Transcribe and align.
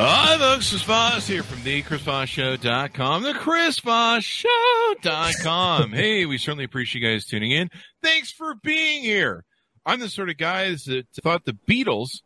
Hi, 0.00 0.38
folks. 0.38 0.70
Chris 0.70 0.82
Voss 0.82 1.26
here 1.26 1.42
from 1.42 1.64
the 1.64 1.82
ChrisVossShow.com, 1.82 3.24
the 3.24 3.32
ChrisVossShow.com. 3.32 5.92
hey, 5.94 6.24
we 6.24 6.38
certainly 6.38 6.62
appreciate 6.62 7.02
you 7.02 7.08
guys 7.08 7.24
tuning 7.24 7.50
in. 7.50 7.68
Thanks 8.00 8.30
for 8.30 8.54
being 8.62 9.02
here. 9.02 9.44
I'm 9.84 9.98
the 9.98 10.08
sort 10.08 10.30
of 10.30 10.36
guy 10.36 10.70
that 10.70 11.06
thought 11.20 11.46
the 11.46 11.58
Beatles 11.68 12.20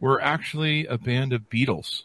were 0.00 0.18
actually 0.18 0.86
a 0.86 0.96
band 0.96 1.34
of 1.34 1.42
Beatles 1.50 2.04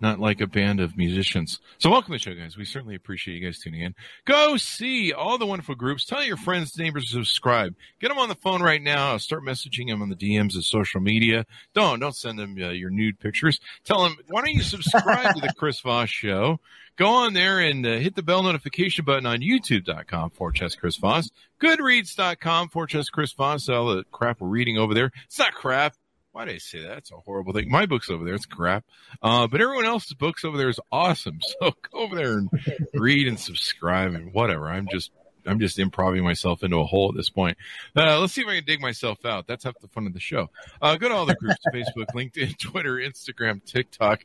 not 0.00 0.20
like 0.20 0.40
a 0.40 0.46
band 0.46 0.80
of 0.80 0.96
musicians. 0.96 1.60
So 1.78 1.90
welcome 1.90 2.12
to 2.12 2.18
the 2.18 2.18
show, 2.18 2.34
guys. 2.34 2.56
We 2.56 2.64
certainly 2.64 2.94
appreciate 2.94 3.36
you 3.36 3.44
guys 3.44 3.58
tuning 3.58 3.80
in. 3.80 3.94
Go 4.24 4.56
see 4.56 5.12
all 5.12 5.38
the 5.38 5.46
wonderful 5.46 5.74
groups. 5.74 6.04
Tell 6.04 6.22
your 6.24 6.36
friends, 6.36 6.76
neighbors 6.78 7.06
to 7.06 7.12
subscribe. 7.12 7.74
Get 8.00 8.08
them 8.08 8.18
on 8.18 8.28
the 8.28 8.34
phone 8.34 8.62
right 8.62 8.82
now. 8.82 9.16
Start 9.16 9.44
messaging 9.44 9.88
them 9.88 10.02
on 10.02 10.08
the 10.08 10.16
DMs 10.16 10.56
of 10.56 10.64
social 10.64 11.00
media. 11.00 11.46
Don't 11.74 12.00
don't 12.00 12.16
send 12.16 12.38
them 12.38 12.56
uh, 12.60 12.70
your 12.70 12.90
nude 12.90 13.18
pictures. 13.20 13.60
Tell 13.84 14.02
them 14.02 14.16
why 14.28 14.42
don't 14.42 14.54
you 14.54 14.62
subscribe 14.62 15.34
to 15.34 15.40
the 15.40 15.52
Chris 15.56 15.80
Voss 15.84 16.08
Show? 16.08 16.60
Go 16.96 17.06
on 17.06 17.32
there 17.32 17.60
and 17.60 17.86
uh, 17.86 17.98
hit 17.98 18.16
the 18.16 18.24
bell 18.24 18.42
notification 18.42 19.04
button 19.04 19.24
on 19.24 19.38
YouTube.com 19.38 20.30
for 20.30 20.50
Chess 20.50 20.74
Chris 20.74 20.96
Voss, 20.96 21.30
Goodreads.com 21.62 22.70
for 22.70 22.88
Chess 22.88 23.08
Chris 23.08 23.32
Voss. 23.32 23.68
All 23.68 23.94
the 23.94 24.04
crap 24.10 24.40
we're 24.40 24.48
reading 24.48 24.78
over 24.78 24.94
there. 24.94 25.12
It's 25.26 25.38
not 25.38 25.54
crap 25.54 25.94
why 26.32 26.44
did 26.44 26.54
I 26.54 26.58
say 26.58 26.82
that? 26.82 26.88
That's 26.88 27.10
a 27.10 27.16
horrible 27.16 27.52
thing. 27.52 27.70
My 27.70 27.86
book's 27.86 28.10
over 28.10 28.24
there. 28.24 28.34
It's 28.34 28.46
crap. 28.46 28.84
Uh, 29.22 29.46
but 29.46 29.60
everyone 29.60 29.86
else's 29.86 30.14
books 30.14 30.44
over 30.44 30.56
there 30.56 30.68
is 30.68 30.80
awesome. 30.92 31.40
So 31.60 31.72
go 31.90 31.98
over 31.98 32.14
there 32.14 32.38
and 32.38 32.50
read 32.94 33.26
and 33.26 33.40
subscribe 33.40 34.14
and 34.14 34.32
whatever. 34.32 34.68
I'm 34.68 34.86
just 34.90 35.10
I'm 35.46 35.58
just 35.58 35.78
improvising 35.78 36.24
myself 36.24 36.62
into 36.62 36.78
a 36.78 36.84
hole 36.84 37.08
at 37.10 37.16
this 37.16 37.30
point. 37.30 37.56
Uh, 37.96 38.20
let's 38.20 38.32
see 38.32 38.42
if 38.42 38.48
I 38.48 38.56
can 38.56 38.64
dig 38.64 38.80
myself 38.80 39.24
out. 39.24 39.46
That's 39.46 39.64
half 39.64 39.78
the 39.80 39.88
fun 39.88 40.06
of 40.06 40.12
the 40.12 40.20
show. 40.20 40.50
Uh, 40.80 40.96
go 40.96 41.08
to 41.08 41.14
all 41.14 41.26
the 41.26 41.34
groups: 41.34 41.56
Facebook, 41.74 42.06
LinkedIn, 42.14 42.58
Twitter, 42.58 42.96
Instagram, 42.96 43.64
TikTok. 43.64 44.24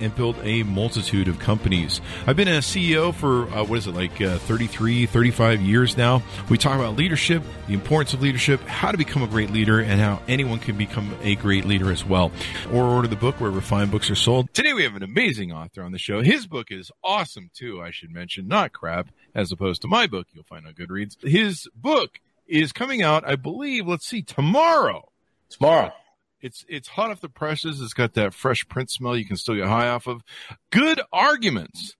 and 0.00 0.14
build 0.14 0.36
a 0.42 0.62
multitude 0.62 1.28
of 1.28 1.38
companies. 1.38 2.00
I've 2.26 2.36
been 2.36 2.48
a 2.48 2.58
CEO 2.58 3.14
for, 3.14 3.48
uh, 3.50 3.64
what 3.64 3.78
is 3.78 3.86
it, 3.86 3.94
like 3.94 4.20
uh, 4.20 4.38
33, 4.38 5.06
35 5.06 5.60
years 5.60 5.96
now. 5.96 6.22
We 6.48 6.58
talk 6.58 6.76
about 6.76 6.96
leadership, 6.96 7.42
the 7.66 7.74
importance 7.74 8.14
of 8.14 8.22
leadership, 8.22 8.60
how 8.62 8.90
to 8.92 8.98
become 8.98 9.22
a 9.22 9.26
great 9.26 9.50
leader, 9.50 9.80
and 9.80 10.00
how 10.00 10.20
anyone 10.28 10.58
can 10.58 10.76
become 10.76 11.16
a 11.22 11.36
great 11.36 11.64
leader 11.64 11.90
as 11.90 12.04
well. 12.04 12.32
Or 12.72 12.84
order 12.84 13.08
the 13.08 13.16
book 13.16 13.40
wherever 13.40 13.60
fine 13.60 13.90
books 13.90 14.10
are 14.10 14.14
sold. 14.14 14.52
Today 14.54 14.72
we 14.72 14.82
have 14.82 14.96
an 14.96 15.02
amazing 15.02 15.52
author 15.52 15.82
on 15.82 15.92
the 15.92 15.98
show. 15.98 16.22
His 16.22 16.46
book 16.46 16.68
is 16.70 16.90
awesome 17.02 17.50
too, 17.54 17.82
I 17.82 17.90
should 17.90 18.10
mention, 18.10 18.48
not 18.48 18.72
crap, 18.72 19.08
as 19.34 19.52
opposed 19.52 19.82
to 19.82 19.88
my 19.88 20.06
book 20.06 20.26
you'll 20.32 20.44
find 20.44 20.66
on 20.66 20.74
Goodreads. 20.74 21.16
His 21.22 21.68
book 21.74 22.20
is 22.46 22.72
coming 22.72 23.02
out, 23.02 23.26
I 23.26 23.36
believe, 23.36 23.86
let's 23.86 24.06
see, 24.06 24.22
tomorrow. 24.22 25.08
Tomorrow. 25.48 25.92
It's 26.40 26.64
it's 26.68 26.88
hot 26.88 27.10
off 27.10 27.20
the 27.20 27.28
presses. 27.28 27.80
It's 27.80 27.94
got 27.94 28.14
that 28.14 28.34
fresh 28.34 28.66
print 28.68 28.90
smell 28.90 29.16
you 29.16 29.24
can 29.24 29.36
still 29.36 29.56
get 29.56 29.66
high 29.66 29.88
off 29.88 30.06
of. 30.06 30.22
Good 30.70 31.00
arguments. 31.12 31.96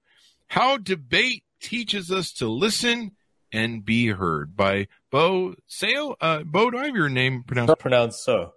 How 0.49 0.77
debate 0.77 1.45
teaches 1.61 2.11
us 2.11 2.33
to 2.35 2.49
listen 2.49 3.13
and 3.53 3.85
be 3.85 4.09
heard 4.09 4.57
by 4.57 4.89
Bo 5.11 5.55
Seo. 5.69 6.15
Uh, 6.21 6.43
Bo, 6.45 6.71
do 6.71 6.79
I 6.79 6.87
have 6.87 6.95
your 6.95 7.09
name 7.09 7.43
pronounced? 7.47 7.79
Pronounced 7.79 8.25
so. 8.25 8.53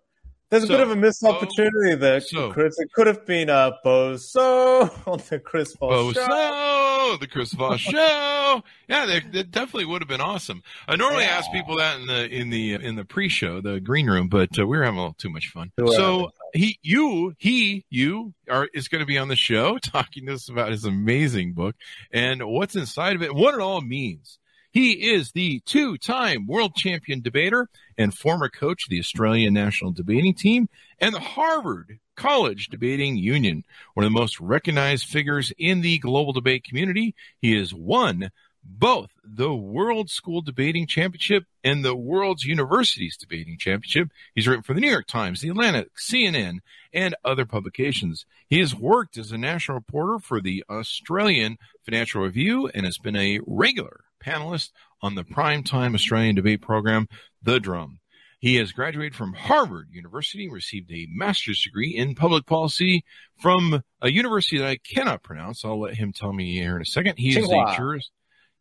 There's 0.50 0.64
a 0.64 0.68
so, 0.68 0.74
bit 0.74 0.82
of 0.82 0.90
a 0.90 0.96
missed 0.96 1.24
opportunity 1.24 1.96
there, 1.96 2.20
so. 2.22 2.52
Chris. 2.52 2.80
It 2.80 2.92
could 2.92 3.06
have 3.06 3.24
been 3.26 3.52
uh, 3.52 3.72
Bozo 3.86 4.90
on 5.08 5.22
the 5.30 5.40
Chris 5.40 5.76
Voss 5.76 6.16
Show. 6.16 6.28
Bozo, 6.28 7.20
the 7.20 7.28
Chris 7.28 7.52
Voss 7.54 7.80
Show. 7.80 8.64
Yeah, 8.88 9.20
that 9.32 9.52
definitely 9.52 9.86
would 9.86 10.02
have 10.02 10.10
been 10.10 10.22
awesome. 10.22 10.64
I 10.88 10.96
normally 10.96 11.24
yeah. 11.24 11.38
ask 11.38 11.52
people 11.52 11.78
that 11.78 12.00
in 12.00 12.08
the 12.08 12.28
in 12.28 12.50
the 12.50 12.74
in 12.74 12.96
the 12.96 13.06
pre-show, 13.06 13.62
the 13.62 13.80
green 13.80 14.08
room, 14.08 14.28
but 14.28 14.58
uh, 14.58 14.66
we 14.66 14.78
were 14.78 14.84
having 14.84 14.98
a 14.98 15.02
little 15.02 15.16
too 15.16 15.30
much 15.30 15.50
fun. 15.50 15.72
So 15.78 16.32
he, 16.54 16.80
you, 16.82 17.36
he, 17.38 17.86
you 17.90 18.34
are 18.50 18.68
is 18.74 18.88
going 18.88 19.02
to 19.02 19.06
be 19.06 19.18
on 19.18 19.28
the 19.28 19.36
show 19.36 19.78
talking 19.82 20.26
to 20.26 20.34
us 20.34 20.50
about 20.50 20.72
his 20.72 20.86
amazing 20.86 21.54
book 21.54 21.76
and 22.12 22.44
what's 22.44 22.76
inside 22.76 23.16
of 23.16 23.22
it, 23.22 23.34
what 23.36 23.54
it 23.54 23.62
all 23.62 23.82
means. 23.82 24.40
He 24.80 25.12
is 25.12 25.34
the 25.34 25.60
two 25.66 25.98
time 25.98 26.48
world 26.48 26.74
champion 26.74 27.20
debater 27.20 27.68
and 27.98 28.18
former 28.18 28.48
coach 28.48 28.86
of 28.86 28.90
the 28.90 29.00
Australian 29.00 29.54
national 29.54 29.92
debating 29.92 30.34
team 30.34 30.70
and 31.00 31.14
the 31.14 31.20
Harvard 31.20 32.00
College 32.16 32.70
Debating 32.70 33.18
Union, 33.18 33.66
one 33.94 34.06
of 34.06 34.14
the 34.14 34.18
most 34.18 34.40
recognized 34.40 35.04
figures 35.04 35.52
in 35.58 35.82
the 35.82 35.98
global 35.98 36.32
debate 36.32 36.64
community. 36.64 37.14
He 37.42 37.58
has 37.58 37.74
won 37.74 38.32
both 38.64 39.10
the 39.22 39.54
World 39.54 40.10
School 40.10 40.40
Debating 40.40 40.88
Championship 40.88 41.44
and 41.62 41.84
the 41.84 41.94
World's 41.94 42.46
Universities 42.46 43.18
Debating 43.18 43.58
Championship. 43.58 44.08
He's 44.34 44.48
written 44.48 44.64
for 44.64 44.74
the 44.74 44.80
New 44.80 44.92
York 44.92 45.08
Times, 45.08 45.42
the 45.42 45.50
Atlantic, 45.50 45.90
CNN, 45.98 46.60
and 46.94 47.16
other 47.26 47.46
publications. 47.46 48.26
He 48.48 48.60
has 48.60 48.74
worked 48.74 49.18
as 49.18 49.34
a 49.34 49.38
national 49.38 49.76
reporter 49.76 50.20
for 50.20 50.40
the 50.40 50.64
Australian 50.70 51.58
Financial 51.84 52.22
Review 52.22 52.70
and 52.74 52.86
has 52.86 52.98
been 52.98 53.18
a 53.18 53.42
regular 53.46 54.06
panelist 54.20 54.72
on 55.02 55.16
the 55.16 55.24
primetime 55.24 55.96
Australian 55.96 56.36
debate 56.36 56.62
program, 56.62 57.08
The 57.42 57.60
Drum. 57.60 58.00
He 58.40 58.56
has 58.56 58.72
graduated 58.72 59.16
from 59.16 59.34
Harvard 59.34 59.90
University 59.92 60.50
received 60.50 60.92
a 60.92 61.08
master's 61.12 61.62
degree 61.62 61.94
in 61.96 62.16
public 62.16 62.46
policy 62.46 63.04
from 63.42 63.84
a 64.02 64.10
university 64.10 64.60
that 64.60 64.68
I 64.68 64.78
cannot 64.78 65.24
pronounce. 65.24 65.66
I'll 65.66 65.82
let 65.82 65.96
him 65.96 66.14
tell 66.14 66.32
me 66.32 66.54
here 66.54 66.78
in 66.78 66.82
a 66.82 66.86
second. 66.86 67.18
He 67.18 67.38
is 67.38 67.50
a 67.50 67.76
jurist. 67.76 68.12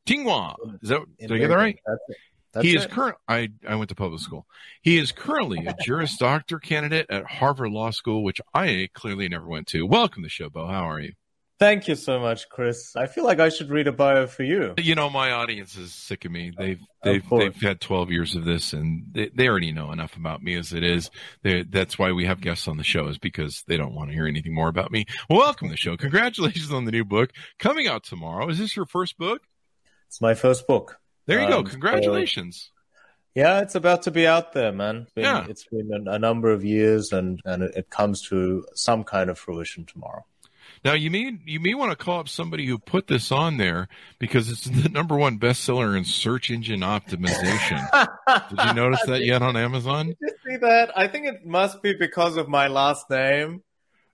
Tsinghua. 0.07 0.57
Is 0.83 0.89
that, 0.89 1.03
did 1.21 1.33
I 1.33 1.39
get 1.39 1.49
that 1.49 1.57
right? 1.57 1.79
That's 1.87 2.01
it. 2.09 2.17
That's 2.53 2.67
he 2.67 2.77
is 2.77 2.87
current. 2.87 3.17
I, 3.29 3.51
I 3.69 3.77
went 3.77 3.91
to 3.91 3.95
public 3.95 4.21
school. 4.21 4.47
He 4.81 4.99
is 4.99 5.13
currently 5.13 5.67
a 5.67 5.75
Juris 5.85 6.17
Doctor 6.17 6.59
candidate 6.59 7.07
at 7.11 7.25
Harvard 7.27 7.71
Law 7.71 7.91
School, 7.91 8.25
which 8.25 8.41
I 8.55 8.89
clearly 8.95 9.29
never 9.29 9.47
went 9.47 9.67
to. 9.69 9.87
Welcome 9.87 10.23
to 10.23 10.27
the 10.27 10.31
show, 10.31 10.49
Bo. 10.49 10.67
How 10.67 10.91
are 10.91 10.99
you? 10.99 11.13
Thank 11.59 11.89
you 11.89 11.97
so 11.97 12.21
much, 12.21 12.49
Chris. 12.49 12.95
I 12.95 13.07
feel 13.07 13.25
like 13.25 13.41
I 13.41 13.49
should 13.49 13.69
read 13.69 13.89
a 13.89 13.93
bio 13.93 14.29
for 14.29 14.45
you. 14.45 14.75
You 14.79 14.95
know, 14.95 15.11
my 15.11 15.33
audience 15.33 15.77
is 15.77 15.93
sick 15.93 16.25
of 16.25 16.31
me. 16.31 16.53
They've 16.57 16.81
they've 17.03 17.29
they've 17.29 17.61
had 17.61 17.81
twelve 17.81 18.13
years 18.13 18.37
of 18.37 18.45
this, 18.45 18.73
and 18.73 19.07
they, 19.11 19.29
they 19.35 19.49
already 19.49 19.73
know 19.73 19.91
enough 19.91 20.17
about 20.17 20.41
me 20.41 20.55
as 20.55 20.73
it 20.73 20.85
is. 20.85 21.11
They're, 21.43 21.65
that's 21.65 21.99
why 21.99 22.13
we 22.13 22.27
have 22.27 22.41
guests 22.41 22.69
on 22.69 22.77
the 22.77 22.85
show, 22.85 23.09
is 23.09 23.19
because 23.19 23.65
they 23.67 23.77
don't 23.77 23.93
want 23.93 24.11
to 24.11 24.15
hear 24.15 24.29
anything 24.29 24.55
more 24.55 24.69
about 24.69 24.93
me. 24.93 25.07
Well, 25.29 25.41
welcome 25.41 25.67
to 25.67 25.73
the 25.73 25.77
show. 25.77 25.97
Congratulations 25.97 26.71
on 26.73 26.85
the 26.85 26.93
new 26.93 27.05
book 27.05 27.33
coming 27.59 27.89
out 27.89 28.05
tomorrow. 28.05 28.49
Is 28.49 28.59
this 28.61 28.77
your 28.77 28.87
first 28.87 29.19
book? 29.19 29.43
It's 30.07 30.21
my 30.21 30.35
first 30.35 30.69
book. 30.69 31.01
There 31.27 31.41
you 31.41 31.47
um, 31.47 31.65
go. 31.65 31.65
Congratulations. 31.65 32.71
So, 32.73 32.83
yeah, 33.35 33.61
it's 33.63 33.75
about 33.75 34.03
to 34.03 34.13
be 34.13 34.29
out 34.29 34.53
there, 34.53 34.71
man. 34.71 35.03
It's 35.03 35.13
been, 35.13 35.25
yeah. 35.25 35.47
it's 35.49 35.65
been 35.65 35.91
a, 35.93 36.13
a 36.13 36.19
number 36.21 36.53
of 36.53 36.65
years, 36.65 37.13
and 37.13 37.41
and 37.45 37.65
it, 37.65 37.73
it 37.77 37.91
comes 37.91 38.23
to 38.29 38.65
some 38.75 39.03
kind 39.03 39.29
of 39.29 39.41
fruition 39.41 39.87
tomorrow. 39.87 40.25
Now 40.85 40.95
you 40.95 41.11
may 41.11 41.39
you 41.45 41.61
may 41.61 41.75
want 41.75 41.91
to 41.91 41.97
call 41.97 42.21
up 42.21 42.29
somebody 42.29 42.67
who 42.67 42.79
put 42.79 43.07
this 43.07 43.33
on 43.33 43.57
there 43.57 43.89
because 44.19 44.51
it's 44.51 44.65
the 44.83 44.89
number 44.89 45.17
one 45.17 45.39
bestseller 45.39 45.97
in 45.97 46.05
search 46.05 46.51
engine 46.51 46.81
optimization. 46.81 47.89
Did 48.51 48.59
you 48.67 48.75
notice 48.75 49.03
that 49.07 49.25
yet 49.25 49.43
on 49.43 49.57
Amazon? 49.57 50.07
Did 50.07 50.17
you 50.21 50.31
see 50.47 50.57
that? 50.59 50.97
I 50.97 51.09
think 51.09 51.27
it 51.27 51.47
must 51.47 51.83
be 51.83 51.95
because 51.95 52.37
of 52.37 52.49
my 52.49 52.69
last 52.69 53.09
name. 53.11 53.63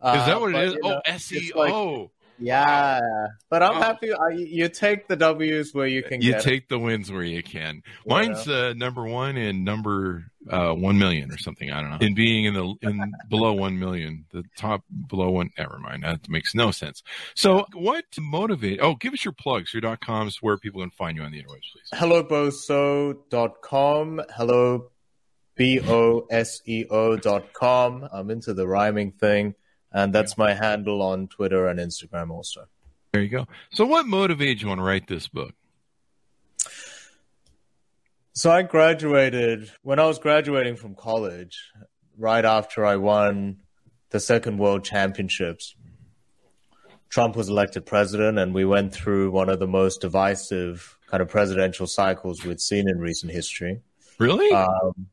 Is 0.05 0.26
that 0.26 0.40
what 0.40 0.55
uh, 0.55 0.58
it 0.58 0.69
is? 0.69 0.76
oh, 0.82 1.00
SEO. 1.08 2.00
Like, 2.02 2.11
yeah, 2.38 3.00
but 3.49 3.62
I'm 3.62 3.76
happy. 3.76 4.12
I, 4.12 4.31
you 4.31 4.69
take 4.69 5.06
the 5.08 5.16
W's 5.16 5.72
where 5.72 5.87
you 5.87 6.02
can. 6.02 6.20
You 6.20 6.40
take 6.40 6.69
the 6.69 6.78
wins 6.78 7.11
where 7.11 7.22
you 7.22 7.43
can. 7.43 7.82
Mine's 8.06 8.49
uh, 8.49 8.75
number 8.76 9.05
one 9.05 9.37
and 9.37 9.64
number 9.64 10.26
uh, 10.50 10.73
one 10.73 10.99
million 10.99 11.32
or 11.32 11.38
something. 11.38 11.70
I 11.70 11.81
don't 11.81 11.91
know. 11.91 11.99
In 12.00 12.14
being 12.14 12.44
in 12.44 12.55
the 12.55 12.75
in 12.82 13.12
below 13.29 13.52
one 13.52 13.79
million, 13.79 14.25
the 14.32 14.43
top 14.56 14.82
below 15.08 15.31
one. 15.31 15.50
Never 15.58 15.79
mind. 15.79 16.02
That 16.05 16.29
makes 16.29 16.55
no 16.55 16.70
sense. 16.70 17.02
So, 17.35 17.67
what 17.73 18.05
motivate? 18.19 18.81
Oh, 18.81 18.94
give 18.94 19.12
us 19.12 19.25
your 19.25 19.32
plugs. 19.32 19.73
Your 19.73 19.81
dot 19.81 20.00
coms 20.00 20.43
where 20.43 20.56
people 20.56 20.81
can 20.81 20.91
find 20.91 21.17
you 21.17 21.23
on 21.23 21.32
the 21.32 21.43
interwebs, 21.43 21.73
please. 21.73 21.91
HelloBoSeo.com. 21.94 24.23
Hello, 24.37 24.91
b 25.56 25.81
o 25.81 26.26
s 26.31 26.62
e 26.67 26.85
o 26.90 27.17
dot 27.17 27.52
com. 27.52 28.08
I'm 28.12 28.31
into 28.31 28.55
the 28.55 28.67
rhyming 28.67 29.12
thing, 29.12 29.55
and 29.93 30.14
that's 30.14 30.37
my 30.37 30.55
handle 30.55 31.02
on 31.02 31.29
Twitter 31.29 31.69
and 31.69 31.81
Instagram 31.81 32.31
also. 32.31 32.67
There 33.12 33.23
you 33.23 33.29
go. 33.29 33.47
So, 33.70 33.87
what 33.87 34.06
motivated 34.06 34.61
you 34.61 34.69
want 34.69 34.81
to 34.81 34.85
write 34.85 35.06
this 35.06 35.29
book? 35.29 35.55
So 38.36 38.50
I 38.50 38.62
graduated 38.62 39.70
when 39.82 40.00
I 40.00 40.06
was 40.06 40.19
graduating 40.19 40.75
from 40.75 40.96
college, 40.96 41.56
right 42.19 42.44
after 42.44 42.84
I 42.84 42.96
won 42.96 43.58
the 44.10 44.19
second 44.19 44.58
world 44.58 44.84
championships. 44.84 45.76
Trump 47.10 47.36
was 47.36 47.48
elected 47.48 47.86
president, 47.86 48.40
and 48.40 48.52
we 48.52 48.64
went 48.64 48.92
through 48.92 49.31
one 49.31 49.48
of 49.48 49.60
the 49.60 49.69
most 49.69 50.00
divisive 50.00 50.98
kind 51.06 51.22
of 51.22 51.28
presidential 51.28 51.86
cycles 51.86 52.44
we'd 52.44 52.60
seen 52.60 52.88
in 52.88 52.98
recent 52.98 53.31
history. 53.31 53.81
Really? 54.19 54.50
Um, 54.50 55.06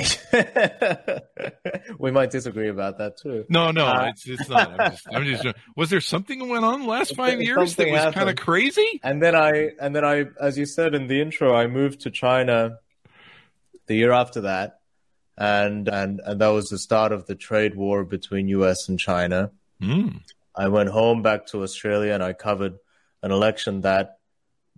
we 1.98 2.10
might 2.10 2.30
disagree 2.30 2.68
about 2.68 2.98
that 2.98 3.16
too. 3.16 3.44
No, 3.48 3.70
no, 3.70 3.86
uh, 3.86 4.10
it's 4.10 4.26
it's 4.26 4.48
not. 4.48 4.80
I'm 4.80 4.90
just, 4.90 5.06
I'm 5.12 5.24
just, 5.24 5.46
was 5.76 5.90
there 5.90 6.00
something 6.00 6.38
that 6.38 6.44
went 6.46 6.64
on 6.64 6.82
the 6.82 6.86
last 6.86 7.16
five 7.16 7.40
years 7.40 7.76
that 7.76 7.88
was 7.88 8.14
kind 8.14 8.28
of 8.28 8.36
crazy? 8.36 9.00
And 9.02 9.22
then 9.22 9.34
I, 9.34 9.70
and 9.80 9.94
then 9.94 10.04
I, 10.04 10.26
as 10.40 10.58
you 10.58 10.66
said 10.66 10.94
in 10.94 11.06
the 11.06 11.20
intro, 11.20 11.54
I 11.54 11.66
moved 11.66 12.02
to 12.02 12.10
China 12.10 12.78
the 13.86 13.96
year 13.96 14.12
after 14.12 14.42
that, 14.42 14.80
and 15.36 15.88
and 15.88 16.20
and 16.24 16.40
that 16.40 16.48
was 16.48 16.68
the 16.68 16.78
start 16.78 17.12
of 17.12 17.26
the 17.26 17.34
trade 17.34 17.74
war 17.74 18.04
between 18.04 18.48
U.S. 18.48 18.88
and 18.88 18.98
China. 18.98 19.50
Mm. 19.82 20.20
I 20.54 20.68
went 20.68 20.90
home 20.90 21.22
back 21.22 21.46
to 21.46 21.62
Australia, 21.62 22.12
and 22.12 22.22
I 22.22 22.32
covered 22.32 22.78
an 23.22 23.32
election 23.32 23.80
that 23.80 24.19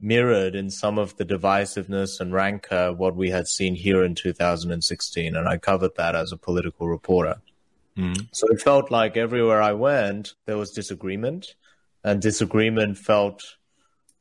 mirrored 0.03 0.57
in 0.57 0.69
some 0.69 0.99
of 0.99 1.17
the 1.17 1.25
divisiveness 1.25 2.21
and 2.21 2.33
rancor 2.33 2.93
what 2.93 3.15
we 3.15 3.31
had 3.31 3.47
seen 3.47 3.75
here 3.75 4.05
in 4.05 4.17
2016. 4.17 5.37
And 5.37 5.49
I 5.49 5.57
covered 5.57 5.95
that 5.97 6.17
as 6.17 6.33
a 6.33 6.37
political 6.37 6.89
reporter. 6.89 7.41
Mm. 7.97 8.29
So 8.33 8.49
it 8.49 8.61
felt 8.61 8.91
like 8.91 9.17
everywhere 9.17 9.63
I 9.63 9.73
went, 9.73 10.35
there 10.45 10.59
was 10.59 10.73
disagreement, 10.73 11.55
and 12.03 12.21
disagreement 12.21 12.99
felt 12.99 13.43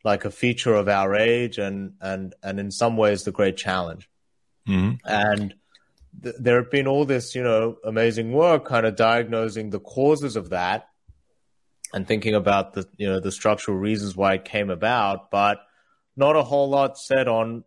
like 0.03 0.23
a 0.23 0.31
feature 0.31 0.75
of 0.75 0.87
our 0.87 1.15
age 1.15 1.57
and, 1.57 1.93
and, 1.99 2.35
and 2.43 2.59
in 2.59 2.69
some 2.69 2.95
ways 2.95 3.23
the 3.23 3.31
great 3.31 3.57
challenge. 3.57 4.07
Mm. 4.67 4.99
And 5.05 5.55
th- 6.21 6.35
there 6.39 6.57
have 6.57 6.69
been 6.69 6.87
all 6.87 7.05
this, 7.05 7.33
you 7.33 7.43
know, 7.43 7.77
amazing 7.83 8.31
work 8.33 8.65
kind 8.65 8.85
of 8.85 8.95
diagnosing 8.95 9.69
the 9.69 9.79
causes 9.79 10.35
of 10.35 10.49
that 10.49 10.87
and 11.93 12.07
thinking 12.07 12.35
about 12.35 12.73
the, 12.73 12.87
you 12.97 13.07
know, 13.07 13.19
the 13.19 13.31
structural 13.31 13.77
reasons 13.77 14.15
why 14.15 14.35
it 14.35 14.45
came 14.45 14.69
about. 14.69 15.31
But 15.31 15.59
not 16.15 16.35
a 16.35 16.43
whole 16.43 16.69
lot 16.69 16.97
said 16.97 17.27
on 17.27 17.63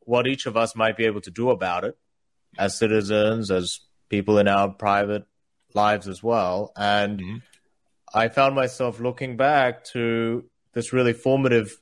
what 0.00 0.26
each 0.26 0.46
of 0.46 0.56
us 0.56 0.74
might 0.74 0.96
be 0.96 1.04
able 1.04 1.20
to 1.20 1.30
do 1.30 1.50
about 1.50 1.84
it 1.84 1.96
as 2.58 2.78
citizens, 2.78 3.50
as 3.50 3.80
people 4.08 4.38
in 4.38 4.48
our 4.48 4.68
private 4.68 5.24
lives 5.74 6.08
as 6.08 6.22
well. 6.22 6.72
And 6.76 7.20
mm-hmm. 7.20 7.36
I 8.12 8.28
found 8.28 8.54
myself 8.54 9.00
looking 9.00 9.36
back 9.36 9.84
to 9.92 10.44
this 10.72 10.92
really 10.92 11.12
formative 11.12 11.80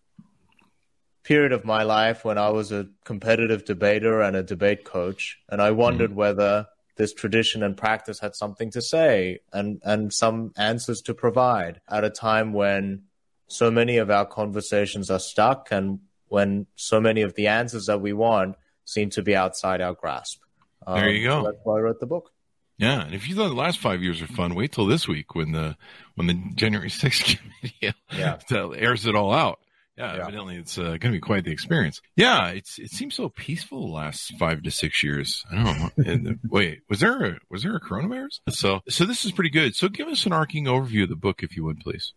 period 1.25 1.53
of 1.53 1.65
my 1.65 1.83
life 1.83 2.25
when 2.25 2.39
I 2.39 2.51
was 2.51 2.73
a 2.73 2.89
competitive 3.05 3.65
debater 3.65 4.21
and 4.21 4.37
a 4.37 4.43
debate 4.43 4.85
coach. 4.85 5.39
And 5.49 5.61
I 5.61 5.71
wondered 5.73 6.11
mm-hmm. 6.11 6.19
whether 6.19 6.67
this 6.97 7.13
tradition 7.13 7.63
and 7.63 7.77
practice 7.77 8.19
had 8.21 8.35
something 8.35 8.71
to 8.73 8.83
say 8.83 9.39
and, 9.53 9.81
and 9.85 10.13
some 10.13 10.53
answers 10.57 11.01
to 11.03 11.15
provide 11.15 11.81
at 11.89 12.05
a 12.05 12.11
time 12.11 12.53
when 12.53 13.05
so 13.49 13.71
many 13.71 13.97
of 13.97 14.11
our 14.11 14.27
conversations 14.27 15.11
are 15.11 15.19
stuck 15.19 15.69
and 15.71 16.01
when 16.29 16.67
so 16.77 17.01
many 17.01 17.23
of 17.23 17.35
the 17.35 17.49
answers 17.49 17.87
that 17.87 18.01
we 18.01 18.13
want 18.13 18.57
seem 18.85 19.11
to 19.11 19.23
be 19.23 19.35
outside 19.35 19.81
our 19.81 19.95
grasp. 19.95 20.41
Um, 20.87 21.01
there 21.01 21.11
you 21.11 21.27
go. 21.27 21.43
So 21.43 21.51
that's 21.51 21.65
why 21.65 21.79
I 21.79 21.81
wrote 21.81 22.01
the 22.01 22.07
book. 22.07 22.31
Yeah, 22.79 23.05
and 23.05 23.15
if 23.15 23.29
you 23.29 23.35
thought 23.35 23.49
the 23.49 23.55
last 23.55 23.81
five 23.81 24.03
years 24.03 24.23
are 24.23 24.29
fun, 24.29 24.55
wait 24.55 24.73
till 24.73 24.87
this 24.87 25.09
week 25.09 25.35
when 25.35 25.51
the 25.53 25.77
when 26.15 26.29
the 26.29 26.41
January 26.55 26.89
6th 26.91 27.39
committee 27.39 27.95
yeah. 28.13 28.39
airs 28.77 29.07
it 29.07 29.17
all 29.17 29.33
out. 29.33 29.59
Yeah, 29.97 30.15
yeah. 30.15 30.23
evidently 30.23 30.57
it's 30.57 30.79
uh, 30.79 30.83
going 30.83 31.01
to 31.01 31.11
be 31.11 31.19
quite 31.19 31.45
the 31.45 31.51
experience. 31.51 32.01
Yeah, 32.15 32.51
it's 32.51 32.79
it 32.79 32.93
seems 32.93 33.17
so 33.17 33.29
peaceful 33.29 33.81
the 33.81 33.93
last 33.93 34.33
five 34.39 34.63
to 34.63 34.71
six 34.71 35.03
years. 35.03 35.45
I 35.51 35.65
don't 35.65 36.23
know. 36.23 36.35
wait, 36.49 36.83
was 36.89 37.01
there 37.01 37.25
a, 37.25 37.39
was 37.51 37.65
there 37.65 37.75
a 37.75 37.81
coronavirus? 37.81 38.39
So 38.51 38.81
so 38.89 39.05
this 39.05 39.25
is 39.25 39.33
pretty 39.33 39.51
good. 39.51 39.75
So 39.75 39.89
give 39.89 40.07
us 40.07 40.25
an 40.25 40.33
arcing 40.33 40.67
overview 40.67 41.03
of 41.03 41.09
the 41.09 41.17
book, 41.17 41.43
if 41.43 41.57
you 41.57 41.65
would, 41.65 41.81
please. 41.81 42.13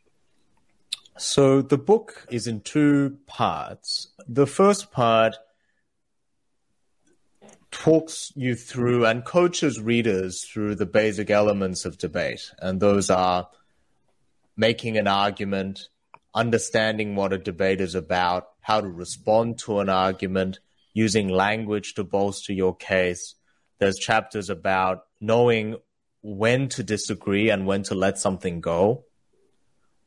So 1.21 1.61
the 1.61 1.77
book 1.77 2.25
is 2.31 2.47
in 2.47 2.61
two 2.61 3.19
parts. 3.27 4.07
The 4.27 4.47
first 4.47 4.91
part 4.91 5.35
talks 7.69 8.33
you 8.35 8.55
through 8.55 9.05
and 9.05 9.23
coaches 9.23 9.79
readers 9.79 10.43
through 10.43 10.73
the 10.75 10.87
basic 10.87 11.29
elements 11.29 11.85
of 11.85 11.99
debate. 11.99 12.51
And 12.57 12.79
those 12.79 13.11
are 13.11 13.49
making 14.57 14.97
an 14.97 15.07
argument, 15.07 15.89
understanding 16.33 17.15
what 17.15 17.33
a 17.33 17.37
debate 17.37 17.81
is 17.81 17.93
about, 17.93 18.47
how 18.61 18.81
to 18.81 18.89
respond 18.89 19.59
to 19.59 19.79
an 19.79 19.89
argument, 19.89 20.59
using 20.95 21.29
language 21.29 21.93
to 21.93 22.03
bolster 22.03 22.51
your 22.51 22.75
case. 22.75 23.35
There's 23.77 23.99
chapters 23.99 24.49
about 24.49 25.05
knowing 25.19 25.75
when 26.23 26.67
to 26.69 26.81
disagree 26.81 27.51
and 27.51 27.67
when 27.67 27.83
to 27.83 27.93
let 27.93 28.17
something 28.17 28.59
go. 28.59 29.05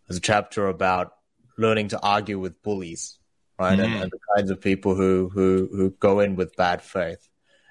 There's 0.07 0.19
a 0.19 0.21
chapter 0.21 0.67
about 0.69 1.13
learning 1.57 1.89
to 1.89 2.01
argue 2.01 2.39
with 2.39 2.63
bullies, 2.63 3.19
right? 3.59 3.79
Mm. 3.79 3.85
And, 3.85 3.95
and, 3.95 4.11
the 4.11 4.19
kinds 4.37 4.51
of 4.51 4.61
people 4.61 4.95
who, 4.95 5.31
who, 5.33 5.69
who 5.73 5.91
go 5.91 6.21
in 6.21 6.37
with 6.37 6.57
bad 6.57 6.83
faith. 6.83 7.29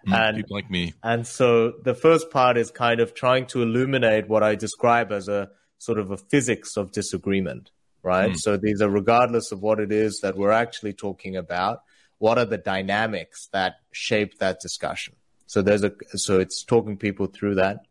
Mm, 0.08 0.14
and 0.14 0.38
people 0.38 0.58
like 0.58 0.70
me. 0.70 0.94
And 1.04 1.26
so 1.26 1.74
the 1.84 1.94
first 1.94 2.30
part 2.30 2.58
is 2.58 2.72
kind 2.72 3.00
of 3.00 3.14
trying 3.14 3.46
to 3.48 3.62
illuminate 3.62 4.28
what 4.28 4.44
I 4.44 4.56
describe 4.56 5.12
as 5.12 5.28
a 5.28 5.50
sort 5.78 6.00
of 6.00 6.12
a 6.12 6.18
physics 6.18 6.78
of 6.78 6.92
disagreement, 6.92 7.72
right? 8.02 8.32
Mm. 8.32 8.38
So 8.38 8.58
these 8.58 8.82
are 8.82 8.90
regardless 8.90 9.52
of 9.52 9.62
what 9.62 9.80
it 9.80 9.92
is 9.92 10.20
that 10.22 10.38
we're 10.38 10.52
actually 10.52 10.94
talking 10.94 11.36
about, 11.36 11.80
what 12.20 12.38
are 12.38 12.46
the 12.46 12.58
dynamics 12.58 13.50
that 13.52 13.76
shape 13.92 14.40
that 14.40 14.60
discussion? 14.62 15.16
So 15.46 15.62
there's 15.62 15.84
a 15.84 15.92
so 16.16 16.40
it's 16.40 16.64
talking 16.64 16.98
people 16.98 17.28
through 17.28 17.56
that. 17.56 17.86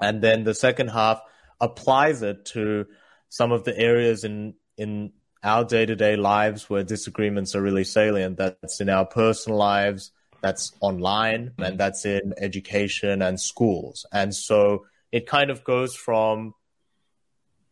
And 0.00 0.22
then 0.22 0.44
the 0.44 0.54
second 0.54 0.88
half 0.88 1.20
applies 1.60 2.22
it 2.22 2.44
to 2.46 2.86
some 3.28 3.52
of 3.52 3.64
the 3.64 3.76
areas 3.78 4.24
in 4.24 4.54
in 4.76 5.12
our 5.42 5.64
day 5.64 5.86
to 5.86 5.94
day 5.94 6.16
lives 6.16 6.68
where 6.68 6.82
disagreements 6.82 7.54
are 7.54 7.62
really 7.62 7.84
salient. 7.84 8.36
That's 8.36 8.80
in 8.80 8.88
our 8.88 9.06
personal 9.06 9.58
lives, 9.58 10.10
that's 10.40 10.72
online, 10.80 11.52
and 11.58 11.78
that's 11.78 12.04
in 12.04 12.34
education 12.38 13.22
and 13.22 13.40
schools. 13.40 14.06
And 14.12 14.34
so 14.34 14.86
it 15.12 15.26
kind 15.26 15.50
of 15.50 15.64
goes 15.64 15.94
from 15.94 16.54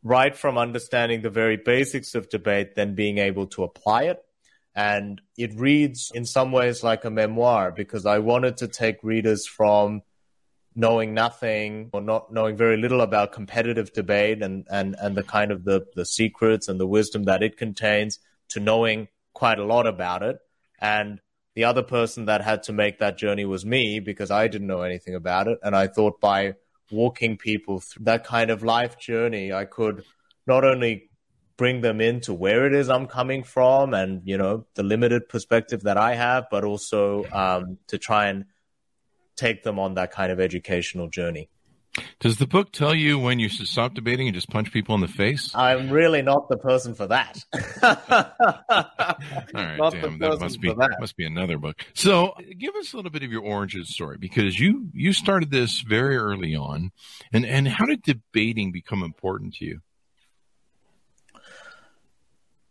right 0.02 0.36
from 0.36 0.56
understanding 0.56 1.22
the 1.22 1.30
very 1.30 1.56
basics 1.56 2.14
of 2.14 2.28
debate, 2.28 2.76
then 2.76 2.94
being 2.94 3.18
able 3.18 3.46
to 3.48 3.64
apply 3.64 4.04
it. 4.04 4.22
And 4.74 5.20
it 5.36 5.58
reads 5.58 6.12
in 6.14 6.24
some 6.24 6.52
ways 6.52 6.84
like 6.84 7.04
a 7.04 7.10
memoir 7.10 7.72
because 7.72 8.06
I 8.06 8.18
wanted 8.18 8.58
to 8.58 8.68
take 8.68 9.02
readers 9.02 9.46
from 9.46 10.02
knowing 10.76 11.14
nothing 11.14 11.88
or 11.94 12.02
not 12.02 12.30
knowing 12.30 12.54
very 12.56 12.76
little 12.76 13.00
about 13.00 13.32
competitive 13.32 13.92
debate 13.94 14.42
and, 14.42 14.66
and, 14.70 14.94
and 15.00 15.16
the 15.16 15.22
kind 15.22 15.50
of 15.50 15.64
the, 15.64 15.86
the 15.94 16.04
secrets 16.04 16.68
and 16.68 16.78
the 16.78 16.86
wisdom 16.86 17.24
that 17.24 17.42
it 17.42 17.56
contains 17.56 18.18
to 18.50 18.60
knowing 18.60 19.08
quite 19.32 19.58
a 19.58 19.64
lot 19.64 19.86
about 19.86 20.22
it. 20.22 20.38
And 20.78 21.18
the 21.54 21.64
other 21.64 21.82
person 21.82 22.26
that 22.26 22.42
had 22.42 22.64
to 22.64 22.74
make 22.74 22.98
that 22.98 23.16
journey 23.16 23.46
was 23.46 23.64
me 23.64 24.00
because 24.00 24.30
I 24.30 24.48
didn't 24.48 24.66
know 24.66 24.82
anything 24.82 25.14
about 25.14 25.48
it. 25.48 25.58
And 25.62 25.74
I 25.74 25.86
thought 25.86 26.20
by 26.20 26.54
walking 26.90 27.38
people 27.38 27.80
through 27.80 28.04
that 28.04 28.24
kind 28.24 28.50
of 28.50 28.62
life 28.62 28.98
journey, 28.98 29.54
I 29.54 29.64
could 29.64 30.04
not 30.46 30.62
only 30.62 31.08
bring 31.56 31.80
them 31.80 32.02
into 32.02 32.34
where 32.34 32.66
it 32.66 32.74
is 32.74 32.90
I'm 32.90 33.06
coming 33.06 33.42
from 33.42 33.94
and, 33.94 34.20
you 34.26 34.36
know, 34.36 34.66
the 34.74 34.82
limited 34.82 35.30
perspective 35.30 35.84
that 35.84 35.96
I 35.96 36.14
have, 36.14 36.48
but 36.50 36.64
also 36.64 37.24
um, 37.32 37.78
to 37.88 37.96
try 37.96 38.26
and 38.26 38.44
take 39.36 39.62
them 39.62 39.78
on 39.78 39.94
that 39.94 40.10
kind 40.10 40.32
of 40.32 40.40
educational 40.40 41.08
journey. 41.08 41.48
Does 42.20 42.36
the 42.36 42.46
book 42.46 42.72
tell 42.72 42.94
you 42.94 43.18
when 43.18 43.38
you 43.38 43.48
should 43.48 43.68
stop 43.68 43.94
debating 43.94 44.28
and 44.28 44.34
just 44.34 44.50
punch 44.50 44.70
people 44.70 44.94
in 44.94 45.00
the 45.00 45.08
face? 45.08 45.50
I'm 45.54 45.88
really 45.88 46.20
not 46.20 46.48
the 46.48 46.58
person 46.58 46.94
for 46.94 47.06
that. 47.06 47.42
All 47.82 47.94
right, 49.54 49.78
not 49.78 49.92
damn, 49.92 50.18
that 50.18 50.38
must 50.40 50.60
be 50.60 50.68
that. 50.68 50.96
must 51.00 51.16
be 51.16 51.24
another 51.24 51.56
book. 51.56 51.86
So, 51.94 52.34
give 52.58 52.74
us 52.76 52.92
a 52.92 52.96
little 52.96 53.10
bit 53.10 53.22
of 53.22 53.32
your 53.32 53.42
origin 53.42 53.84
story 53.84 54.18
because 54.18 54.60
you 54.60 54.88
you 54.92 55.14
started 55.14 55.50
this 55.50 55.80
very 55.80 56.16
early 56.16 56.54
on, 56.54 56.92
and 57.32 57.46
and 57.46 57.66
how 57.66 57.86
did 57.86 58.02
debating 58.02 58.72
become 58.72 59.02
important 59.02 59.54
to 59.54 59.64
you? 59.64 59.80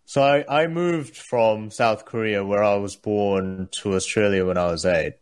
So 0.06 0.22
I, 0.22 0.64
I 0.64 0.68
moved 0.68 1.18
from 1.18 1.72
South 1.72 2.06
Korea, 2.06 2.46
where 2.46 2.64
I 2.64 2.76
was 2.76 2.96
born, 2.96 3.70
to 3.82 3.96
Australia 3.96 4.46
when 4.46 4.58
I 4.58 4.68
was 4.68 4.86
eight 4.86 5.16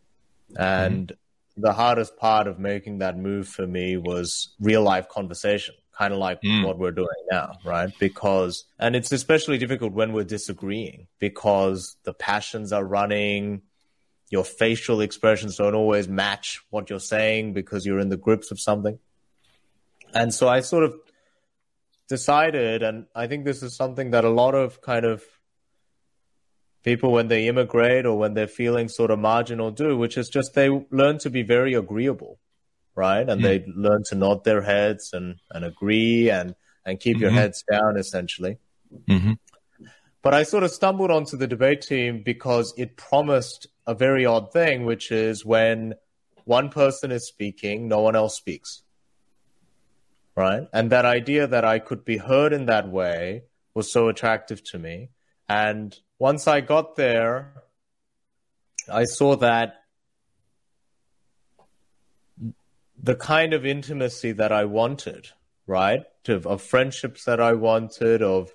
And 0.58 1.08
mm-hmm. 1.08 1.23
The 1.56 1.74
hardest 1.74 2.18
part 2.18 2.48
of 2.48 2.60
making 2.60 3.00
that 3.00 3.18
move 3.18 3.48
for 3.48 3.68
me 3.68 3.98
was 3.98 4.56
real 4.60 4.82
life 4.82 5.08
conversation, 5.08 5.76
kind 5.92 6.14
of 6.14 6.20
like 6.20 6.42
mm. 6.42 6.66
what 6.66 6.80
we're 6.80 6.92
doing 6.92 7.08
now, 7.32 7.54
right? 7.64 7.92
Because, 8.00 8.66
and 8.80 8.96
it's 8.96 9.12
especially 9.12 9.58
difficult 9.58 9.94
when 9.94 10.14
we're 10.14 10.24
disagreeing 10.24 11.08
because 11.20 11.96
the 12.04 12.14
passions 12.14 12.74
are 12.74 12.84
running. 12.84 13.62
Your 14.30 14.44
facial 14.44 15.02
expressions 15.02 15.58
don't 15.58 15.76
always 15.76 16.08
match 16.08 16.62
what 16.72 16.90
you're 16.90 17.00
saying 17.00 17.54
because 17.54 17.86
you're 17.86 18.00
in 18.00 18.10
the 18.10 18.18
grips 18.18 18.50
of 18.50 18.60
something. 18.60 18.98
And 20.14 20.34
so 20.34 20.48
I 20.48 20.62
sort 20.62 20.84
of 20.84 20.96
decided, 22.10 22.82
and 22.82 23.06
I 23.16 23.28
think 23.28 23.46
this 23.46 23.62
is 23.62 23.76
something 23.76 24.12
that 24.12 24.26
a 24.26 24.30
lot 24.30 24.56
of 24.56 24.82
kind 24.82 25.06
of 25.06 25.24
people 26.84 27.12
when 27.12 27.30
they 27.30 27.48
immigrate 27.48 28.06
or 28.06 28.18
when 28.18 28.34
they're 28.34 28.48
feeling 28.48 28.90
sort 28.90 29.12
of 29.12 29.20
marginal 29.20 29.72
do, 29.72 29.98
which 29.98 30.18
is 30.18 30.30
just 30.30 30.54
they 30.54 30.70
learn 30.92 31.18
to 31.20 31.30
be 31.30 31.42
very 31.42 31.74
agreeable, 31.74 32.40
right? 32.96 33.28
And 33.28 33.42
mm. 33.42 33.44
they 33.44 33.66
learn 33.68 34.04
to 34.10 34.16
nod 34.16 34.44
their 34.44 34.62
heads 34.62 35.12
and, 35.14 35.36
and 35.52 35.64
agree 35.66 36.30
and, 36.30 36.56
and 36.86 37.00
keep 37.00 37.16
mm-hmm. 37.16 37.24
your 37.24 37.32
heads 37.32 37.64
down 37.72 37.98
essentially. 37.98 38.58
Mm-hmm. 39.08 39.34
But 40.22 40.34
I 40.34 40.44
sort 40.44 40.64
of 40.64 40.72
stumbled 40.72 41.12
onto 41.12 41.36
the 41.36 41.48
debate 41.48 41.82
team 41.82 42.22
because 42.24 42.74
it 42.78 42.96
promised 42.96 43.68
a 43.86 43.94
very 43.94 44.26
odd 44.26 44.54
thing, 44.54 44.86
which 44.86 45.12
is 45.12 45.46
when 45.46 45.96
one 46.46 46.70
person 46.70 47.12
is 47.12 47.28
speaking, 47.28 47.88
no 47.88 48.02
one 48.02 48.16
else 48.16 48.36
speaks. 48.36 48.84
Right. 50.36 50.68
And 50.74 50.92
that 50.92 51.06
idea 51.06 51.46
that 51.46 51.64
I 51.64 51.80
could 51.80 52.04
be 52.04 52.18
heard 52.18 52.54
in 52.54 52.66
that 52.66 52.90
way 52.90 53.44
was 53.74 53.92
so 53.92 54.08
attractive 54.08 54.64
to 54.72 54.80
me. 54.80 55.10
And 55.48 55.96
once 56.20 56.48
I 56.48 56.62
got 56.62 56.96
there, 56.96 57.54
I 58.92 59.06
saw 59.06 59.36
that 59.38 59.84
the 63.02 63.16
kind 63.16 63.54
of 63.54 63.66
intimacy 63.66 64.32
that 64.32 64.52
I 64.52 64.66
wanted, 64.66 65.30
right? 65.68 66.04
Of, 66.28 66.48
of 66.48 66.62
friendships 66.62 67.26
that 67.26 67.42
I 67.42 67.54
wanted, 67.54 68.22
of 68.22 68.54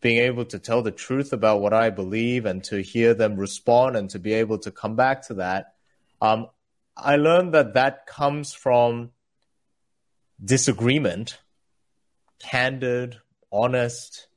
being 0.00 0.18
able 0.18 0.44
to 0.46 0.58
tell 0.58 0.82
the 0.82 0.90
truth 0.90 1.32
about 1.32 1.60
what 1.60 1.72
I 1.72 1.90
believe 1.90 2.46
and 2.46 2.62
to 2.64 2.82
hear 2.82 3.14
them 3.14 3.36
respond 3.36 3.96
and 3.96 4.08
to 4.10 4.18
be 4.18 4.34
able 4.34 4.58
to 4.58 4.70
come 4.70 4.96
back 4.96 5.26
to 5.28 5.34
that. 5.34 5.74
Um, 6.20 6.48
I 6.96 7.16
learned 7.16 7.54
that 7.54 7.74
that 7.74 8.06
comes 8.06 8.52
from 8.54 9.10
disagreement, 10.42 11.38
candid, 12.38 13.18
honest, 13.50 14.28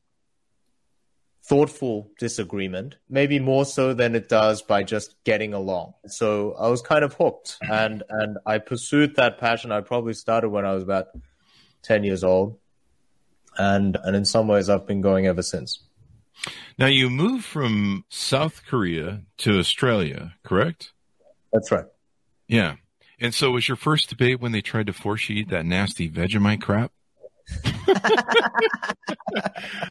thoughtful 1.48 2.12
disagreement, 2.20 2.98
maybe 3.10 3.40
more 3.40 3.66
so 3.66 3.94
than 3.94 4.16
it 4.16 4.28
does 4.28 4.62
by 4.62 4.84
just 4.84 5.16
getting 5.24 5.54
along. 5.54 5.94
So 6.08 6.54
I 6.60 6.68
was 6.68 6.82
kind 6.82 7.06
of 7.06 7.14
hooked 7.14 7.58
and, 7.62 8.04
and 8.10 8.38
I 8.46 8.58
pursued 8.58 9.16
that 9.16 9.40
passion. 9.40 9.72
I 9.72 9.80
probably 9.82 10.14
started 10.14 10.50
when 10.50 10.66
I 10.66 10.74
was 10.74 10.84
about 10.84 11.08
10 11.84 12.04
years 12.04 12.24
old. 12.24 12.58
And, 13.58 13.98
and 14.04 14.16
in 14.16 14.26
some 14.26 14.48
ways 14.48 14.70
I've 14.70 14.86
been 14.86 15.02
going 15.02 15.26
ever 15.26 15.42
since. 15.42 15.84
Now 16.78 16.88
you 16.88 17.10
moved 17.10 17.46
from 17.46 18.04
South 18.10 18.64
Korea 18.68 19.22
to 19.38 19.58
Australia, 19.58 20.36
correct? 20.44 20.92
That's 21.54 21.72
right. 21.72 21.86
Yeah. 22.48 22.76
And 23.20 23.34
so 23.34 23.52
was 23.52 23.68
your 23.68 23.78
first 23.78 24.10
debate 24.10 24.40
when 24.40 24.52
they 24.52 24.62
tried 24.62 24.88
to 24.88 24.94
force 24.94 25.30
you 25.30 25.38
eat 25.38 25.50
that 25.50 25.66
nasty 25.66 26.10
Vegemite 26.10 26.62
crap? 26.62 26.92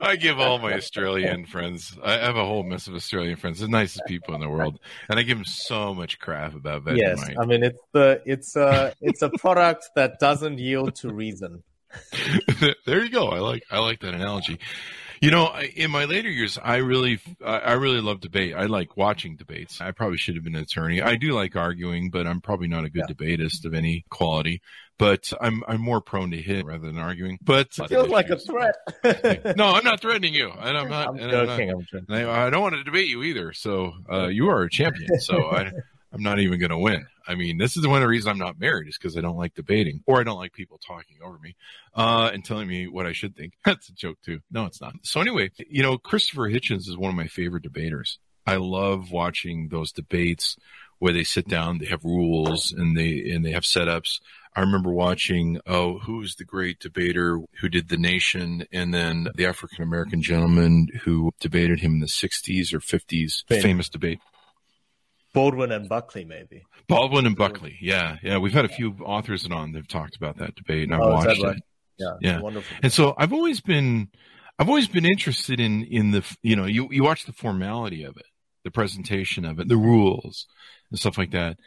I 0.01 0.17
give 0.17 0.39
all 0.39 0.59
my 0.59 0.75
Australian 0.75 1.47
friends. 1.47 1.97
I 2.03 2.13
have 2.13 2.37
a 2.37 2.45
whole 2.45 2.63
mess 2.63 2.87
of 2.87 2.95
Australian 2.95 3.37
friends, 3.37 3.61
the 3.61 3.69
nicest 3.69 4.03
people 4.07 4.35
in 4.35 4.41
the 4.41 4.49
world, 4.49 4.79
and 5.09 5.19
I 5.19 5.23
give 5.23 5.39
them 5.39 5.45
so 5.45 5.95
much 5.95 6.19
crap 6.19 6.55
about 6.55 6.85
Vegemite. 6.85 6.99
Yes, 6.99 7.31
I 7.39 7.47
mean 7.47 7.63
it's 7.63 7.81
the 7.93 8.23
it's 8.27 8.57
a 8.57 8.93
it's 9.01 9.23
a 9.23 9.31
product 9.31 9.91
that 9.97 10.19
doesn't 10.21 10.59
yield 10.59 10.97
to 10.97 11.13
reason. 11.13 11.63
there 12.87 13.03
you 13.03 13.11
go. 13.11 13.29
I 13.29 13.39
like 13.39 13.65
I 13.71 13.79
like 13.79 14.01
that 14.01 14.15
analogy. 14.15 14.59
You 15.21 15.31
know, 15.31 15.55
in 15.75 15.91
my 15.91 16.05
later 16.05 16.29
years, 16.29 16.59
I 16.63 16.77
really, 16.77 17.21
I 17.45 17.73
really 17.73 18.01
love 18.01 18.21
debate. 18.21 18.55
I 18.55 18.67
like 18.67 18.97
watching 18.97 19.37
debates. 19.37 19.81
I 19.81 19.91
probably 19.93 20.19
should 20.19 20.35
have 20.35 20.45
been 20.45 20.55
an 20.55 20.63
attorney. 20.63 21.01
I 21.01 21.17
do 21.17 21.33
like 21.33 21.57
arguing, 21.57 22.11
but 22.11 22.27
I'm 22.27 22.41
probably 22.41 22.69
not 22.69 22.85
a 22.85 22.91
good 22.91 23.05
yeah. 23.09 23.15
debatist 23.15 23.65
of 23.65 23.75
any 23.75 24.05
quality. 24.11 24.61
But 24.99 25.31
I'm, 25.41 25.63
I'm 25.69 25.81
more 25.81 26.01
prone 26.01 26.31
to 26.31 26.41
hit 26.41 26.65
rather 26.65 26.87
than 26.87 26.99
arguing. 26.99 27.39
But 27.43 27.69
it 27.79 27.89
feels 27.89 28.09
like 28.09 28.31
a 28.31 28.39
threat. 28.39 28.75
no, 29.57 29.67
I'm 29.67 29.85
not 29.85 30.01
threatening 30.01 30.33
you, 30.33 30.51
and 30.51 30.77
I'm 30.77 30.89
not. 30.89 31.09
I'm 31.09 31.19
joking. 31.19 31.35
I'm, 31.35 31.47
not, 31.47 31.61
I'm 31.61 31.87
joking. 31.93 32.15
I, 32.15 32.47
I, 32.47 32.51
don't 32.51 32.63
want 32.63 32.77
to 32.77 32.85
debate 32.85 33.09
you 33.09 33.23
either. 33.23 33.53
So 33.53 33.93
uh, 34.11 34.29
you 34.29 34.49
are 34.49 34.63
a 34.63 34.71
champion. 34.71 35.21
So 35.21 35.51
I, 35.51 35.71
I'm 36.17 36.23
not 36.23 36.39
even 36.39 36.59
going 36.59 36.71
to 36.71 36.79
win. 36.79 37.07
I 37.29 37.35
mean, 37.35 37.59
this 37.59 37.77
is 37.77 37.87
one 37.87 37.97
of 37.97 38.03
the 38.03 38.09
reasons 38.09 38.29
I'm 38.29 38.39
not 38.39 38.59
married 38.59 38.89
is 38.89 38.97
because 38.97 39.17
I 39.17 39.21
don't 39.21 39.37
like 39.37 39.55
debating 39.55 40.03
or 40.07 40.21
I 40.21 40.25
don't 40.25 40.39
like 40.39 40.53
people 40.53 40.79
talking 40.79 41.19
over 41.23 41.39
me 41.39 41.57
uh, 41.95 42.31
and 42.33 42.45
telling 42.45 42.69
me 42.69 42.87
what 42.87 43.07
I 43.07 43.13
should 43.13 43.37
think. 43.37 43.55
That's 43.65 43.89
a 43.89 43.93
joke 43.93 44.19
too. 44.25 44.41
No, 44.51 44.65
it's 44.65 44.81
not. 44.81 44.95
So 45.03 45.21
anyway, 45.21 45.51
you 45.69 45.83
know, 45.83 45.99
Christopher 45.99 46.49
Hitchens 46.49 46.89
is 46.89 46.97
one 46.97 47.11
of 47.11 47.17
my 47.17 47.27
favorite 47.27 47.63
debaters. 47.63 48.19
I 48.47 48.57
love 48.57 49.11
watching 49.11 49.69
those 49.69 49.93
debates 49.93 50.57
where 50.99 51.13
they 51.13 51.25
sit 51.25 51.49
down, 51.49 51.79
they 51.79 51.87
have 51.87 52.05
rules 52.05 52.73
and 52.73 52.97
they 52.97 53.31
and 53.31 53.45
they 53.45 53.51
have 53.51 53.65
setups. 53.65 54.21
I 54.55 54.61
remember 54.61 54.91
watching, 54.91 55.61
oh, 55.67 55.99
who's 55.99 56.37
the 56.37 56.45
great 56.45 56.79
debater 56.79 57.41
who 57.61 57.69
did 57.69 57.91
The 57.91 57.99
Nation 57.99 58.65
and 58.73 58.95
then 58.95 59.29
the 59.35 59.45
African 59.45 59.83
American 59.83 60.23
gentleman 60.23 60.89
who 61.03 61.33
debated 61.41 61.81
him 61.81 61.95
in 61.95 62.01
the 62.01 62.07
60s 62.07 62.73
or 62.73 62.81
50s, 62.81 63.45
famous 63.61 63.91
debate. 63.91 64.21
Baldwin 65.37 65.71
and 65.71 65.87
Buckley, 65.87 66.25
maybe. 66.25 66.65
Baldwin 66.89 67.27
and 67.27 67.37
Buckley, 67.37 67.77
yeah, 67.79 68.17
yeah. 68.23 68.39
We've 68.39 68.55
had 68.55 68.65
a 68.65 68.71
few 68.71 68.97
authors 69.05 69.47
on 69.51 69.73
that've 69.73 69.87
talked 69.87 70.17
about 70.17 70.39
that 70.39 70.55
debate, 70.55 70.85
and 70.85 70.95
I've 70.95 71.03
oh, 71.03 71.13
watched 71.13 71.43
right? 71.43 71.57
it. 71.59 71.63
Yeah, 71.99 72.13
yeah, 72.23 72.41
wonderful. 72.41 72.75
And 72.83 72.91
so 72.91 73.15
I've 73.19 73.35
always 73.35 73.61
been, 73.61 74.09
I've 74.59 74.71
always 74.71 74.89
been 74.89 75.05
interested 75.05 75.61
in 75.61 75.85
in 75.85 76.13
the, 76.13 76.25
you 76.43 76.57
know, 76.57 76.65
you 76.65 76.89
you 76.91 77.05
watch 77.05 77.27
the 77.27 77.35
formality 77.35 78.03
of 78.03 78.17
it, 78.17 78.25
the 78.65 78.71
presentation 78.71 79.45
of 79.45 79.61
it, 79.61 79.69
the 79.69 79.77
rules, 79.77 80.47
and 80.91 80.99
stuff 80.99 81.19
like 81.19 81.33
that. 81.33 81.59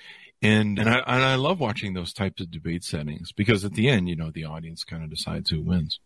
And 0.41 0.79
and 0.79 0.89
I 0.89 0.99
and 1.05 1.23
I 1.23 1.35
love 1.35 1.59
watching 1.59 1.93
those 1.93 2.11
types 2.11 2.41
of 2.41 2.49
debate 2.49 2.83
settings 2.83 3.31
because 3.31 3.63
at 3.65 3.73
the 3.73 3.87
end, 3.87 4.09
you 4.09 4.15
know, 4.15 4.31
the 4.31 4.45
audience 4.45 4.83
kind 4.83 5.03
of 5.03 5.11
decides 5.11 5.51
who 5.51 5.61
wins. 5.61 5.99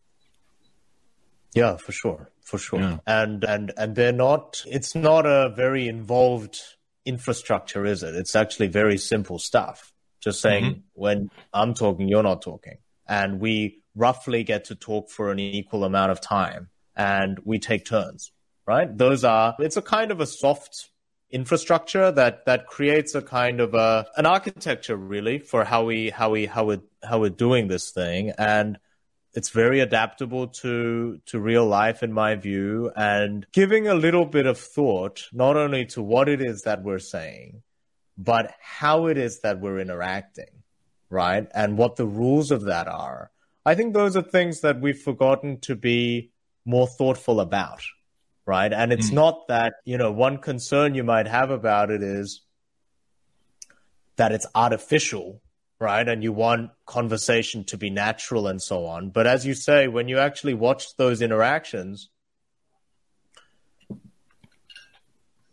Yeah, 1.55 1.77
for 1.77 1.93
sure, 1.93 2.29
for 2.43 2.57
sure. 2.57 2.81
Yeah. 2.81 2.97
And 3.07 3.45
and 3.45 3.71
and 3.77 3.95
they're 3.95 4.11
not. 4.11 4.63
It's 4.67 4.95
not 4.95 5.25
a 5.25 5.53
very 5.55 5.87
involved 5.87 6.59
infrastructure 7.05 7.85
is 7.85 8.03
it? 8.03 8.15
It's 8.15 8.35
actually 8.35 8.67
very 8.67 8.97
simple 8.97 9.39
stuff. 9.39 9.91
Just 10.21 10.41
saying 10.41 10.63
mm-hmm. 10.63 10.79
when 10.93 11.29
I'm 11.53 11.73
talking, 11.73 12.07
you're 12.07 12.23
not 12.23 12.41
talking. 12.41 12.77
And 13.07 13.39
we 13.39 13.81
roughly 13.95 14.43
get 14.43 14.65
to 14.65 14.75
talk 14.75 15.09
for 15.09 15.31
an 15.31 15.39
equal 15.39 15.83
amount 15.83 16.11
of 16.11 16.21
time 16.21 16.69
and 16.95 17.39
we 17.43 17.59
take 17.59 17.85
turns, 17.85 18.31
right? 18.65 18.97
Those 18.97 19.23
are, 19.23 19.55
it's 19.59 19.77
a 19.77 19.81
kind 19.81 20.11
of 20.11 20.21
a 20.21 20.25
soft 20.25 20.89
infrastructure 21.29 22.11
that, 22.11 22.45
that 22.45 22.67
creates 22.67 23.15
a 23.15 23.21
kind 23.21 23.59
of 23.59 23.73
a, 23.73 24.07
an 24.15 24.25
architecture 24.25 24.95
really 24.95 25.39
for 25.39 25.65
how 25.65 25.83
we, 25.83 26.09
how 26.09 26.29
we, 26.29 26.45
how 26.45 26.65
we, 26.65 26.79
how 27.03 27.19
we're 27.19 27.29
doing 27.29 27.67
this 27.67 27.89
thing. 27.91 28.31
And 28.37 28.77
it's 29.33 29.49
very 29.49 29.79
adaptable 29.79 30.47
to 30.47 31.19
to 31.25 31.39
real 31.39 31.65
life 31.65 32.03
in 32.03 32.13
my 32.13 32.35
view 32.35 32.91
and 32.95 33.45
giving 33.51 33.87
a 33.87 33.95
little 33.95 34.25
bit 34.25 34.45
of 34.45 34.57
thought 34.57 35.27
not 35.31 35.57
only 35.57 35.85
to 35.85 36.01
what 36.01 36.29
it 36.29 36.41
is 36.41 36.63
that 36.63 36.83
we're 36.83 36.99
saying 36.99 37.61
but 38.17 38.53
how 38.61 39.07
it 39.07 39.17
is 39.17 39.41
that 39.41 39.59
we're 39.59 39.79
interacting 39.79 40.63
right? 41.13 41.47
And 41.53 41.77
what 41.77 41.95
the 41.95 42.07
rules 42.07 42.49
of 42.49 42.63
that 42.63 42.87
are. 42.87 43.29
I 43.65 43.75
think 43.75 43.93
those 43.93 44.17
are 44.17 44.23
things 44.23 44.61
that 44.61 44.81
we've 44.81 44.99
forgotten 44.99 45.59
to 45.61 45.75
be 45.75 46.31
more 46.65 46.87
thoughtful 46.87 47.39
about 47.39 47.83
right? 48.45 48.73
And 48.73 48.91
it's 48.91 49.09
mm. 49.09 49.13
not 49.13 49.47
that 49.47 49.75
you 49.85 49.97
know 49.97 50.11
one 50.11 50.37
concern 50.37 50.95
you 50.95 51.03
might 51.03 51.27
have 51.27 51.49
about 51.49 51.91
it 51.91 52.03
is 52.03 52.41
that 54.17 54.31
it's 54.31 54.45
artificial 54.53 55.41
right? 55.83 56.07
And 56.07 56.23
you 56.23 56.31
want 56.31 56.71
conversation 56.85 57.65
to 57.65 57.77
be 57.77 57.89
natural 57.89 58.47
and 58.47 58.61
so 58.61 58.85
on. 58.85 59.09
But 59.09 59.27
as 59.27 59.45
you 59.45 59.53
say, 59.53 59.87
when 59.87 60.07
you 60.07 60.17
actually 60.17 60.53
watch 60.53 60.95
those 60.95 61.21
interactions, 61.21 62.09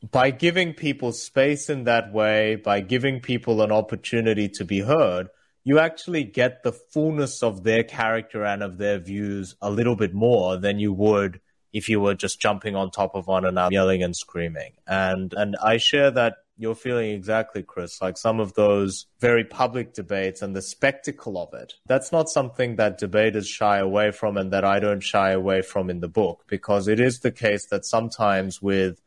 by 0.09 0.31
giving 0.31 0.73
people 0.73 1.13
space 1.13 1.69
in 1.69 1.85
that 1.85 2.13
way, 2.13 2.57
by 2.57 2.81
giving 2.81 3.21
people 3.21 3.61
an 3.61 3.73
opportunity 3.73 4.49
to 4.49 4.65
be 4.65 4.81
heard, 4.81 5.29
you 5.65 5.79
actually 5.79 6.25
get 6.25 6.63
the 6.63 6.73
fullness 6.73 7.43
of 7.43 7.65
their 7.65 7.83
character 7.83 8.45
and 8.45 8.63
of 8.63 8.79
their 8.79 8.99
views 8.99 9.57
a 9.61 9.71
little 9.71 9.97
bit 9.97 10.15
more 10.15 10.57
than 10.57 10.79
you 10.79 10.93
would 10.93 11.41
if 11.73 11.89
you 11.89 12.01
were 12.01 12.15
just 12.15 12.41
jumping 12.41 12.75
on 12.77 12.91
top 12.91 13.15
of 13.15 13.27
one 13.27 13.45
another, 13.45 13.73
yelling 13.73 14.03
and 14.03 14.17
screaming. 14.17 14.73
And 14.87 15.35
and 15.35 15.57
I 15.63 15.77
share 15.77 16.11
that 16.13 16.37
you're 16.61 16.75
feeling 16.75 17.13
exactly, 17.13 17.63
Chris, 17.63 18.03
like 18.03 18.19
some 18.19 18.39
of 18.39 18.53
those 18.53 19.07
very 19.19 19.45
public 19.45 19.95
debates 19.95 20.43
and 20.43 20.55
the 20.55 20.61
spectacle 20.61 21.39
of 21.39 21.55
it. 21.55 21.73
That's 21.87 22.13
not 22.13 22.29
something 22.29 22.77
that 22.77 22.99
debaters 22.99 23.49
shy 23.49 23.79
away 23.79 24.11
from 24.11 24.37
and 24.37 24.53
that 24.53 24.63
I 24.63 24.79
don't 24.79 25.03
shy 25.03 25.31
away 25.31 25.63
from 25.63 25.89
in 25.89 26.01
the 26.01 26.09
book 26.09 26.45
because 26.49 26.87
it 26.87 27.01
is 27.01 27.21
the 27.21 27.33
case 27.33 27.67
that 27.71 27.87
sometimes 27.87 28.61
with 28.61 29.01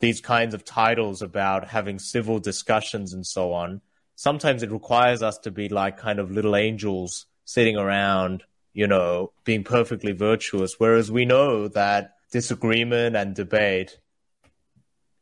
these 0.00 0.20
kinds 0.20 0.52
of 0.52 0.62
titles 0.62 1.22
about 1.22 1.68
having 1.68 1.98
civil 1.98 2.38
discussions 2.38 3.14
and 3.14 3.26
so 3.26 3.54
on, 3.54 3.80
sometimes 4.14 4.62
it 4.62 4.70
requires 4.70 5.22
us 5.22 5.38
to 5.38 5.50
be 5.50 5.70
like 5.70 5.96
kind 5.96 6.18
of 6.18 6.30
little 6.30 6.54
angels 6.54 7.24
sitting 7.46 7.78
around, 7.78 8.44
you 8.74 8.86
know, 8.86 9.32
being 9.44 9.64
perfectly 9.64 10.12
virtuous. 10.12 10.74
Whereas 10.76 11.10
we 11.10 11.24
know 11.24 11.68
that 11.68 12.16
disagreement 12.30 13.16
and 13.16 13.34
debate 13.34 14.00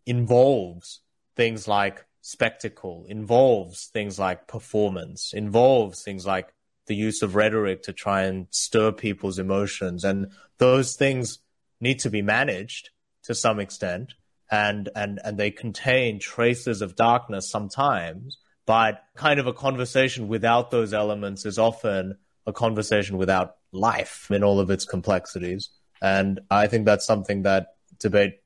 involves 0.06 1.02
things 1.36 1.68
like 1.68 2.04
spectacle, 2.22 3.04
involves 3.08 3.86
things 3.86 4.18
like 4.18 4.48
performance, 4.48 5.32
involves 5.32 6.02
things 6.02 6.26
like 6.26 6.52
the 6.86 6.94
use 6.94 7.22
of 7.22 7.34
rhetoric 7.34 7.82
to 7.84 7.92
try 7.92 8.22
and 8.22 8.46
stir 8.50 8.90
people's 8.92 9.38
emotions. 9.38 10.04
And 10.04 10.32
those 10.58 10.96
things 10.96 11.38
need 11.80 12.00
to 12.00 12.10
be 12.10 12.22
managed 12.22 12.90
to 13.24 13.34
some 13.34 13.60
extent. 13.60 14.14
And, 14.50 14.88
and, 14.94 15.20
and 15.24 15.38
they 15.38 15.50
contain 15.50 16.18
traces 16.20 16.80
of 16.80 16.96
darkness 16.96 17.50
sometimes, 17.50 18.38
but 18.64 19.02
kind 19.16 19.40
of 19.40 19.46
a 19.46 19.52
conversation 19.52 20.28
without 20.28 20.70
those 20.70 20.94
elements 20.94 21.44
is 21.44 21.58
often 21.58 22.16
a 22.46 22.52
conversation 22.52 23.16
without 23.16 23.56
life 23.72 24.30
in 24.30 24.44
all 24.44 24.60
of 24.60 24.70
its 24.70 24.84
complexities. 24.84 25.70
And 26.00 26.40
I 26.50 26.68
think 26.68 26.86
that's 26.86 27.06
something 27.06 27.42
that 27.42 27.68
debate 27.98 28.40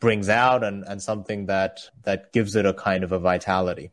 brings 0.00 0.28
out 0.28 0.64
and, 0.64 0.84
and 0.84 1.02
something 1.02 1.46
that, 1.46 1.80
that 2.04 2.32
gives 2.32 2.56
it 2.56 2.66
a 2.66 2.74
kind 2.74 3.04
of 3.04 3.12
a 3.12 3.18
vitality. 3.18 3.92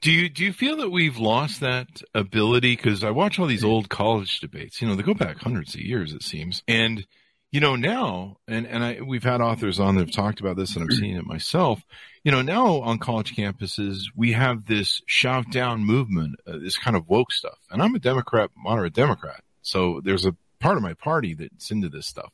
Do 0.00 0.12
you 0.12 0.28
do 0.28 0.44
you 0.44 0.52
feel 0.52 0.76
that 0.76 0.90
we've 0.90 1.16
lost 1.16 1.60
that 1.60 2.02
ability? 2.14 2.76
Because 2.76 3.02
I 3.02 3.10
watch 3.10 3.38
all 3.38 3.46
these 3.46 3.64
old 3.64 3.88
college 3.88 4.40
debates. 4.40 4.80
You 4.80 4.88
know, 4.88 4.94
they 4.94 5.02
go 5.02 5.14
back 5.14 5.38
hundreds 5.38 5.74
of 5.74 5.80
years, 5.80 6.12
it 6.12 6.22
seems. 6.22 6.62
And 6.68 7.06
you 7.50 7.60
know 7.60 7.76
now, 7.76 8.36
and 8.46 8.66
and 8.66 8.84
I, 8.84 9.00
we've 9.00 9.24
had 9.24 9.40
authors 9.40 9.80
on 9.80 9.94
that 9.96 10.06
have 10.06 10.14
talked 10.14 10.40
about 10.40 10.56
this, 10.56 10.74
and 10.76 10.82
I'm 10.82 10.90
seeing 10.90 11.16
it 11.16 11.24
myself. 11.24 11.82
You 12.22 12.32
know, 12.32 12.42
now 12.42 12.80
on 12.82 12.98
college 12.98 13.34
campuses, 13.34 14.00
we 14.14 14.32
have 14.32 14.66
this 14.66 15.00
shout 15.06 15.50
down 15.50 15.84
movement, 15.84 16.36
uh, 16.46 16.58
this 16.58 16.76
kind 16.76 16.96
of 16.96 17.08
woke 17.08 17.32
stuff. 17.32 17.58
And 17.70 17.82
I'm 17.82 17.94
a 17.94 17.98
Democrat, 18.00 18.50
moderate 18.56 18.92
Democrat, 18.94 19.42
so 19.62 20.00
there's 20.04 20.26
a 20.26 20.36
part 20.60 20.76
of 20.76 20.82
my 20.82 20.94
party 20.94 21.34
that's 21.34 21.70
into 21.70 21.88
this 21.88 22.06
stuff, 22.06 22.32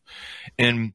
and 0.58 0.92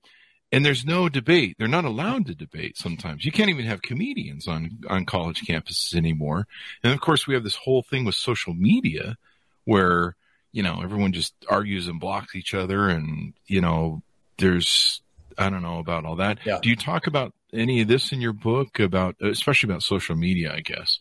and 0.52 0.66
there's 0.66 0.86
no 0.86 1.10
debate. 1.10 1.56
They're 1.58 1.68
not 1.68 1.86
allowed 1.86 2.28
to 2.28 2.36
debate 2.36 2.78
sometimes. 2.78 3.26
You 3.26 3.32
can't 3.32 3.50
even 3.50 3.66
have 3.66 3.82
comedians 3.82 4.48
on, 4.48 4.80
on 4.90 5.06
college 5.06 5.42
campuses 5.42 5.96
anymore. 5.96 6.48
And 6.84 6.94
of 6.94 7.02
course, 7.02 7.28
we 7.28 7.34
have 7.34 7.44
this 7.44 7.56
whole 7.56 7.82
thing 7.82 8.06
with 8.06 8.16
social 8.16 8.54
media 8.54 9.18
where, 9.66 10.16
you 10.54 10.64
know, 10.64 10.82
everyone 10.82 11.12
just 11.12 11.34
argues 11.50 11.88
and 11.88 12.00
blocks 12.00 12.36
each 12.36 12.54
other. 12.54 12.88
And, 12.88 13.34
you 13.46 13.60
know, 13.60 14.02
there's, 14.38 15.02
I 15.38 15.50
don't 15.50 15.64
know 15.64 15.80
about 15.80 16.06
all 16.06 16.16
that. 16.18 16.40
Yeah. 16.46 16.60
Do 16.62 16.70
you 16.70 16.78
talk 16.78 17.08
about 17.08 17.34
any 17.54 17.82
of 17.82 17.88
this 17.88 18.12
in 18.12 18.22
your 18.22 18.34
book 18.34 18.80
about, 18.80 19.16
especially 19.22 19.70
about 19.70 19.84
social 19.84 20.16
media, 20.16 20.54
I 20.54 20.62
guess? 20.62 21.00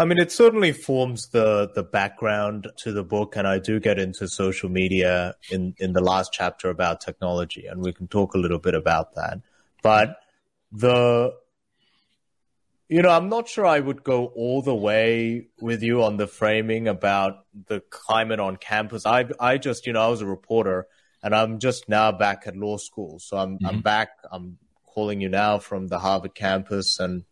I 0.00 0.04
mean, 0.04 0.18
it 0.18 0.30
certainly 0.30 0.72
forms 0.72 1.28
the 1.30 1.70
the 1.74 1.82
background 1.82 2.68
to 2.78 2.92
the 2.92 3.02
book, 3.02 3.36
and 3.36 3.48
I 3.48 3.58
do 3.58 3.80
get 3.80 3.98
into 3.98 4.28
social 4.28 4.68
media 4.68 5.34
in 5.50 5.74
in 5.78 5.92
the 5.92 6.00
last 6.00 6.32
chapter 6.32 6.70
about 6.70 7.00
technology, 7.00 7.66
and 7.66 7.80
we 7.80 7.92
can 7.92 8.06
talk 8.06 8.34
a 8.34 8.38
little 8.38 8.60
bit 8.60 8.74
about 8.74 9.14
that. 9.16 9.40
But 9.82 10.16
the 10.70 11.34
you 12.88 13.02
know, 13.02 13.10
I'm 13.10 13.28
not 13.28 13.48
sure 13.48 13.66
I 13.66 13.80
would 13.80 14.02
go 14.02 14.26
all 14.26 14.62
the 14.62 14.74
way 14.74 15.48
with 15.60 15.82
you 15.82 16.02
on 16.02 16.16
the 16.16 16.26
framing 16.26 16.88
about 16.88 17.44
the 17.66 17.80
climate 17.80 18.40
on 18.40 18.56
campus. 18.56 19.04
I 19.04 19.26
I 19.38 19.58
just, 19.58 19.86
you 19.86 19.92
know, 19.92 20.02
I 20.02 20.08
was 20.08 20.22
a 20.22 20.26
reporter 20.26 20.86
and 21.22 21.34
I'm 21.34 21.58
just 21.58 21.88
now 21.88 22.12
back 22.12 22.44
at 22.46 22.56
law 22.56 22.78
school. 22.78 23.18
So 23.18 23.36
I'm 23.36 23.56
mm-hmm. 23.56 23.66
I'm 23.66 23.80
back. 23.82 24.10
I'm 24.30 24.58
calling 24.86 25.20
you 25.20 25.28
now 25.28 25.58
from 25.58 25.88
the 25.88 25.98
Harvard 25.98 26.34
campus 26.34 26.98
and 26.98 27.24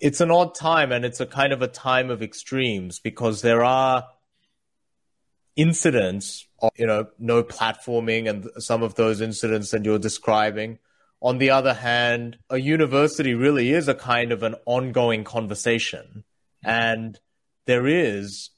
it's 0.00 0.20
an 0.20 0.30
odd 0.30 0.54
time 0.54 0.92
and 0.92 1.04
it's 1.04 1.20
a 1.20 1.26
kind 1.26 1.52
of 1.52 1.62
a 1.62 1.68
time 1.68 2.10
of 2.10 2.22
extremes 2.22 2.98
because 2.98 3.42
there 3.42 3.62
are 3.62 4.08
incidents 5.56 6.46
of, 6.60 6.70
you 6.76 6.86
know, 6.86 7.06
no 7.18 7.42
platforming 7.42 8.28
and 8.28 8.48
some 8.58 8.82
of 8.82 8.94
those 8.94 9.20
incidents 9.20 9.70
that 9.70 9.84
you're 9.84 9.98
describing. 9.98 10.78
On 11.20 11.36
the 11.36 11.50
other 11.50 11.74
hand, 11.74 12.38
a 12.48 12.58
university 12.58 13.34
really 13.34 13.72
is 13.72 13.88
a 13.88 13.94
kind 13.94 14.32
of 14.32 14.42
an 14.42 14.54
ongoing 14.64 15.22
conversation 15.22 16.24
and 16.64 17.18
there 17.66 17.86
is 17.86 18.50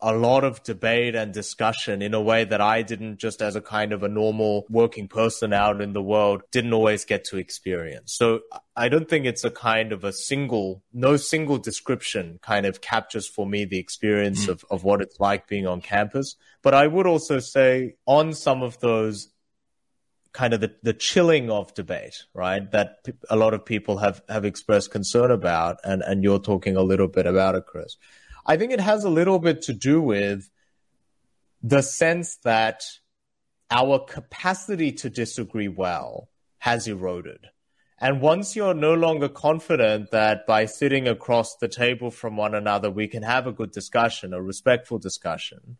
a 0.00 0.14
lot 0.14 0.44
of 0.44 0.62
debate 0.62 1.14
and 1.14 1.32
discussion 1.32 2.02
in 2.02 2.12
a 2.12 2.20
way 2.20 2.44
that 2.44 2.60
I 2.60 2.82
didn't 2.82 3.18
just 3.18 3.40
as 3.40 3.56
a 3.56 3.60
kind 3.60 3.92
of 3.92 4.02
a 4.02 4.08
normal 4.08 4.66
working 4.68 5.08
person 5.08 5.52
out 5.52 5.80
in 5.80 5.94
the 5.94 6.02
world 6.02 6.42
didn't 6.52 6.74
always 6.74 7.04
get 7.04 7.24
to 7.26 7.38
experience. 7.38 8.12
So 8.14 8.40
I 8.76 8.88
don't 8.88 9.08
think 9.08 9.24
it's 9.24 9.44
a 9.44 9.50
kind 9.50 9.92
of 9.92 10.04
a 10.04 10.12
single, 10.12 10.82
no 10.92 11.16
single 11.16 11.56
description 11.56 12.38
kind 12.42 12.66
of 12.66 12.82
captures 12.82 13.26
for 13.26 13.46
me 13.46 13.64
the 13.64 13.78
experience 13.78 14.46
mm. 14.46 14.50
of, 14.50 14.64
of 14.70 14.84
what 14.84 15.00
it's 15.00 15.18
like 15.18 15.48
being 15.48 15.66
on 15.66 15.80
campus. 15.80 16.36
But 16.62 16.74
I 16.74 16.86
would 16.86 17.06
also 17.06 17.38
say 17.38 17.96
on 18.04 18.34
some 18.34 18.62
of 18.62 18.78
those 18.80 19.28
kind 20.36 20.52
of 20.52 20.60
the, 20.60 20.74
the 20.82 20.92
chilling 20.92 21.50
of 21.50 21.72
debate, 21.72 22.24
right? 22.34 22.70
That 22.70 22.98
a 23.30 23.36
lot 23.36 23.54
of 23.54 23.64
people 23.64 23.96
have, 23.96 24.20
have 24.28 24.44
expressed 24.44 24.90
concern 24.90 25.30
about. 25.30 25.78
And, 25.82 26.02
and 26.02 26.22
you're 26.22 26.38
talking 26.38 26.76
a 26.76 26.82
little 26.82 27.08
bit 27.08 27.26
about 27.26 27.54
it, 27.54 27.64
Chris. 27.64 27.96
I 28.48 28.56
think 28.56 28.70
it 28.70 28.80
has 28.80 29.02
a 29.02 29.10
little 29.10 29.40
bit 29.40 29.62
to 29.62 29.72
do 29.72 30.00
with 30.00 30.48
the 31.62 31.82
sense 31.82 32.36
that 32.44 32.84
our 33.72 33.98
capacity 33.98 34.92
to 34.92 35.10
disagree 35.10 35.66
well 35.66 36.28
has 36.58 36.86
eroded. 36.86 37.48
And 37.98 38.20
once 38.20 38.54
you're 38.54 38.74
no 38.74 38.94
longer 38.94 39.28
confident 39.28 40.12
that 40.12 40.46
by 40.46 40.66
sitting 40.66 41.08
across 41.08 41.56
the 41.56 41.66
table 41.66 42.12
from 42.12 42.36
one 42.36 42.54
another, 42.54 42.88
we 42.88 43.08
can 43.08 43.24
have 43.24 43.48
a 43.48 43.52
good 43.52 43.72
discussion, 43.72 44.32
a 44.32 44.40
respectful 44.40 44.98
discussion, 44.98 45.78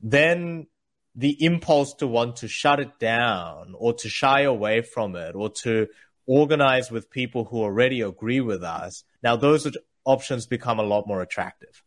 then 0.00 0.68
the 1.14 1.44
impulse 1.44 1.92
to 1.94 2.06
want 2.06 2.36
to 2.36 2.48
shut 2.48 2.80
it 2.80 2.98
down 2.98 3.74
or 3.76 3.92
to 3.92 4.08
shy 4.08 4.42
away 4.42 4.80
from 4.80 5.16
it 5.16 5.34
or 5.34 5.50
to 5.50 5.88
organize 6.24 6.90
with 6.90 7.10
people 7.10 7.44
who 7.46 7.58
already 7.58 8.00
agree 8.00 8.40
with 8.40 8.62
us, 8.62 9.04
now 9.22 9.36
those 9.36 9.70
options 10.06 10.46
become 10.46 10.78
a 10.78 10.84
lot 10.84 11.06
more 11.06 11.20
attractive 11.20 11.82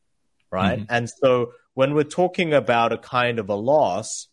right? 0.54 0.80
Mm-hmm. 0.80 0.96
And 0.96 1.10
so 1.10 1.54
when 1.74 1.96
we're 1.96 2.04
talking 2.04 2.54
about 2.54 2.94
a 2.94 2.98
kind 2.98 3.40
of 3.40 3.50
a 3.50 3.56
loss, 3.56 4.28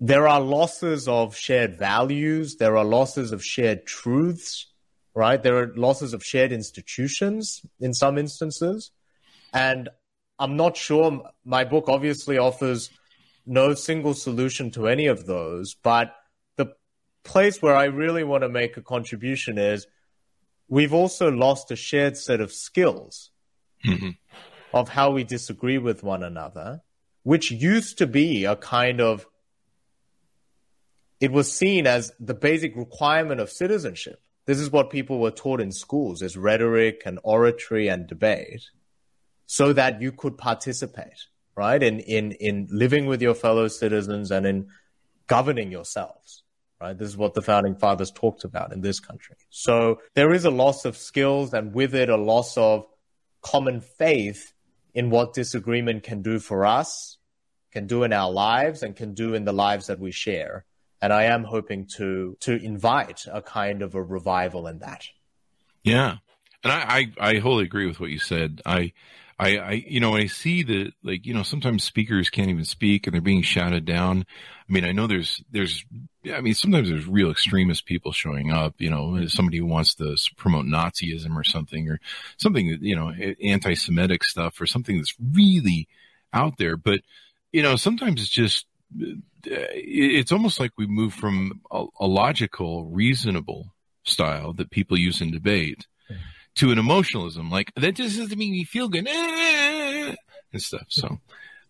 there 0.00 0.26
are 0.26 0.40
losses 0.40 1.06
of 1.06 1.36
shared 1.36 1.76
values, 1.76 2.56
there 2.56 2.76
are 2.78 2.84
losses 2.84 3.30
of 3.30 3.44
shared 3.44 3.84
truths, 3.84 4.66
right? 5.14 5.42
There 5.42 5.58
are 5.58 5.72
losses 5.76 6.14
of 6.14 6.24
shared 6.24 6.50
institutions 6.50 7.60
in 7.78 7.92
some 7.92 8.16
instances. 8.16 8.90
And 9.52 9.90
I'm 10.38 10.56
not 10.56 10.76
sure 10.76 11.22
my 11.44 11.64
book 11.64 11.88
obviously 11.88 12.38
offers 12.38 12.90
no 13.44 13.74
single 13.74 14.14
solution 14.14 14.70
to 14.72 14.88
any 14.88 15.06
of 15.06 15.26
those, 15.26 15.74
but 15.74 16.14
the 16.56 16.72
place 17.24 17.60
where 17.60 17.76
I 17.76 17.84
really 17.84 18.24
want 18.24 18.44
to 18.44 18.48
make 18.48 18.76
a 18.76 18.82
contribution 18.82 19.58
is 19.58 19.86
we've 20.68 20.92
also 20.92 21.30
lost 21.30 21.70
a 21.70 21.76
shared 21.76 22.16
set 22.16 22.40
of 22.40 22.52
skills 22.52 23.30
mm-hmm. 23.84 24.10
of 24.72 24.90
how 24.90 25.10
we 25.10 25.24
disagree 25.24 25.78
with 25.78 26.02
one 26.02 26.22
another, 26.22 26.82
which 27.22 27.50
used 27.50 27.98
to 27.98 28.06
be 28.06 28.44
a 28.44 28.56
kind 28.56 29.00
of 29.00 29.26
it 31.20 31.32
was 31.32 31.52
seen 31.52 31.86
as 31.86 32.12
the 32.20 32.34
basic 32.34 32.76
requirement 32.76 33.40
of 33.40 33.50
citizenship. 33.50 34.22
This 34.46 34.60
is 34.60 34.70
what 34.70 34.88
people 34.88 35.18
were 35.18 35.32
taught 35.32 35.60
in 35.60 35.72
schools 35.72 36.22
as 36.22 36.36
rhetoric 36.36 37.02
and 37.04 37.18
oratory 37.24 37.88
and 37.88 38.06
debate 38.06 38.62
so 39.46 39.72
that 39.72 40.00
you 40.00 40.12
could 40.12 40.38
participate, 40.38 41.26
right? 41.56 41.82
In, 41.82 41.98
in, 42.00 42.32
in 42.32 42.68
living 42.70 43.06
with 43.06 43.20
your 43.20 43.34
fellow 43.34 43.66
citizens 43.66 44.30
and 44.30 44.46
in 44.46 44.68
governing 45.26 45.72
yourselves 45.72 46.44
right? 46.80 46.96
This 46.96 47.08
is 47.08 47.16
what 47.16 47.34
the 47.34 47.42
founding 47.42 47.74
fathers 47.74 48.10
talked 48.10 48.44
about 48.44 48.72
in 48.72 48.80
this 48.80 49.00
country. 49.00 49.36
So 49.50 50.00
there 50.14 50.32
is 50.32 50.44
a 50.44 50.50
loss 50.50 50.84
of 50.84 50.96
skills 50.96 51.52
and 51.54 51.74
with 51.74 51.94
it 51.94 52.08
a 52.08 52.16
loss 52.16 52.56
of 52.56 52.86
common 53.42 53.80
faith 53.80 54.52
in 54.94 55.10
what 55.10 55.34
disagreement 55.34 56.02
can 56.02 56.22
do 56.22 56.38
for 56.38 56.66
us, 56.66 57.18
can 57.72 57.86
do 57.86 58.02
in 58.02 58.12
our 58.12 58.30
lives 58.30 58.82
and 58.82 58.96
can 58.96 59.14
do 59.14 59.34
in 59.34 59.44
the 59.44 59.52
lives 59.52 59.86
that 59.86 60.00
we 60.00 60.10
share. 60.10 60.64
And 61.00 61.12
I 61.12 61.24
am 61.24 61.44
hoping 61.44 61.86
to 61.96 62.36
to 62.40 62.56
invite 62.56 63.26
a 63.30 63.40
kind 63.40 63.82
of 63.82 63.94
a 63.94 64.02
revival 64.02 64.66
in 64.66 64.80
that. 64.80 65.06
Yeah. 65.84 66.16
And 66.64 66.72
I, 66.72 67.12
I, 67.20 67.30
I 67.34 67.38
wholly 67.38 67.64
agree 67.64 67.86
with 67.86 68.00
what 68.00 68.10
you 68.10 68.18
said. 68.18 68.60
I 68.66 68.92
I, 69.40 69.58
I, 69.58 69.72
you 69.86 70.00
know, 70.00 70.16
I 70.16 70.26
see 70.26 70.64
that, 70.64 70.92
like, 71.04 71.24
you 71.24 71.32
know, 71.32 71.44
sometimes 71.44 71.84
speakers 71.84 72.28
can't 72.28 72.50
even 72.50 72.64
speak 72.64 73.06
and 73.06 73.14
they're 73.14 73.20
being 73.20 73.42
shouted 73.42 73.84
down. 73.84 74.24
I 74.68 74.72
mean, 74.72 74.84
I 74.84 74.90
know 74.90 75.06
there's, 75.06 75.40
there's, 75.52 75.84
I 76.34 76.40
mean, 76.40 76.54
sometimes 76.54 76.88
there's 76.88 77.06
real 77.06 77.30
extremist 77.30 77.86
people 77.86 78.10
showing 78.10 78.50
up, 78.50 78.74
you 78.78 78.90
know, 78.90 79.10
mm-hmm. 79.10 79.26
somebody 79.28 79.58
who 79.58 79.66
wants 79.66 79.94
to 79.94 80.16
promote 80.36 80.66
Nazism 80.66 81.36
or 81.36 81.44
something, 81.44 81.88
or 81.88 82.00
something 82.36 82.68
that, 82.68 82.82
you 82.82 82.96
know, 82.96 83.10
anti-Semitic 83.10 84.24
stuff 84.24 84.60
or 84.60 84.66
something 84.66 84.96
that's 84.96 85.14
really 85.20 85.86
out 86.32 86.58
there. 86.58 86.76
But, 86.76 87.02
you 87.52 87.62
know, 87.62 87.76
sometimes 87.76 88.20
it's 88.20 88.30
just 88.30 88.66
uh, 89.00 89.14
it's 89.44 90.32
almost 90.32 90.58
like 90.58 90.72
we 90.76 90.86
move 90.88 91.14
from 91.14 91.60
a, 91.70 91.84
a 92.00 92.06
logical, 92.08 92.86
reasonable 92.86 93.72
style 94.02 94.52
that 94.54 94.70
people 94.70 94.98
use 94.98 95.20
in 95.20 95.30
debate 95.30 95.86
mm-hmm. 96.10 96.20
To 96.58 96.72
an 96.72 96.78
emotionalism. 96.78 97.50
Like 97.50 97.72
that 97.76 97.92
just 97.92 98.18
doesn't 98.18 98.38
make 98.38 98.50
me 98.50 98.64
feel 98.64 98.88
good 98.88 99.06
and 100.52 100.62
stuff. 100.62 100.86
So 100.88 101.18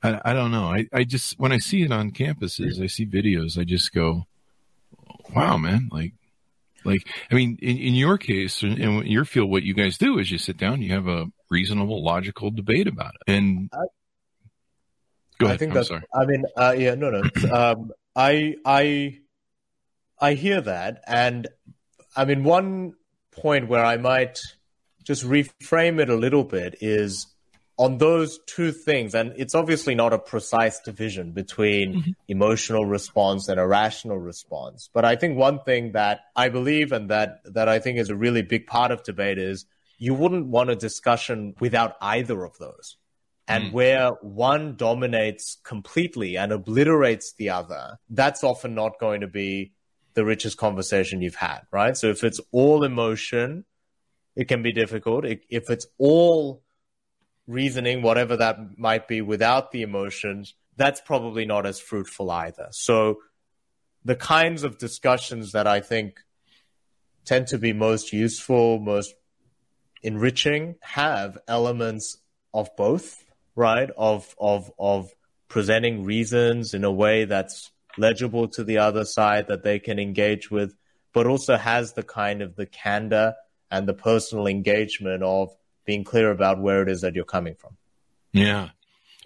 I, 0.02 0.20
I 0.24 0.32
don't 0.32 0.50
know. 0.50 0.64
I, 0.64 0.86
I 0.92 1.04
just, 1.04 1.38
when 1.38 1.52
I 1.52 1.58
see 1.58 1.82
it 1.82 1.92
on 1.92 2.12
campuses, 2.12 2.82
I 2.82 2.86
see 2.86 3.06
videos, 3.06 3.58
I 3.58 3.64
just 3.64 3.92
go, 3.92 4.26
wow, 5.34 5.56
man, 5.56 5.88
like, 5.92 6.12
like, 6.84 7.06
I 7.30 7.34
mean, 7.34 7.58
in, 7.60 7.76
in 7.76 7.94
your 7.94 8.16
case, 8.18 8.62
in, 8.62 8.80
in 8.80 9.06
your 9.06 9.24
field, 9.24 9.50
what 9.50 9.64
you 9.64 9.74
guys 9.74 9.98
do 9.98 10.18
is 10.18 10.30
you 10.30 10.38
sit 10.38 10.56
down, 10.56 10.80
you 10.80 10.92
have 10.92 11.08
a 11.08 11.26
reasonable, 11.50 12.02
logical 12.02 12.50
debate 12.50 12.86
about 12.86 13.14
it. 13.14 13.32
And 13.32 13.68
I, 13.72 13.84
go 15.38 15.46
ahead. 15.46 15.54
I 15.54 15.58
think 15.58 15.70
I'm 15.70 15.74
that's, 15.74 15.88
sorry. 15.88 16.02
I 16.14 16.24
mean, 16.24 16.44
uh, 16.56 16.74
yeah, 16.78 16.94
no, 16.94 17.10
no. 17.10 17.22
um, 17.52 17.90
I, 18.14 18.54
I, 18.64 19.18
I 20.20 20.34
hear 20.34 20.60
that. 20.60 21.02
And 21.06 21.48
I 22.16 22.24
mean, 22.24 22.44
one 22.44 22.94
point 23.32 23.68
where 23.68 23.84
I 23.84 23.96
might 23.96 24.40
just 25.08 25.24
reframe 25.24 26.00
it 26.00 26.10
a 26.10 26.14
little 26.14 26.44
bit 26.44 26.76
is 26.82 27.28
on 27.78 27.96
those 27.96 28.40
two 28.46 28.72
things, 28.72 29.14
and 29.14 29.32
it's 29.36 29.54
obviously 29.54 29.94
not 29.94 30.12
a 30.12 30.18
precise 30.18 30.80
division 30.80 31.32
between 31.32 31.94
mm-hmm. 31.94 32.10
emotional 32.28 32.84
response 32.84 33.48
and 33.48 33.58
a 33.58 33.66
rational 33.66 34.18
response. 34.18 34.90
But 34.92 35.06
I 35.06 35.16
think 35.16 35.38
one 35.38 35.60
thing 35.60 35.92
that 35.92 36.20
I 36.36 36.50
believe 36.50 36.92
and 36.92 37.08
that, 37.08 37.40
that 37.44 37.70
I 37.70 37.78
think 37.78 37.98
is 37.98 38.10
a 38.10 38.16
really 38.16 38.42
big 38.42 38.66
part 38.66 38.90
of 38.90 39.02
debate 39.02 39.38
is 39.38 39.64
you 39.96 40.12
wouldn't 40.12 40.48
want 40.48 40.68
a 40.68 40.76
discussion 40.76 41.54
without 41.58 41.96
either 42.02 42.44
of 42.44 42.58
those. 42.58 42.98
And 43.46 43.70
mm. 43.70 43.72
where 43.72 44.10
one 44.20 44.76
dominates 44.76 45.56
completely 45.64 46.36
and 46.36 46.52
obliterates 46.52 47.32
the 47.32 47.48
other, 47.48 47.98
that's 48.10 48.44
often 48.44 48.74
not 48.74 49.00
going 49.00 49.22
to 49.22 49.26
be 49.26 49.72
the 50.12 50.24
richest 50.26 50.58
conversation 50.58 51.22
you've 51.22 51.34
had, 51.36 51.60
right? 51.70 51.96
So 51.96 52.08
if 52.08 52.24
it's 52.24 52.40
all 52.52 52.84
emotion, 52.84 53.64
it 54.38 54.46
can 54.46 54.62
be 54.62 54.70
difficult. 54.70 55.24
If 55.26 55.68
it's 55.68 55.88
all 55.98 56.62
reasoning, 57.48 58.02
whatever 58.02 58.36
that 58.36 58.78
might 58.78 59.08
be 59.08 59.20
without 59.20 59.72
the 59.72 59.82
emotions, 59.82 60.54
that's 60.76 61.00
probably 61.00 61.44
not 61.44 61.66
as 61.66 61.80
fruitful 61.80 62.30
either. 62.30 62.68
So 62.70 63.18
the 64.04 64.14
kinds 64.14 64.62
of 64.62 64.78
discussions 64.78 65.50
that 65.52 65.66
I 65.66 65.80
think 65.80 66.20
tend 67.24 67.48
to 67.48 67.58
be 67.58 67.72
most 67.72 68.12
useful, 68.12 68.78
most 68.78 69.12
enriching 70.04 70.76
have 70.82 71.38
elements 71.48 72.18
of 72.54 72.70
both, 72.76 73.24
right? 73.56 73.90
Of, 73.98 74.36
of, 74.38 74.70
of 74.78 75.10
presenting 75.48 76.04
reasons 76.04 76.74
in 76.74 76.84
a 76.84 76.92
way 76.92 77.24
that's 77.24 77.72
legible 77.96 78.46
to 78.50 78.62
the 78.62 78.78
other 78.78 79.04
side 79.04 79.48
that 79.48 79.64
they 79.64 79.80
can 79.80 79.98
engage 79.98 80.48
with, 80.48 80.76
but 81.12 81.26
also 81.26 81.56
has 81.56 81.94
the 81.94 82.04
kind 82.04 82.40
of 82.40 82.54
the 82.54 82.66
candor 82.66 83.34
and 83.70 83.86
the 83.86 83.94
personal 83.94 84.46
engagement 84.46 85.22
of 85.22 85.50
being 85.84 86.04
clear 86.04 86.30
about 86.30 86.60
where 86.60 86.82
it 86.82 86.88
is 86.88 87.00
that 87.00 87.14
you're 87.14 87.24
coming 87.24 87.54
from. 87.54 87.76
Yeah. 88.32 88.70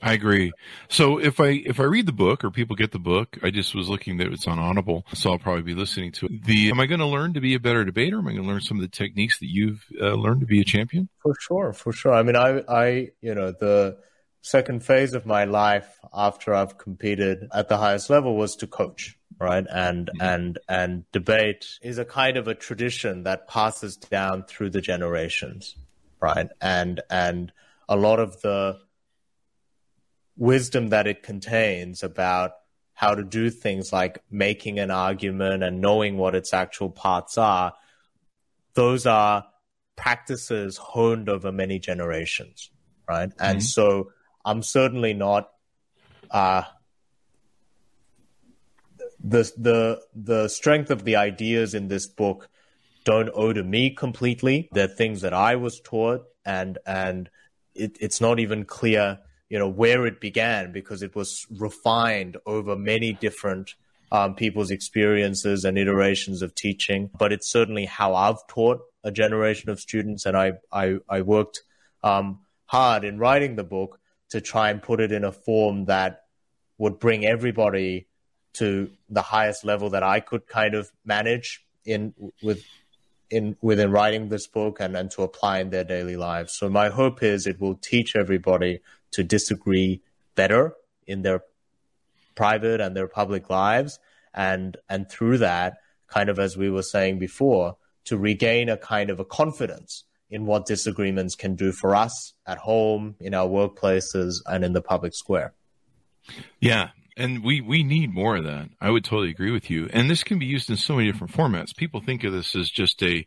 I 0.03 0.15
agree. 0.15 0.53
So 0.89 1.19
if 1.19 1.39
I 1.39 1.63
if 1.65 1.79
I 1.79 1.85
read 1.85 2.07
the 2.07 2.13
book 2.13 2.43
or 2.43 2.51
people 2.51 2.75
get 2.75 2.91
the 2.91 2.99
book, 2.99 3.39
I 3.41 3.51
just 3.51 3.73
was 3.73 3.89
looking 3.89 4.17
that 4.17 4.27
it's 4.33 4.49
on 4.49 4.59
Audible, 4.59 5.07
so 5.15 5.31
I'll 5.31 5.39
probably 5.39 5.63
be 5.63 5.77
listening 5.77 6.11
to 6.13 6.27
it. 6.27 6.45
The 6.45 6.71
am 6.71 6.81
I 6.81 6.87
going 6.87 6.99
to 6.99 7.07
learn 7.07 7.35
to 7.35 7.41
be 7.41 7.55
a 7.55 7.61
better 7.61 7.85
debater? 7.85 8.19
Am 8.19 8.27
I 8.27 8.33
going 8.33 8.43
to 8.43 8.49
learn 8.49 8.61
some 8.61 8.79
of 8.79 8.83
the 8.83 8.89
techniques 8.89 9.39
that 9.39 9.49
you've 9.49 9.87
uh, 10.01 10.15
learned 10.15 10.41
to 10.41 10.47
be 10.47 10.61
a 10.61 10.65
champion? 10.65 11.09
For 11.23 11.37
sure, 11.39 11.73
for 11.73 11.93
sure. 11.93 12.13
I 12.13 12.25
mean, 12.25 12.35
I 12.35 12.65
I 12.69 13.09
you 13.21 13.37
know 13.37 13.53
the 13.53 13.99
second 14.41 14.85
phase 14.85 15.15
of 15.15 15.25
my 15.25 15.45
life 15.45 16.01
after 16.13 16.53
I've 16.53 16.79
competed 16.79 17.49
at 17.55 17.69
the 17.69 17.77
highest 17.77 18.11
level 18.11 18.35
was 18.37 18.57
to 18.57 18.67
coach, 18.67 19.17
right? 19.43 19.67
And 19.71 20.07
mm-hmm. 20.07 20.23
and 20.23 20.59
and 20.69 21.05
debate 21.13 21.79
is 21.83 21.99
a 21.99 22.05
kind 22.05 22.37
of 22.37 22.49
a 22.49 22.55
tradition 22.55 23.25
that 23.25 23.49
passes 23.49 23.97
down 23.97 24.45
through 24.45 24.71
the 24.71 24.81
generations 24.81 25.77
right? 26.23 26.49
And 26.61 27.03
and 27.11 27.53
a 27.89 27.97
lot 27.97 28.21
of 28.21 28.41
the 28.41 28.79
wisdom 30.37 30.89
that 30.89 31.07
it 31.07 31.23
contains 31.23 32.03
about 32.03 32.53
how 32.95 33.15
to 33.15 33.25
do 33.25 33.51
things 33.51 33.93
like 33.93 34.23
making 34.31 34.79
an 34.79 34.91
argument 34.91 35.63
and 35.63 35.81
knowing 35.81 36.17
what 36.17 36.35
its 36.35 36.55
actual 36.55 36.89
parts 36.89 37.37
are, 37.37 37.75
those 38.75 39.05
are 39.05 39.45
practices 39.97 40.77
honed 40.77 41.29
over 41.29 41.51
many 41.51 41.79
generations, 41.79 42.71
right? 43.09 43.31
Mm-hmm. 43.31 43.45
And 43.45 43.63
so 43.63 44.13
I'm 44.45 44.63
certainly 44.63 45.15
not 45.15 45.51
uh, 46.31 46.63
the 49.23 49.51
the 49.57 50.03
the 50.15 50.49
strength 50.49 50.91
of 50.91 51.05
the 51.05 51.17
ideas 51.17 51.75
in 51.75 51.89
this 51.89 52.07
book 52.07 52.49
don't 53.05 53.31
owe 53.35 53.53
to 53.53 53.63
me 53.63 53.91
completely. 53.91 54.69
They're 54.73 54.87
things 54.87 55.23
that 55.23 55.35
I 55.35 55.57
was 55.57 55.81
taught 55.81 56.25
and, 56.45 56.79
and 56.87 57.29
it, 57.75 57.97
it's 58.01 58.21
not 58.21 58.39
even 58.39 58.65
clear, 58.65 59.19
you 59.49 59.59
know, 59.59 59.69
where 59.69 60.07
it 60.07 60.21
began 60.21 60.73
because 60.73 61.03
it 61.03 61.15
was 61.15 61.47
refined 61.51 62.37
over 62.47 62.77
many 62.77 63.13
different 63.13 63.75
um, 64.11 64.35
people's 64.35 64.71
experiences 64.71 65.65
and 65.65 65.79
iterations 65.79 66.43
of 66.43 66.55
teaching. 66.55 67.11
But 67.19 67.33
it's 67.33 67.51
certainly 67.51 67.87
how 67.87 68.15
I've 68.15 68.47
taught 68.47 68.81
a 69.05 69.11
generation 69.11 69.71
of 69.71 69.81
students. 69.81 70.27
And 70.27 70.37
I, 70.37 70.53
I, 70.71 70.99
I 71.09 71.23
worked 71.23 71.63
um, 72.05 72.41
hard 72.67 73.05
in 73.05 73.19
writing 73.19 73.57
the 73.57 73.65
book 73.65 73.99
to 74.31 74.41
try 74.41 74.71
and 74.71 74.83
put 74.83 75.01
it 75.01 75.13
in 75.13 75.25
a 75.25 75.33
form 75.33 75.87
that 75.87 76.23
would 76.79 76.99
bring 76.99 77.25
everybody 77.25 78.07
to 78.55 78.91
the 79.09 79.23
highest 79.23 79.65
level 79.65 79.91
that 79.91 80.03
I 80.03 80.21
could 80.21 80.47
kind 80.47 80.75
of 80.75 80.91
manage 81.05 81.65
in 81.85 82.15
with 82.43 82.65
in 83.31 83.57
within 83.63 83.91
writing 83.91 84.29
this 84.29 84.47
book 84.47 84.79
and, 84.79 84.97
and 84.97 85.11
to 85.13 85.23
apply 85.23 85.61
in 85.61 85.71
their 85.71 85.85
daily 85.85 86.17
lives. 86.17 86.53
So 86.53 86.69
my 86.69 86.91
hope 86.91 87.23
is 87.23 87.47
it 87.47 87.61
will 87.61 87.77
teach 87.77 88.15
everybody 88.15 88.81
to 89.13 89.25
disagree 89.25 90.03
better 90.35 90.75
in 91.07 91.23
their 91.23 91.43
private 92.35 92.81
and 92.81 92.97
their 92.97 93.09
public 93.09 93.51
lives 93.51 93.99
and 94.35 94.77
and 94.89 95.09
through 95.11 95.39
that 95.39 95.75
kind 96.09 96.29
of 96.29 96.39
as 96.39 96.57
we 96.57 96.71
were 96.71 96.83
saying 96.83 97.19
before 97.19 97.77
to 98.05 98.17
regain 98.17 98.69
a 98.69 98.77
kind 98.77 99.11
of 99.11 99.21
a 99.21 99.25
confidence 99.25 100.05
in 100.31 100.47
what 100.47 100.65
disagreements 100.65 101.35
can 101.35 101.55
do 101.55 101.73
for 101.73 101.95
us 101.95 102.33
at 102.47 102.59
home 102.59 103.15
in 103.21 103.35
our 103.35 103.47
workplaces 103.47 104.37
and 104.47 104.65
in 104.65 104.73
the 104.73 104.81
public 104.81 105.15
square 105.15 105.53
yeah 106.61 106.89
and 107.17 107.45
we 107.45 107.61
we 107.61 107.83
need 107.83 108.13
more 108.13 108.37
of 108.37 108.45
that. 108.45 108.69
I 108.81 108.91
would 108.91 109.05
totally 109.05 109.31
agree 109.31 109.51
with 109.51 109.71
you. 109.71 109.89
And 109.93 110.11
this 110.11 110.25
can 110.25 110.39
be 110.39 110.47
used 110.47 110.71
in 110.71 110.77
so 110.77 110.97
many 110.97 111.11
different 111.11 111.33
formats. 111.33 111.77
People 111.77 112.01
think 112.01 112.25
of 112.25 112.33
this 112.33 112.55
as 112.57 112.71
just 112.71 113.03
a 113.03 113.25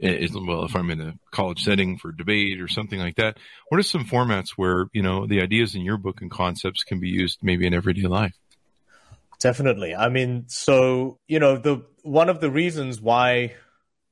well, 0.00 0.64
if 0.64 0.74
I'm 0.74 0.90
in 0.90 1.00
a 1.00 1.14
college 1.30 1.62
setting 1.62 1.98
for 1.98 2.12
debate 2.12 2.60
or 2.60 2.68
something 2.68 2.98
like 2.98 3.16
that, 3.16 3.38
what 3.68 3.78
are 3.78 3.84
some 3.84 4.04
formats 4.04 4.50
where 4.56 4.86
you 4.92 5.02
know 5.02 5.26
the 5.26 5.40
ideas 5.40 5.74
in 5.74 5.82
your 5.82 5.96
book 5.96 6.20
and 6.20 6.30
concepts 6.30 6.84
can 6.84 7.00
be 7.00 7.08
used 7.08 7.38
maybe 7.42 7.66
in 7.66 7.74
everyday 7.74 8.06
life? 8.06 8.34
Definitely. 9.40 9.94
I 9.94 10.08
mean, 10.08 10.44
so 10.48 11.18
you 11.26 11.38
know, 11.38 11.56
the 11.56 11.84
one 12.02 12.28
of 12.28 12.40
the 12.40 12.50
reasons 12.50 13.00
why 13.00 13.54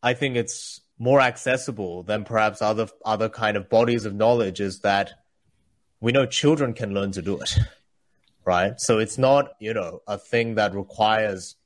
I 0.02 0.14
think 0.14 0.37
it's 0.37 0.80
more 0.98 1.20
accessible 1.20 2.02
than 2.04 2.24
perhaps 2.24 2.62
other 2.62 2.88
other 3.04 3.28
kind 3.28 3.56
of 3.56 3.68
bodies 3.68 4.04
of 4.04 4.14
knowledge 4.14 4.61
is 4.61 4.80
that 4.80 5.12
we 6.00 6.12
know 6.12 6.26
children 6.26 6.74
can 6.74 6.94
learn 6.94 7.12
to 7.12 7.22
do 7.22 7.38
it 7.40 7.58
right? 8.44 8.78
So 8.78 8.98
it's 8.98 9.18
not, 9.18 9.52
you 9.61 9.74
know, 9.74 10.02
a 10.07 10.18
thing 10.18 10.57
that 10.57 10.74
requires 10.74 11.57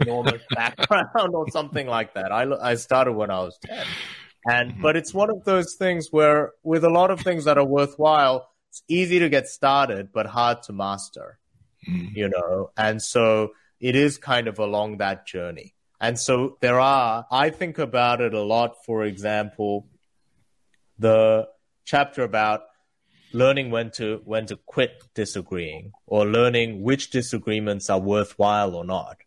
enormous 0.00 0.42
background 0.50 1.34
or 1.34 1.48
something 1.50 1.86
like 1.86 2.14
that. 2.14 2.32
I, 2.32 2.46
I 2.60 2.74
started 2.74 3.12
when 3.12 3.30
I 3.30 3.40
was 3.40 3.58
10. 3.64 3.84
And, 4.46 4.72
mm-hmm. 4.72 4.82
but 4.82 4.96
it's 4.96 5.12
one 5.12 5.30
of 5.30 5.44
those 5.44 5.74
things 5.74 6.08
where 6.10 6.52
with 6.62 6.84
a 6.84 6.90
lot 6.90 7.10
of 7.10 7.20
things 7.20 7.44
that 7.44 7.58
are 7.58 7.64
worthwhile, 7.64 8.48
it's 8.70 8.82
easy 8.88 9.18
to 9.18 9.28
get 9.28 9.48
started, 9.48 10.10
but 10.12 10.26
hard 10.26 10.62
to 10.64 10.72
master, 10.72 11.38
mm-hmm. 11.88 12.16
you 12.16 12.28
know? 12.28 12.70
And 12.76 13.02
so 13.02 13.50
it 13.80 13.96
is 13.96 14.18
kind 14.18 14.48
of 14.48 14.58
along 14.58 14.98
that 14.98 15.26
journey. 15.26 15.74
And 16.00 16.18
so 16.18 16.56
there 16.60 16.80
are, 16.80 17.26
I 17.30 17.50
think 17.50 17.78
about 17.78 18.20
it 18.20 18.32
a 18.32 18.42
lot, 18.42 18.84
for 18.86 19.04
example, 19.04 19.86
the 20.98 21.48
chapter 21.84 22.22
about 22.22 22.62
learning 23.32 23.70
when 23.70 23.90
to 23.90 24.20
when 24.24 24.46
to 24.46 24.56
quit 24.66 25.02
disagreeing 25.14 25.92
or 26.06 26.26
learning 26.26 26.82
which 26.82 27.10
disagreements 27.10 27.88
are 27.88 28.00
worthwhile 28.00 28.74
or 28.74 28.84
not 28.84 29.18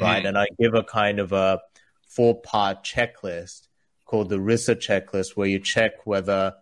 right 0.00 0.24
mm. 0.24 0.28
and 0.28 0.38
i 0.38 0.46
give 0.58 0.74
a 0.74 0.82
kind 0.82 1.18
of 1.18 1.32
a 1.32 1.60
four 2.08 2.40
part 2.40 2.84
checklist 2.84 3.68
called 4.04 4.28
the 4.28 4.38
RISA 4.38 4.76
checklist 4.76 5.36
where 5.36 5.48
you 5.48 5.58
check 5.58 6.06
whether 6.06 6.54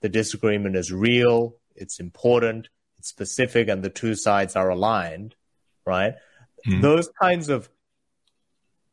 the 0.00 0.08
disagreement 0.08 0.76
is 0.76 0.92
real 0.92 1.56
it's 1.74 2.00
important 2.00 2.68
it's 2.98 3.08
specific 3.08 3.68
and 3.68 3.82
the 3.82 3.90
two 3.90 4.14
sides 4.14 4.56
are 4.56 4.68
aligned 4.70 5.34
right 5.86 6.14
mm. 6.66 6.80
those 6.82 7.08
kinds 7.20 7.48
of 7.48 7.68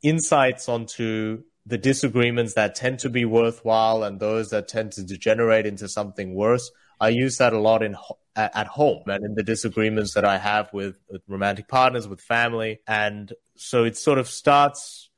insights 0.03 0.69
onto 0.69 1.43
the 1.65 1.77
disagreements 1.77 2.53
that 2.53 2.75
tend 2.75 2.99
to 2.99 3.09
be 3.09 3.25
worthwhile 3.25 4.03
and 4.03 4.19
those 4.19 4.51
that 4.51 4.69
tend 4.69 4.93
to 4.93 5.03
degenerate 5.03 5.65
into 5.65 5.89
something 5.89 6.33
worse 6.33 6.71
I 6.99 7.09
use 7.09 7.37
that 7.37 7.53
a 7.53 7.59
lot 7.59 7.83
in 7.83 7.95
at 8.35 8.67
home 8.67 9.03
and 9.07 9.25
in 9.25 9.33
the 9.33 9.43
disagreements 9.43 10.13
that 10.13 10.23
I 10.23 10.37
have 10.37 10.71
with, 10.71 10.95
with 11.09 11.23
romantic 11.27 11.67
partners, 11.67 12.07
with 12.07 12.21
family. 12.21 12.81
And 12.87 13.33
so 13.55 13.83
it 13.83 13.97
sort 13.97 14.19
of 14.19 14.27
starts 14.27 15.09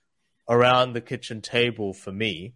around 0.48 0.94
the 0.94 1.02
kitchen 1.02 1.42
table 1.42 1.94
for 1.94 2.14
me. 2.14 2.54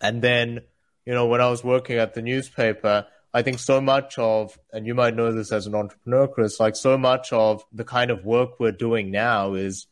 And 0.00 0.22
then, 0.22 0.60
you 1.04 1.12
know, 1.12 1.26
when 1.26 1.40
I 1.40 1.50
was 1.50 1.64
working 1.64 1.98
at 1.98 2.14
the 2.14 2.22
newspaper, 2.22 3.06
I 3.34 3.42
think 3.42 3.58
so 3.58 3.80
much 3.80 4.18
of, 4.18 4.56
and 4.72 4.86
you 4.86 4.94
might 4.94 5.16
know 5.16 5.32
this 5.32 5.50
as 5.50 5.66
an 5.66 5.74
entrepreneur, 5.74 6.28
Chris, 6.28 6.60
like 6.60 6.76
so 6.76 6.96
much 6.96 7.32
of 7.32 7.64
the 7.72 7.84
kind 7.84 8.12
of 8.12 8.24
work 8.24 8.60
we're 8.60 8.72
doing 8.72 9.10
now 9.10 9.54
is 9.54 9.88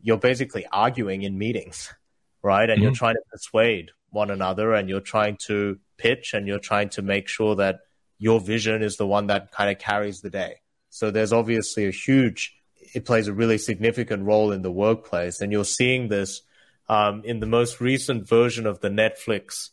you're 0.00 0.18
basically 0.18 0.66
arguing 0.72 1.22
in 1.22 1.38
meetings, 1.38 1.94
right? 2.42 2.68
And 2.68 2.78
mm-hmm. 2.78 2.82
you're 2.82 2.94
trying 2.94 3.14
to 3.14 3.22
persuade 3.30 3.92
one 4.10 4.30
another 4.30 4.74
and 4.74 4.88
you're 4.88 5.00
trying 5.00 5.36
to 5.46 5.78
pitch 5.98 6.32
and 6.32 6.46
you're 6.46 6.58
trying 6.58 6.88
to 6.90 7.02
make 7.02 7.28
sure 7.28 7.56
that 7.56 7.80
your 8.18 8.40
vision 8.40 8.82
is 8.82 8.96
the 8.96 9.06
one 9.06 9.26
that 9.26 9.52
kind 9.52 9.70
of 9.70 9.78
carries 9.78 10.20
the 10.20 10.30
day. 10.30 10.56
So 10.90 11.10
there's 11.10 11.32
obviously 11.32 11.86
a 11.86 11.90
huge, 11.90 12.56
it 12.94 13.04
plays 13.04 13.28
a 13.28 13.32
really 13.32 13.58
significant 13.58 14.24
role 14.24 14.52
in 14.52 14.62
the 14.62 14.72
workplace. 14.72 15.40
And 15.40 15.52
you're 15.52 15.64
seeing 15.64 16.08
this 16.08 16.42
um, 16.88 17.22
in 17.24 17.40
the 17.40 17.46
most 17.46 17.80
recent 17.80 18.26
version 18.26 18.66
of 18.66 18.80
the 18.80 18.88
Netflix 18.88 19.70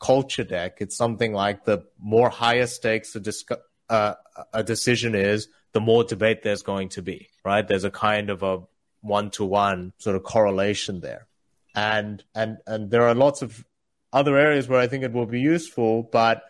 culture 0.00 0.44
deck, 0.44 0.78
it's 0.80 0.96
something 0.96 1.32
like 1.32 1.64
the 1.64 1.84
more 1.98 2.28
higher 2.28 2.66
stakes 2.66 3.14
a, 3.14 3.20
discu- 3.20 3.60
uh, 3.88 4.14
a 4.52 4.64
decision 4.64 5.14
is, 5.14 5.48
the 5.72 5.80
more 5.80 6.04
debate 6.04 6.42
there's 6.42 6.62
going 6.62 6.88
to 6.88 7.02
be, 7.02 7.28
right? 7.44 7.66
There's 7.66 7.84
a 7.84 7.90
kind 7.90 8.30
of 8.30 8.42
a 8.42 8.60
one 9.00 9.30
to 9.32 9.44
one 9.44 9.92
sort 9.98 10.16
of 10.16 10.22
correlation 10.24 11.00
there. 11.00 11.26
And, 11.74 12.24
and, 12.34 12.58
and 12.66 12.90
there 12.90 13.02
are 13.02 13.14
lots 13.14 13.42
of 13.42 13.64
other 14.16 14.38
areas 14.38 14.66
where 14.66 14.80
I 14.80 14.86
think 14.86 15.04
it 15.04 15.12
will 15.12 15.26
be 15.26 15.40
useful, 15.40 16.02
but 16.10 16.42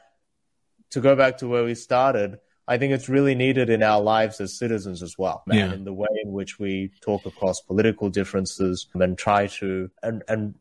to 0.90 1.00
go 1.00 1.16
back 1.16 1.38
to 1.38 1.48
where 1.48 1.64
we 1.64 1.74
started, 1.74 2.38
I 2.68 2.78
think 2.78 2.92
it's 2.92 3.08
really 3.08 3.34
needed 3.34 3.68
in 3.70 3.82
our 3.82 4.00
lives 4.00 4.40
as 4.40 4.56
citizens 4.56 5.02
as 5.02 5.18
well, 5.18 5.42
yeah. 5.50 5.72
in 5.72 5.84
the 5.84 5.92
way 5.92 6.14
in 6.22 6.30
which 6.32 6.60
we 6.60 6.92
talk 7.00 7.26
across 7.26 7.60
political 7.60 8.08
differences 8.08 8.86
and 8.94 9.18
try 9.18 9.48
to 9.58 9.90
and 10.02 10.22
and 10.28 10.54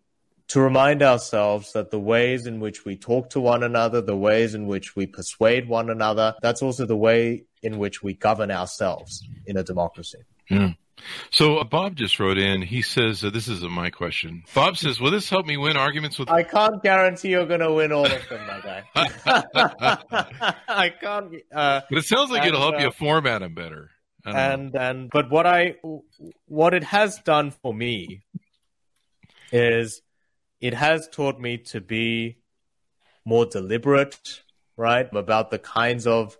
to 0.48 0.62
remind 0.62 1.04
ourselves 1.04 1.74
that 1.74 1.92
the 1.92 2.00
ways 2.00 2.48
in 2.48 2.60
which 2.60 2.86
we 2.86 2.96
talk 2.96 3.30
to 3.32 3.40
one 3.40 3.64
another, 3.64 4.02
the 4.02 4.18
ways 4.18 4.56
in 4.56 4.66
which 4.66 4.96
we 4.96 5.06
persuade 5.06 5.68
one 5.68 5.90
another, 5.92 6.36
that's 6.42 6.62
also 6.62 6.86
the 6.86 6.98
way 6.98 7.46
in 7.62 7.78
which 7.78 8.02
we 8.04 8.14
govern 8.14 8.52
ourselves 8.52 9.28
in 9.46 9.58
a 9.58 9.64
democracy. 9.64 10.20
Yeah. 10.50 10.74
So 11.32 11.58
uh, 11.58 11.64
Bob 11.64 11.96
just 11.96 12.20
wrote 12.20 12.38
in. 12.38 12.62
He 12.62 12.82
says, 12.82 13.24
uh, 13.24 13.30
"This 13.30 13.48
isn't 13.48 13.72
my 13.72 13.90
question." 13.90 14.44
Bob 14.54 14.78
says, 14.78 15.00
"Will 15.00 15.12
this 15.12 15.30
help 15.30 15.46
me 15.46 15.58
win 15.58 15.78
arguments 15.78 16.18
with?" 16.18 16.30
I 16.30 16.44
can't 16.44 16.82
guarantee 16.82 17.30
you're 17.30 17.46
going 17.46 17.60
to 17.60 17.72
win 17.72 17.92
all 17.92 18.06
of 18.06 18.30
them, 18.30 18.48
my 18.48 18.62
guy. 18.62 18.84
I 20.68 20.90
can't. 20.90 21.34
Uh, 21.54 21.82
but 21.90 21.98
it 21.98 22.06
sounds 22.06 22.32
like 22.32 22.42
and, 22.42 22.50
it'll 22.50 22.62
help 22.62 22.80
you 22.80 22.88
uh, 22.88 22.92
format 22.92 23.42
them 23.42 23.54
better. 23.54 23.92
And 24.26 24.74
know. 24.74 24.80
and 24.80 25.10
but 25.12 25.30
what 25.30 25.46
I 25.46 25.76
what 26.48 26.74
it 26.74 26.84
has 26.86 27.20
done 27.20 27.52
for 27.52 27.74
me 27.74 28.24
is 29.52 30.02
it 30.62 30.74
has 30.74 31.08
taught 31.08 31.40
me 31.40 31.58
to 31.58 31.82
be 31.82 32.38
more 33.26 33.46
deliberate, 33.46 34.42
right, 34.78 35.08
about 35.14 35.52
the 35.52 35.60
kinds 35.60 36.08
of 36.08 36.38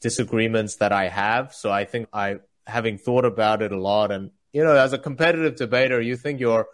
disagreements 0.00 0.76
that 0.76 0.92
I 0.92 1.08
have. 1.08 1.54
So 1.54 1.70
I 1.70 1.84
think 1.84 2.08
I, 2.12 2.36
having 2.70 2.98
thought 2.98 3.24
about 3.24 3.62
it 3.62 3.72
a 3.72 3.80
lot, 3.80 4.10
and 4.10 4.30
you 4.52 4.64
know, 4.64 4.76
as 4.76 4.92
a 4.92 4.98
competitive 4.98 5.56
debater, 5.56 6.00
you 6.00 6.16
think 6.16 6.40
you're 6.40 6.66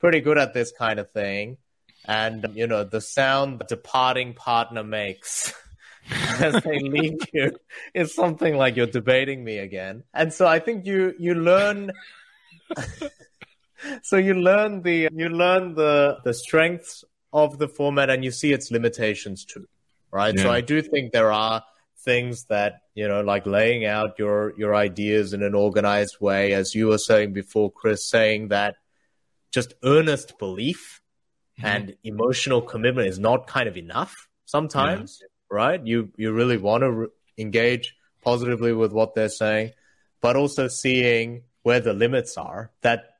pretty 0.00 0.20
good 0.20 0.38
at 0.38 0.54
this 0.54 0.72
kind 0.72 0.98
of 0.98 1.10
thing, 1.10 1.58
and 2.06 2.46
you 2.54 2.66
know, 2.66 2.84
the 2.84 3.00
sound 3.00 3.60
the 3.60 3.64
departing 3.64 4.34
partner 4.34 4.82
makes. 4.84 5.52
as 6.40 6.60
they 6.64 6.80
leave 6.80 7.16
you 7.32 7.52
is 7.94 8.12
something 8.12 8.56
like 8.56 8.74
you're 8.74 8.88
debating 8.88 9.44
me 9.44 9.58
again. 9.58 10.02
And 10.12 10.32
so 10.32 10.48
I 10.48 10.58
think 10.58 10.84
you 10.84 11.14
you 11.16 11.36
learn 11.36 11.92
so 14.02 14.16
you 14.16 14.34
learn 14.34 14.82
the 14.82 15.08
you 15.12 15.28
learn 15.28 15.74
the 15.74 16.18
the 16.24 16.34
strengths 16.34 17.04
of 17.32 17.58
the 17.58 17.68
format 17.68 18.10
and 18.10 18.24
you 18.24 18.30
see 18.30 18.52
its 18.52 18.70
limitations 18.70 19.44
too 19.44 19.66
right 20.10 20.36
yeah. 20.36 20.42
so 20.42 20.50
i 20.50 20.60
do 20.60 20.82
think 20.82 21.12
there 21.12 21.32
are 21.32 21.62
things 22.04 22.44
that 22.46 22.80
you 22.94 23.06
know 23.06 23.20
like 23.20 23.46
laying 23.46 23.84
out 23.84 24.18
your 24.18 24.52
your 24.58 24.74
ideas 24.74 25.32
in 25.32 25.42
an 25.42 25.54
organized 25.54 26.16
way 26.20 26.52
as 26.52 26.74
you 26.74 26.88
were 26.88 26.98
saying 26.98 27.32
before 27.32 27.70
chris 27.70 28.08
saying 28.08 28.48
that 28.48 28.76
just 29.52 29.74
earnest 29.84 30.38
belief 30.38 31.00
mm-hmm. 31.58 31.66
and 31.66 31.96
emotional 32.04 32.60
commitment 32.60 33.08
is 33.08 33.18
not 33.18 33.46
kind 33.46 33.68
of 33.68 33.76
enough 33.76 34.28
sometimes 34.44 35.22
right 35.50 35.86
you 35.86 36.10
you 36.16 36.32
really 36.32 36.56
want 36.56 36.82
to 36.82 36.90
re- 36.90 37.08
engage 37.38 37.94
positively 38.22 38.72
with 38.72 38.92
what 38.92 39.14
they're 39.14 39.28
saying 39.28 39.70
but 40.20 40.36
also 40.36 40.68
seeing 40.68 41.42
where 41.62 41.80
the 41.80 41.92
limits 41.92 42.36
are 42.36 42.72
that 42.82 43.12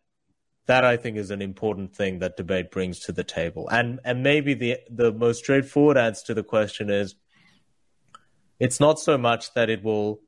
that 0.66 0.84
I 0.84 0.96
think 0.96 1.16
is 1.16 1.30
an 1.30 1.42
important 1.42 1.94
thing 1.94 2.20
that 2.20 2.36
debate 2.36 2.70
brings 2.70 3.00
to 3.00 3.12
the 3.12 3.24
table. 3.24 3.68
And 3.68 4.00
and 4.04 4.22
maybe 4.22 4.54
the 4.54 4.78
the 4.88 5.12
most 5.12 5.38
straightforward 5.38 5.96
answer 5.96 6.26
to 6.26 6.34
the 6.34 6.44
question 6.44 6.88
is 6.90 7.14
it's 8.62 8.78
not 8.78 9.00
so 9.00 9.18
much 9.18 9.52
that 9.54 9.68
it 9.68 9.82
will 9.82 10.20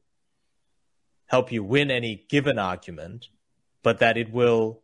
help 1.27 1.53
you 1.53 1.63
win 1.63 1.89
any 1.89 2.27
given 2.29 2.59
argument, 2.59 3.29
but 3.85 4.01
that 4.01 4.17
it 4.17 4.33
will 4.33 4.81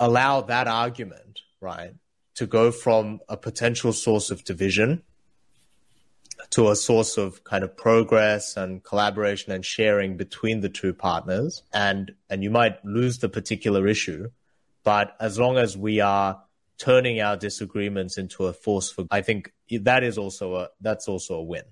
allow 0.00 0.40
that 0.40 0.66
argument, 0.66 1.42
right, 1.60 1.94
to 2.34 2.44
go 2.44 2.72
from 2.72 3.20
a 3.28 3.36
potential 3.36 3.92
source 3.92 4.32
of 4.32 4.42
division 4.42 5.04
to 6.50 6.70
a 6.70 6.74
source 6.74 7.16
of 7.16 7.44
kind 7.44 7.62
of 7.62 7.76
progress 7.76 8.56
and 8.56 8.82
collaboration 8.82 9.52
and 9.52 9.64
sharing 9.64 10.16
between 10.16 10.60
the 10.60 10.68
two 10.68 10.92
partners. 10.92 11.62
And, 11.72 12.16
and 12.28 12.42
you 12.42 12.50
might 12.50 12.84
lose 12.84 13.18
the 13.18 13.28
particular 13.28 13.86
issue, 13.86 14.30
but 14.82 15.14
as 15.20 15.38
long 15.38 15.56
as 15.56 15.76
we 15.76 16.00
are 16.00 16.42
turning 16.78 17.20
our 17.20 17.36
disagreements 17.36 18.18
into 18.18 18.46
a 18.46 18.52
force 18.52 18.90
for, 18.90 19.06
I 19.10 19.22
think 19.22 19.52
that 19.70 20.02
is 20.04 20.18
also 20.18 20.54
a, 20.54 20.68
that's 20.80 21.08
also 21.08 21.36
a 21.36 21.42
win. 21.42 21.64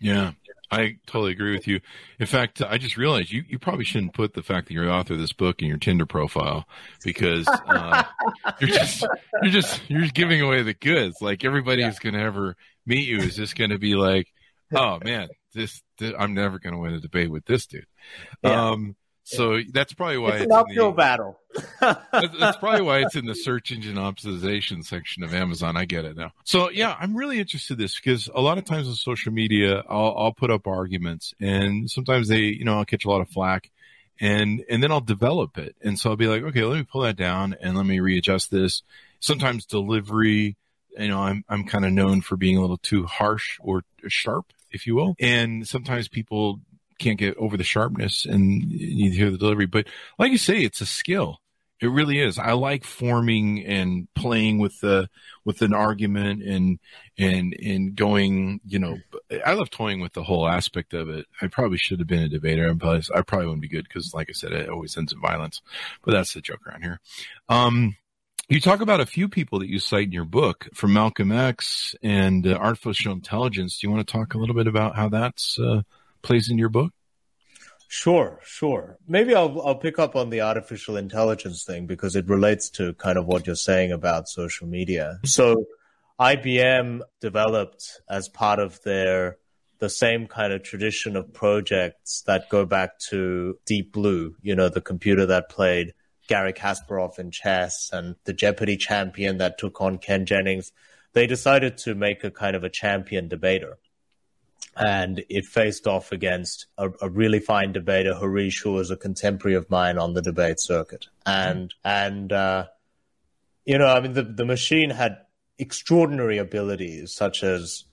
Yeah. 0.00 0.32
I 0.72 0.96
totally 1.06 1.32
agree 1.32 1.52
with 1.52 1.68
you. 1.68 1.80
In 2.18 2.26
fact, 2.26 2.62
I 2.62 2.78
just 2.78 2.96
realized 2.96 3.30
you, 3.30 3.44
you 3.46 3.58
probably 3.58 3.84
shouldn't 3.84 4.14
put 4.14 4.32
the 4.32 4.42
fact 4.42 4.68
that 4.68 4.74
you're 4.74 4.86
the 4.86 4.92
author 4.92 5.12
of 5.12 5.20
this 5.20 5.34
book 5.34 5.60
in 5.60 5.68
your 5.68 5.76
Tinder 5.76 6.06
profile 6.06 6.66
because 7.04 7.46
uh, 7.46 8.04
you're 8.60 8.70
just 8.70 9.06
you're 9.42 9.52
just 9.52 9.82
you're 9.88 10.00
just 10.00 10.14
giving 10.14 10.40
away 10.40 10.62
the 10.62 10.72
goods. 10.72 11.20
Like 11.20 11.44
everybody 11.44 11.82
yeah. 11.82 11.88
who's 11.88 11.98
going 11.98 12.14
to 12.14 12.22
ever 12.22 12.56
meet 12.86 13.06
you 13.06 13.18
is 13.18 13.36
just 13.36 13.54
going 13.54 13.68
to 13.68 13.78
be 13.78 13.96
like, 13.96 14.28
oh 14.74 14.98
man, 15.04 15.28
this, 15.52 15.82
this 15.98 16.14
I'm 16.18 16.32
never 16.32 16.58
going 16.58 16.74
to 16.74 16.80
win 16.80 16.94
a 16.94 17.00
debate 17.00 17.30
with 17.30 17.44
this 17.44 17.66
dude. 17.66 17.86
Yeah. 18.42 18.70
Um, 18.70 18.96
so 19.24 19.60
that's 19.72 19.92
probably 19.92 20.18
why 20.18 20.30
it's, 20.30 20.42
it's 20.42 20.52
an 20.52 20.52
uphill 20.52 20.90
the, 20.90 20.96
battle. 20.96 21.38
that's, 21.80 22.56
probably 22.56 22.82
why 22.82 23.00
it's 23.00 23.14
in 23.14 23.26
the 23.26 23.34
search 23.34 23.70
engine 23.70 23.96
optimization 23.96 24.84
section 24.84 25.22
of 25.22 25.32
Amazon. 25.32 25.76
I 25.76 25.84
get 25.84 26.04
it 26.04 26.16
now. 26.16 26.32
So 26.44 26.70
yeah, 26.70 26.96
I'm 26.98 27.16
really 27.16 27.38
interested 27.38 27.74
in 27.74 27.80
this 27.80 27.98
because 27.98 28.28
a 28.34 28.40
lot 28.40 28.58
of 28.58 28.64
times 28.64 28.88
on 28.88 28.94
social 28.94 29.32
media, 29.32 29.84
I'll, 29.88 30.14
I'll 30.16 30.32
put 30.32 30.50
up 30.50 30.66
arguments, 30.66 31.34
and 31.40 31.90
sometimes 31.90 32.28
they, 32.28 32.40
you 32.40 32.64
know, 32.64 32.78
I'll 32.78 32.84
catch 32.84 33.04
a 33.04 33.10
lot 33.10 33.20
of 33.20 33.28
flack, 33.28 33.70
and 34.20 34.64
and 34.68 34.82
then 34.82 34.90
I'll 34.90 35.00
develop 35.00 35.56
it, 35.58 35.76
and 35.82 35.98
so 35.98 36.10
I'll 36.10 36.16
be 36.16 36.26
like, 36.26 36.42
okay, 36.42 36.64
let 36.64 36.76
me 36.76 36.84
pull 36.84 37.02
that 37.02 37.16
down 37.16 37.56
and 37.60 37.76
let 37.76 37.86
me 37.86 38.00
readjust 38.00 38.50
this. 38.50 38.82
Sometimes 39.20 39.66
delivery, 39.66 40.56
you 40.98 41.08
know, 41.08 41.20
I'm 41.20 41.44
I'm 41.48 41.64
kind 41.64 41.84
of 41.84 41.92
known 41.92 42.22
for 42.22 42.36
being 42.36 42.56
a 42.56 42.60
little 42.60 42.78
too 42.78 43.06
harsh 43.06 43.58
or 43.60 43.84
sharp, 44.08 44.46
if 44.70 44.86
you 44.86 44.96
will, 44.96 45.14
and 45.20 45.66
sometimes 45.66 46.08
people 46.08 46.60
can't 47.02 47.18
get 47.18 47.36
over 47.36 47.56
the 47.56 47.64
sharpness 47.64 48.24
and 48.24 48.70
you 48.70 49.10
hear 49.10 49.30
the 49.30 49.38
delivery. 49.38 49.66
But 49.66 49.86
like 50.18 50.32
you 50.32 50.38
say, 50.38 50.62
it's 50.62 50.80
a 50.80 50.86
skill. 50.86 51.38
It 51.80 51.90
really 51.90 52.20
is. 52.20 52.38
I 52.38 52.52
like 52.52 52.84
forming 52.84 53.64
and 53.64 54.06
playing 54.14 54.58
with 54.60 54.78
the 54.80 55.08
with 55.44 55.62
an 55.62 55.74
argument 55.74 56.40
and 56.44 56.78
and 57.18 57.56
and 57.60 57.96
going. 57.96 58.60
You 58.64 58.78
know, 58.78 58.98
I 59.44 59.54
love 59.54 59.68
toying 59.68 60.00
with 60.00 60.12
the 60.12 60.22
whole 60.22 60.46
aspect 60.46 60.94
of 60.94 61.08
it. 61.08 61.26
I 61.40 61.48
probably 61.48 61.78
should 61.78 61.98
have 61.98 62.06
been 62.06 62.22
a 62.22 62.28
debater, 62.28 62.72
but 62.74 63.08
I 63.12 63.22
probably 63.22 63.46
wouldn't 63.46 63.62
be 63.62 63.68
good 63.68 63.88
because, 63.88 64.14
like 64.14 64.28
I 64.30 64.32
said, 64.32 64.52
it 64.52 64.68
always 64.68 64.96
ends 64.96 65.12
in 65.12 65.20
violence. 65.20 65.60
But 66.04 66.12
that's 66.12 66.34
the 66.34 66.40
joke 66.40 66.64
around 66.68 66.82
here. 66.82 67.00
Um, 67.48 67.96
you 68.48 68.60
talk 68.60 68.80
about 68.80 69.00
a 69.00 69.06
few 69.06 69.28
people 69.28 69.58
that 69.58 69.68
you 69.68 69.80
cite 69.80 70.06
in 70.06 70.12
your 70.12 70.24
book, 70.24 70.68
from 70.74 70.92
Malcolm 70.92 71.32
X 71.32 71.96
and 72.00 72.46
uh, 72.46 72.54
artificial 72.54 73.12
intelligence. 73.12 73.78
Do 73.78 73.88
you 73.88 73.90
want 73.92 74.06
to 74.06 74.12
talk 74.12 74.34
a 74.34 74.38
little 74.38 74.54
bit 74.54 74.68
about 74.68 74.94
how 74.94 75.08
that's 75.08 75.58
uh, 75.58 75.82
plays 76.22 76.50
in 76.50 76.58
your 76.58 76.68
book? 76.68 76.92
Sure, 77.88 78.40
sure. 78.42 78.96
Maybe 79.06 79.34
I'll 79.34 79.60
I'll 79.60 79.74
pick 79.74 79.98
up 79.98 80.16
on 80.16 80.30
the 80.30 80.40
artificial 80.40 80.96
intelligence 80.96 81.64
thing 81.64 81.86
because 81.86 82.16
it 82.16 82.26
relates 82.26 82.70
to 82.70 82.94
kind 82.94 83.18
of 83.18 83.26
what 83.26 83.46
you're 83.46 83.54
saying 83.54 83.92
about 83.92 84.28
social 84.28 84.66
media. 84.66 85.18
So 85.26 85.66
IBM 86.18 87.00
developed 87.20 88.00
as 88.08 88.30
part 88.30 88.60
of 88.60 88.82
their 88.82 89.36
the 89.78 89.90
same 89.90 90.26
kind 90.28 90.52
of 90.52 90.62
tradition 90.62 91.16
of 91.16 91.34
projects 91.34 92.22
that 92.26 92.48
go 92.48 92.64
back 92.64 92.98
to 93.10 93.58
Deep 93.66 93.92
Blue, 93.92 94.36
you 94.40 94.54
know, 94.54 94.68
the 94.68 94.80
computer 94.80 95.26
that 95.26 95.48
played 95.50 95.92
Garry 96.28 96.52
Kasparov 96.52 97.18
in 97.18 97.30
chess 97.30 97.90
and 97.92 98.14
the 98.24 98.32
Jeopardy 98.32 98.76
champion 98.76 99.38
that 99.38 99.58
took 99.58 99.80
on 99.80 99.98
Ken 99.98 100.24
Jennings. 100.24 100.72
they 101.14 101.26
decided 101.26 101.76
to 101.76 101.94
make 101.94 102.24
a 102.24 102.30
kind 102.30 102.56
of 102.56 102.64
a 102.64 102.70
champion 102.70 103.28
debater. 103.28 103.76
And 104.74 105.22
it 105.28 105.44
faced 105.44 105.86
off 105.86 106.12
against 106.12 106.66
a, 106.78 106.90
a 107.02 107.08
really 107.08 107.40
fine 107.40 107.72
debater, 107.72 108.14
Harish, 108.14 108.62
who 108.62 108.72
was 108.72 108.90
a 108.90 108.96
contemporary 108.96 109.54
of 109.54 109.68
mine 109.68 109.98
on 109.98 110.14
the 110.14 110.22
debate 110.22 110.60
circuit. 110.60 111.08
And, 111.26 111.74
and, 111.84 112.32
uh, 112.32 112.66
you 113.66 113.76
know, 113.76 113.86
I 113.86 114.00
mean, 114.00 114.14
the, 114.14 114.22
the 114.22 114.46
machine 114.46 114.90
had 114.90 115.18
extraordinary 115.58 116.38
abilities 116.38 117.14
such 117.14 117.44
as 117.44 117.84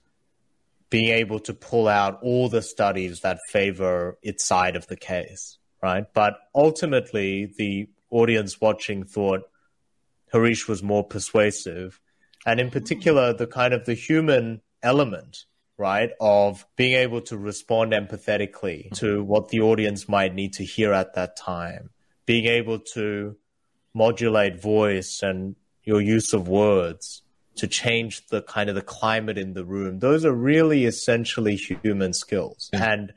being 0.88 1.10
able 1.10 1.38
to 1.38 1.54
pull 1.54 1.86
out 1.86 2.18
all 2.22 2.48
the 2.48 2.62
studies 2.62 3.20
that 3.20 3.38
favor 3.48 4.18
its 4.22 4.44
side 4.44 4.74
of 4.74 4.86
the 4.88 4.96
case, 4.96 5.58
right? 5.82 6.06
But 6.12 6.38
ultimately, 6.54 7.52
the 7.56 7.88
audience 8.10 8.60
watching 8.60 9.04
thought 9.04 9.42
Harish 10.32 10.66
was 10.66 10.82
more 10.82 11.04
persuasive. 11.04 12.00
And 12.44 12.58
in 12.58 12.70
particular, 12.70 13.32
the 13.32 13.46
kind 13.46 13.72
of 13.72 13.84
the 13.84 13.94
human 13.94 14.62
element, 14.82 15.44
right, 15.80 16.10
of 16.20 16.66
being 16.76 16.94
able 16.94 17.22
to 17.22 17.38
respond 17.38 17.92
empathetically 17.92 18.92
to 18.92 19.24
what 19.24 19.48
the 19.48 19.60
audience 19.60 20.08
might 20.08 20.34
need 20.34 20.52
to 20.52 20.64
hear 20.64 20.92
at 20.92 21.14
that 21.14 21.36
time, 21.36 21.90
being 22.26 22.44
able 22.44 22.78
to 22.78 23.34
modulate 23.94 24.60
voice 24.60 25.22
and 25.22 25.56
your 25.82 26.00
use 26.00 26.32
of 26.34 26.46
words 26.46 27.22
to 27.56 27.66
change 27.66 28.26
the 28.26 28.42
kind 28.42 28.68
of 28.68 28.74
the 28.74 28.82
climate 28.82 29.38
in 29.38 29.54
the 29.54 29.64
room. 29.64 29.98
Those 29.98 30.24
are 30.24 30.32
really 30.32 30.84
essentially 30.84 31.56
human 31.56 32.12
skills. 32.12 32.70
And 32.72 33.12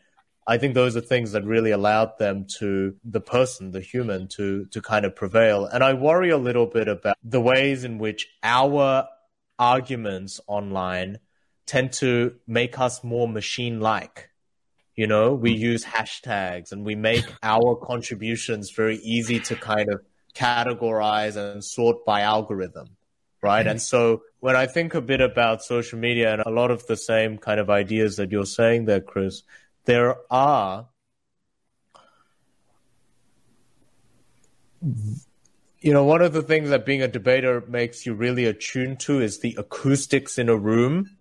I 0.48 0.58
think 0.58 0.74
those 0.74 0.98
are 0.98 1.02
things 1.02 1.34
that 1.34 1.46
really 1.46 1.72
allowed 1.72 2.18
them 2.18 2.48
to 2.60 2.96
the 3.04 3.22
person, 3.22 3.72
the 3.72 3.82
human, 3.82 4.28
to 4.30 4.66
to 4.72 4.82
kind 4.82 5.06
of 5.06 5.16
prevail. 5.16 5.66
And 5.66 5.84
I 5.84 5.94
worry 5.94 6.30
a 6.30 6.38
little 6.38 6.66
bit 6.66 6.88
about 6.88 7.18
the 7.24 7.40
ways 7.40 7.84
in 7.84 7.98
which 7.98 8.28
our 8.42 9.08
arguments 9.60 10.42
online 10.48 11.20
tend 11.66 11.94
to 11.94 12.36
make 12.48 12.80
us 12.80 13.04
more 13.04 13.28
machine-like. 13.28 14.30
You 14.96 15.08
know, 15.08 15.34
we 15.34 15.56
mm. 15.56 15.60
use 15.60 15.84
hashtags 15.84 16.72
and 16.72 16.86
we 16.86 16.96
make 16.96 17.26
our 17.44 17.76
contributions 17.76 18.72
very 18.72 18.98
easy 18.98 19.40
to 19.42 19.56
kind 19.56 19.90
of 19.90 20.02
categorize 20.36 21.36
and 21.36 21.64
sort 21.64 22.06
by 22.06 22.22
algorithm 22.22 22.96
right? 23.44 23.68
And 23.68 23.78
mm. 23.78 23.84
so 23.84 24.24
when 24.40 24.56
I 24.56 24.66
think 24.66 24.96
a 24.96 25.02
bit 25.02 25.22
about 25.22 25.62
social 25.64 26.00
media 26.00 26.34
and 26.34 26.42
a 26.44 26.50
lot 26.50 26.72
of 26.72 26.88
the 26.88 26.96
same 26.96 27.38
kind 27.38 27.60
of 27.60 27.70
ideas 27.70 28.16
that 28.16 28.32
you're 28.32 28.46
saying 28.46 28.86
there, 28.86 29.02
Chris, 29.02 29.44
there 29.86 30.16
are 30.32 30.88
you 35.82 35.94
know, 35.94 36.06
one 36.06 36.22
of 36.22 36.34
the 36.34 36.42
things 36.42 36.70
that 36.70 36.86
being 36.86 37.02
a 37.02 37.08
debater 37.08 37.62
makes 37.68 38.06
you 38.06 38.14
really 38.14 38.46
attuned 38.46 39.00
to 39.02 39.20
is 39.22 39.40
the 39.40 39.56
acoustics 39.58 40.38
in 40.38 40.50
a 40.50 40.58
room, 40.58 41.18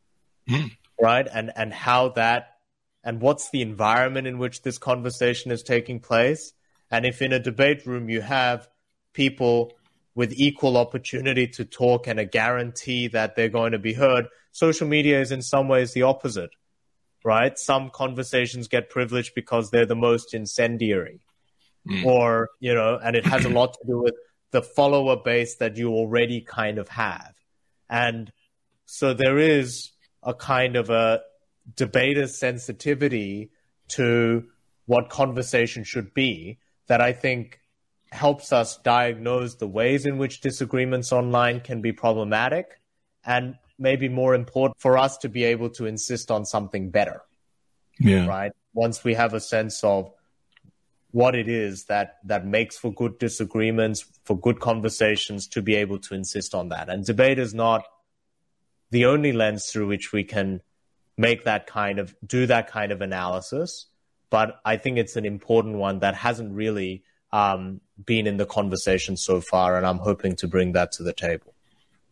mm. 0.48 0.70
right? 1.00 1.26
And 1.32 1.52
and 1.54 1.72
how 1.72 2.10
that 2.10 2.56
and 3.04 3.20
what's 3.20 3.50
the 3.50 3.62
environment 3.62 4.26
in 4.26 4.38
which 4.38 4.62
this 4.62 4.78
conversation 4.78 5.50
is 5.50 5.62
taking 5.62 6.00
place. 6.00 6.52
And 6.90 7.04
if 7.06 7.22
in 7.22 7.32
a 7.32 7.38
debate 7.38 7.86
room 7.86 8.08
you 8.08 8.20
have 8.20 8.68
people 9.12 9.72
with 10.14 10.32
equal 10.34 10.76
opportunity 10.76 11.46
to 11.46 11.64
talk 11.64 12.06
and 12.06 12.20
a 12.20 12.24
guarantee 12.24 13.08
that 13.08 13.34
they're 13.34 13.48
going 13.48 13.72
to 13.72 13.78
be 13.78 13.94
heard. 13.94 14.26
Social 14.52 14.86
media 14.86 15.20
is 15.20 15.32
in 15.32 15.40
some 15.40 15.68
ways 15.68 15.92
the 15.92 16.02
opposite, 16.02 16.50
right? 17.24 17.58
Some 17.58 17.90
conversations 17.90 18.68
get 18.68 18.90
privileged 18.90 19.34
because 19.34 19.70
they're 19.70 19.86
the 19.86 19.96
most 19.96 20.34
incendiary. 20.34 21.20
Mm. 21.88 22.04
Or, 22.04 22.50
you 22.60 22.74
know, 22.74 22.98
and 23.02 23.16
it 23.16 23.26
has 23.26 23.44
a 23.44 23.48
lot 23.48 23.72
to 23.74 23.86
do 23.86 23.98
with 24.02 24.14
the 24.50 24.62
follower 24.62 25.16
base 25.16 25.56
that 25.56 25.76
you 25.76 25.90
already 25.90 26.42
kind 26.42 26.78
of 26.78 26.88
have. 26.88 27.32
And 27.88 28.30
so 28.84 29.14
there 29.14 29.38
is 29.38 29.91
a 30.22 30.34
kind 30.34 30.76
of 30.76 30.90
a 30.90 31.20
debater 31.76 32.26
sensitivity 32.26 33.50
to 33.88 34.44
what 34.86 35.08
conversation 35.08 35.84
should 35.84 36.12
be 36.14 36.58
that 36.86 37.00
I 37.00 37.12
think 37.12 37.60
helps 38.10 38.52
us 38.52 38.76
diagnose 38.78 39.54
the 39.54 39.66
ways 39.66 40.04
in 40.04 40.18
which 40.18 40.40
disagreements 40.40 41.12
online 41.12 41.60
can 41.60 41.80
be 41.80 41.92
problematic 41.92 42.80
and 43.24 43.54
maybe 43.78 44.08
more 44.08 44.34
important 44.34 44.78
for 44.78 44.98
us 44.98 45.16
to 45.18 45.28
be 45.28 45.44
able 45.44 45.70
to 45.70 45.86
insist 45.86 46.30
on 46.30 46.44
something 46.44 46.90
better. 46.90 47.22
Yeah. 47.98 48.26
Right. 48.26 48.52
Once 48.74 49.04
we 49.04 49.14
have 49.14 49.34
a 49.34 49.40
sense 49.40 49.82
of 49.84 50.10
what 51.10 51.34
it 51.34 51.48
is 51.48 51.84
that 51.84 52.16
that 52.24 52.46
makes 52.46 52.76
for 52.76 52.92
good 52.92 53.18
disagreements, 53.18 54.04
for 54.24 54.38
good 54.38 54.60
conversations, 54.60 55.46
to 55.48 55.62
be 55.62 55.74
able 55.76 55.98
to 56.00 56.14
insist 56.14 56.54
on 56.54 56.70
that. 56.70 56.88
And 56.88 57.04
debate 57.04 57.38
is 57.38 57.54
not 57.54 57.84
the 58.92 59.06
only 59.06 59.32
lens 59.32 59.66
through 59.66 59.88
which 59.88 60.12
we 60.12 60.22
can 60.22 60.60
make 61.16 61.44
that 61.44 61.66
kind 61.66 61.98
of 61.98 62.14
do 62.24 62.46
that 62.46 62.68
kind 62.68 62.92
of 62.92 63.00
analysis. 63.00 63.86
But 64.30 64.60
I 64.64 64.76
think 64.76 64.98
it's 64.98 65.16
an 65.16 65.24
important 65.24 65.76
one 65.76 66.00
that 66.00 66.14
hasn't 66.14 66.54
really 66.54 67.02
um, 67.32 67.80
been 68.02 68.26
in 68.26 68.36
the 68.36 68.46
conversation 68.46 69.16
so 69.16 69.40
far, 69.40 69.76
and 69.76 69.86
I'm 69.86 69.98
hoping 69.98 70.36
to 70.36 70.46
bring 70.46 70.72
that 70.72 70.92
to 70.92 71.02
the 71.02 71.12
table. 71.12 71.54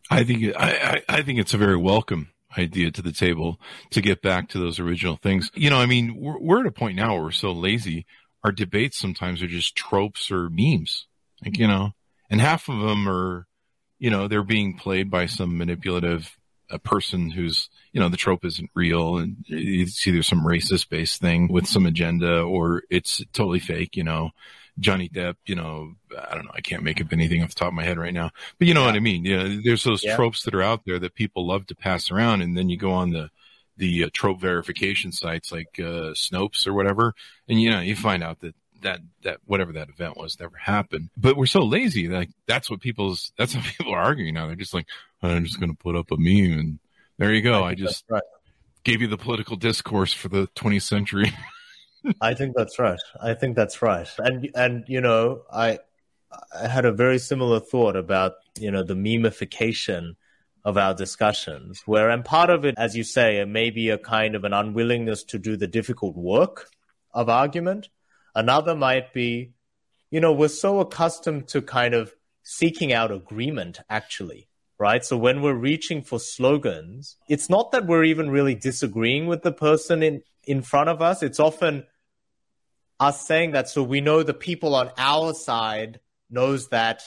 I 0.09 0.23
think 0.23 0.55
I, 0.57 1.03
I 1.07 1.21
think 1.21 1.39
it's 1.39 1.53
a 1.53 1.57
very 1.57 1.77
welcome 1.77 2.31
idea 2.57 2.91
to 2.91 3.01
the 3.01 3.13
table 3.13 3.59
to 3.91 4.01
get 4.01 4.21
back 4.21 4.49
to 4.49 4.59
those 4.59 4.79
original 4.79 5.15
things. 5.15 5.51
You 5.53 5.69
know, 5.69 5.77
I 5.77 5.85
mean, 5.85 6.15
we're, 6.19 6.39
we're 6.39 6.59
at 6.61 6.65
a 6.65 6.71
point 6.71 6.95
now 6.95 7.13
where 7.13 7.23
we're 7.23 7.31
so 7.31 7.51
lazy. 7.51 8.05
Our 8.43 8.51
debates 8.51 8.97
sometimes 8.97 9.41
are 9.43 9.47
just 9.47 9.75
tropes 9.75 10.31
or 10.31 10.49
memes, 10.49 11.05
like 11.45 11.59
you 11.59 11.67
know, 11.67 11.91
and 12.29 12.41
half 12.41 12.69
of 12.69 12.79
them 12.79 13.07
are, 13.07 13.45
you 13.99 14.09
know, 14.09 14.27
they're 14.27 14.43
being 14.43 14.77
played 14.77 15.11
by 15.11 15.27
some 15.27 15.57
manipulative 15.57 16.35
a 16.71 16.79
person 16.79 17.29
who's 17.29 17.69
you 17.91 17.99
know 17.99 18.09
the 18.09 18.17
trope 18.17 18.45
isn't 18.45 18.69
real 18.73 19.17
and 19.17 19.37
it's 19.47 20.07
either 20.07 20.23
some 20.23 20.43
racist 20.43 20.89
based 20.89 21.19
thing 21.19 21.51
with 21.51 21.67
some 21.67 21.85
agenda 21.85 22.41
or 22.41 22.83
it's 22.89 23.21
totally 23.33 23.59
fake 23.59 23.95
you 23.95 24.03
know 24.03 24.31
Johnny 24.79 25.09
Depp, 25.09 25.35
you 25.45 25.55
know, 25.55 25.95
I 26.17 26.33
don't 26.33 26.45
know, 26.45 26.51
I 26.55 26.61
can't 26.61 26.83
make 26.83 27.01
up 27.01 27.11
anything 27.11 27.43
off 27.43 27.49
the 27.49 27.55
top 27.55 27.67
of 27.67 27.73
my 27.73 27.83
head 27.83 27.99
right 27.99 28.13
now, 28.13 28.31
but 28.57 28.67
you 28.67 28.73
know 28.73 28.81
yeah. 28.81 28.85
what 28.87 28.95
I 28.95 28.99
mean? 28.99 29.25
Yeah, 29.25 29.43
you 29.43 29.55
know, 29.57 29.61
there's 29.63 29.83
those 29.83 30.03
yeah. 30.03 30.15
tropes 30.15 30.43
that 30.43 30.55
are 30.55 30.61
out 30.61 30.85
there 30.85 30.97
that 30.99 31.13
people 31.13 31.45
love 31.45 31.67
to 31.67 31.75
pass 31.75 32.09
around, 32.09 32.41
and 32.41 32.57
then 32.57 32.69
you 32.69 32.77
go 32.77 32.91
on 32.91 33.11
the 33.11 33.29
the 33.77 34.05
uh, 34.05 34.09
trope 34.13 34.39
verification 34.39 35.11
sites 35.11 35.51
like 35.51 35.79
uh, 35.79 36.13
Snopes 36.13 36.67
or 36.67 36.73
whatever, 36.73 37.13
and 37.47 37.61
you 37.61 37.69
know 37.69 37.79
you 37.79 37.95
find 37.95 38.23
out 38.23 38.39
that 38.41 38.55
that 38.81 38.99
that 39.23 39.39
whatever 39.45 39.73
that 39.73 39.89
event 39.89 40.17
was 40.17 40.39
never 40.39 40.57
happened. 40.57 41.09
But 41.17 41.37
we're 41.37 41.45
so 41.45 41.63
lazy, 41.63 42.07
like 42.07 42.29
that's 42.47 42.69
what 42.69 42.81
people's 42.81 43.31
that's 43.37 43.55
what 43.55 43.63
people 43.77 43.93
are 43.93 44.01
arguing 44.01 44.33
now. 44.33 44.47
They're 44.47 44.55
just 44.55 44.73
like, 44.73 44.87
I'm 45.21 45.45
just 45.45 45.59
going 45.59 45.71
to 45.71 45.77
put 45.77 45.95
up 45.95 46.11
a 46.11 46.17
meme, 46.17 46.59
and 46.59 46.79
there 47.17 47.33
you 47.33 47.41
go. 47.41 47.63
I, 47.63 47.69
I 47.69 47.75
just 47.75 48.05
right. 48.09 48.23
gave 48.83 49.01
you 49.01 49.07
the 49.07 49.17
political 49.17 49.55
discourse 49.55 50.13
for 50.13 50.29
the 50.29 50.47
20th 50.55 50.83
century. 50.83 51.31
I 52.21 52.33
think 52.33 52.55
that's 52.55 52.79
right. 52.79 52.99
I 53.21 53.33
think 53.33 53.55
that's 53.55 53.81
right. 53.81 54.09
And 54.17 54.49
and 54.55 54.83
you 54.87 55.01
know, 55.01 55.41
I 55.51 55.79
I 56.57 56.67
had 56.67 56.85
a 56.85 56.91
very 56.91 57.19
similar 57.19 57.59
thought 57.59 57.95
about 57.95 58.33
you 58.59 58.71
know 58.71 58.83
the 58.83 58.95
memification 58.95 60.15
of 60.63 60.77
our 60.77 60.93
discussions, 60.93 61.81
where 61.85 62.09
and 62.09 62.23
part 62.23 62.49
of 62.49 62.65
it, 62.65 62.75
as 62.77 62.95
you 62.95 63.03
say, 63.03 63.37
it 63.37 63.47
may 63.47 63.69
be 63.69 63.89
a 63.89 63.97
kind 63.97 64.35
of 64.35 64.43
an 64.43 64.53
unwillingness 64.53 65.23
to 65.25 65.39
do 65.39 65.57
the 65.57 65.67
difficult 65.67 66.15
work 66.15 66.67
of 67.13 67.29
argument. 67.29 67.89
Another 68.35 68.75
might 68.75 69.13
be, 69.13 69.53
you 70.09 70.19
know, 70.19 70.31
we're 70.33 70.47
so 70.47 70.79
accustomed 70.79 71.47
to 71.49 71.61
kind 71.61 71.93
of 71.93 72.13
seeking 72.43 72.93
out 72.93 73.11
agreement, 73.11 73.79
actually, 73.89 74.47
right? 74.77 75.03
So 75.05 75.17
when 75.17 75.41
we're 75.41 75.53
reaching 75.53 76.01
for 76.01 76.19
slogans, 76.19 77.17
it's 77.27 77.49
not 77.49 77.71
that 77.71 77.85
we're 77.85 78.03
even 78.03 78.29
really 78.29 78.55
disagreeing 78.55 79.27
with 79.27 79.43
the 79.43 79.51
person 79.51 80.01
in, 80.01 80.21
in 80.43 80.61
front 80.61 80.89
of 80.89 81.01
us. 81.01 81.21
It's 81.21 81.39
often 81.39 81.85
us 82.99 83.25
saying 83.25 83.51
that 83.51 83.69
so 83.69 83.83
we 83.83 84.01
know 84.01 84.23
the 84.23 84.33
people 84.33 84.75
on 84.75 84.91
our 84.97 85.33
side 85.33 85.99
knows 86.29 86.69
that 86.69 87.03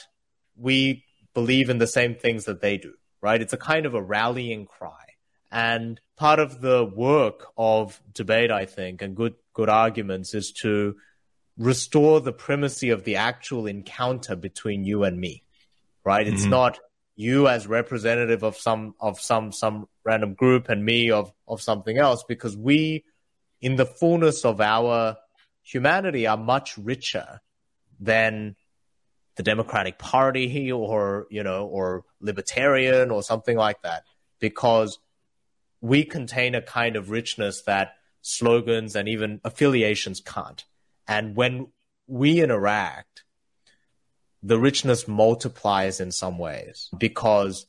we 0.55 1.03
believe 1.33 1.69
in 1.69 1.77
the 1.79 1.87
same 1.87 2.15
things 2.15 2.45
that 2.45 2.61
they 2.61 2.77
do, 2.77 2.93
right? 3.21 3.41
It's 3.41 3.53
a 3.53 3.57
kind 3.57 3.85
of 3.85 3.93
a 3.93 4.01
rallying 4.01 4.65
cry. 4.65 4.91
And 5.51 5.99
part 6.17 6.39
of 6.39 6.61
the 6.61 6.85
work 6.85 7.47
of 7.57 8.01
debate, 8.13 8.51
I 8.51 8.65
think, 8.65 9.01
and 9.01 9.15
good 9.15 9.35
good 9.53 9.69
arguments 9.69 10.33
is 10.33 10.51
to 10.51 10.95
restore 11.57 12.21
the 12.21 12.33
primacy 12.33 12.89
of 12.89 13.03
the 13.03 13.15
actual 13.15 13.65
encounter 13.67 14.35
between 14.35 14.83
you 14.83 15.03
and 15.03 15.19
me. 15.19 15.43
Right? 16.03 16.27
Mm-hmm. 16.27 16.35
It's 16.35 16.45
not 16.45 16.79
you 17.15 17.47
as 17.47 17.65
representative 17.65 18.43
of 18.43 18.57
some 18.57 18.93
of 18.99 19.19
some 19.19 19.51
some 19.51 19.87
random 20.03 20.33
group 20.33 20.69
and 20.69 20.83
me 20.83 21.11
of 21.11 21.31
of 21.47 21.61
something 21.61 21.97
else 21.97 22.23
because 22.27 22.57
we 22.57 23.05
in 23.61 23.77
the 23.77 23.85
fullness 23.85 24.45
of 24.45 24.59
our 24.61 25.17
humanity 25.63 26.27
are 26.27 26.37
much 26.37 26.77
richer 26.77 27.41
than 27.99 28.55
the 29.35 29.43
Democratic 29.43 29.97
Party 29.97 30.71
or, 30.71 31.27
you 31.29 31.43
know, 31.43 31.65
or 31.65 32.03
libertarian 32.21 33.11
or 33.11 33.23
something 33.23 33.57
like 33.57 33.81
that, 33.81 34.03
because 34.39 34.99
we 35.81 36.03
contain 36.03 36.55
a 36.55 36.61
kind 36.61 36.95
of 36.95 37.09
richness 37.09 37.63
that 37.63 37.93
slogans 38.21 38.95
and 38.95 39.09
even 39.09 39.41
affiliations 39.43 40.21
can't. 40.21 40.63
And 41.07 41.35
when 41.35 41.67
we 42.07 42.41
interact, 42.41 43.23
the 44.41 44.59
richness 44.59 45.07
multiplies 45.07 45.99
in 45.99 46.11
some 46.11 46.37
ways 46.37 46.89
because 46.97 47.65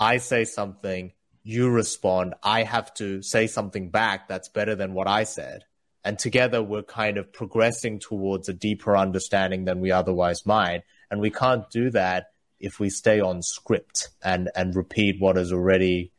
I 0.00 0.16
say 0.18 0.44
something, 0.44 1.12
you 1.44 1.70
respond, 1.70 2.34
I 2.42 2.64
have 2.64 2.92
to 2.94 3.22
say 3.22 3.46
something 3.46 3.90
back 3.90 4.28
that's 4.28 4.48
better 4.48 4.74
than 4.74 4.94
what 4.94 5.06
I 5.06 5.24
said. 5.24 5.64
And 6.04 6.18
together 6.18 6.62
we're 6.62 6.82
kind 6.82 7.16
of 7.16 7.32
progressing 7.32 7.98
towards 7.98 8.48
a 8.48 8.52
deeper 8.52 8.96
understanding 8.96 9.64
than 9.64 9.80
we 9.80 9.90
otherwise 9.90 10.44
might. 10.44 10.82
And 11.10 11.20
we 11.20 11.30
can't 11.30 11.68
do 11.70 11.90
that 11.90 12.32
if 12.58 12.80
we 12.80 12.90
stay 12.90 13.20
on 13.20 13.42
script 13.42 14.08
and, 14.22 14.50
and 14.56 14.74
repeat 14.74 15.20
what 15.20 15.36
has 15.36 15.52
already 15.52 16.12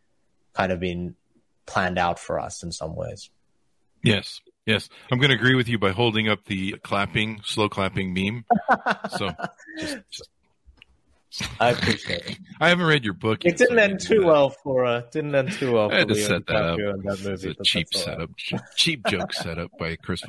kind 0.53 0.71
of 0.71 0.79
been 0.79 1.15
planned 1.65 1.97
out 1.97 2.19
for 2.19 2.39
us 2.39 2.63
in 2.63 2.71
some 2.71 2.95
ways. 2.95 3.29
Yes. 4.03 4.41
Yes, 4.65 4.89
I'm 5.11 5.19
going 5.19 5.29
to 5.29 5.35
agree 5.35 5.55
with 5.55 5.67
you 5.67 5.77
by 5.77 5.91
holding 5.91 6.27
up 6.27 6.45
the 6.45 6.73
clapping, 6.83 7.41
slow 7.43 7.69
clapping 7.69 8.13
meme. 8.13 8.45
So 9.17 9.29
just, 9.79 9.97
just 10.09 10.29
I 11.59 11.71
appreciate 11.71 12.25
it. 12.25 12.37
I 12.61 12.69
haven't 12.69 12.85
read 12.85 13.03
your 13.03 13.13
book. 13.13 13.45
It 13.45 13.57
didn't 13.57 13.77
so 13.77 13.83
end 13.83 13.99
too 13.99 14.25
well 14.25 14.49
for 14.49 14.85
uh, 14.85 15.01
didn't 15.11 15.35
end 15.35 15.51
too 15.51 15.73
well. 15.73 15.91
I 15.91 15.99
had 15.99 16.07
to 16.07 16.15
set 16.15 16.47
that 16.47 16.55
up. 16.55 16.77
That 16.77 17.21
movie, 17.23 17.49
it's 17.49 17.59
a 17.59 17.63
cheap 17.63 17.93
setup, 17.93 18.29
right. 18.51 18.61
cheap 18.75 19.05
joke 19.07 19.33
setup 19.33 19.71
by 19.77 19.95
Chris. 19.97 20.21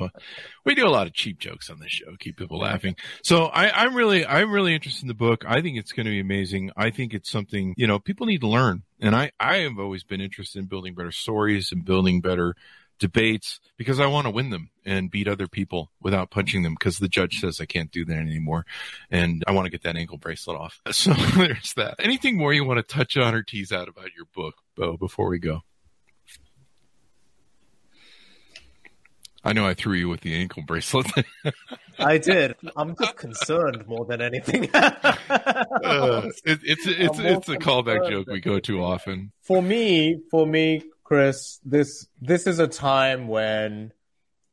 We 0.65 0.75
do 0.75 0.85
a 0.85 0.89
lot 0.89 1.07
of 1.07 1.13
cheap 1.13 1.39
jokes 1.39 1.69
on 1.69 1.79
this 1.79 1.91
show, 1.91 2.15
keep 2.19 2.37
people 2.37 2.59
laughing. 2.59 2.95
So 3.23 3.45
I, 3.45 3.83
I'm 3.83 3.95
really, 3.95 4.25
I'm 4.25 4.51
really 4.51 4.75
interested 4.75 5.03
in 5.03 5.07
the 5.07 5.13
book. 5.13 5.45
I 5.47 5.61
think 5.61 5.77
it's 5.77 5.93
going 5.93 6.05
to 6.05 6.11
be 6.11 6.19
amazing. 6.19 6.71
I 6.75 6.89
think 6.89 7.13
it's 7.13 7.31
something 7.31 7.73
you 7.77 7.87
know 7.87 7.99
people 7.99 8.25
need 8.25 8.41
to 8.41 8.47
learn, 8.47 8.83
and 8.99 9.15
I, 9.15 9.31
I 9.39 9.57
have 9.57 9.79
always 9.79 10.03
been 10.03 10.21
interested 10.21 10.59
in 10.59 10.65
building 10.65 10.93
better 10.93 11.11
stories 11.11 11.71
and 11.71 11.85
building 11.85 12.21
better 12.21 12.55
debates 12.99 13.59
because 13.77 13.99
I 13.99 14.07
want 14.07 14.25
to 14.25 14.31
win 14.31 14.49
them 14.49 14.69
and 14.85 15.11
beat 15.11 15.27
other 15.27 15.47
people 15.47 15.91
without 16.01 16.31
punching 16.31 16.63
them 16.63 16.73
because 16.73 16.99
the 16.99 17.07
judge 17.07 17.39
says 17.39 17.59
I 17.61 17.65
can't 17.65 17.91
do 17.91 18.05
that 18.05 18.17
anymore. 18.17 18.65
And 19.11 19.43
I 19.47 19.51
want 19.51 19.65
to 19.65 19.71
get 19.71 19.83
that 19.83 19.95
ankle 19.95 20.17
bracelet 20.17 20.57
off. 20.57 20.81
So 20.91 21.13
there's 21.35 21.73
that. 21.75 21.95
Anything 21.99 22.37
more 22.37 22.53
you 22.53 22.65
want 22.65 22.77
to 22.77 22.95
touch 22.95 23.17
on 23.17 23.35
or 23.35 23.43
tease 23.43 23.71
out 23.71 23.87
about 23.87 24.09
your 24.15 24.25
book, 24.33 24.55
Bo, 24.75 24.97
before 24.97 25.29
we 25.29 25.39
go? 25.39 25.61
I 29.43 29.53
know 29.53 29.65
I 29.65 29.75
threw 29.75 29.93
you 29.93 30.09
with 30.09 30.21
the 30.21 30.33
ankle 30.33 30.63
bracelet. 30.63 31.07
I 31.99 32.17
did. 32.17 32.55
I'm 32.75 32.95
just 32.97 33.15
concerned 33.15 33.87
more 33.87 34.05
than 34.05 34.21
anything. 34.21 34.69
uh, 34.73 36.29
it, 36.43 36.59
it's 36.63 36.85
it's 36.85 37.19
it's 37.19 37.47
a 37.47 37.55
callback 37.55 38.09
joke 38.09 38.27
we 38.27 38.41
go 38.41 38.59
to 38.59 38.83
often. 38.83 39.31
For 39.41 39.61
me, 39.61 40.19
for 40.29 40.45
me, 40.45 40.83
Chris, 41.07 41.61
this 41.63 42.05
this 42.19 42.45
is 42.47 42.59
a 42.59 42.67
time 42.67 43.29
when 43.29 43.93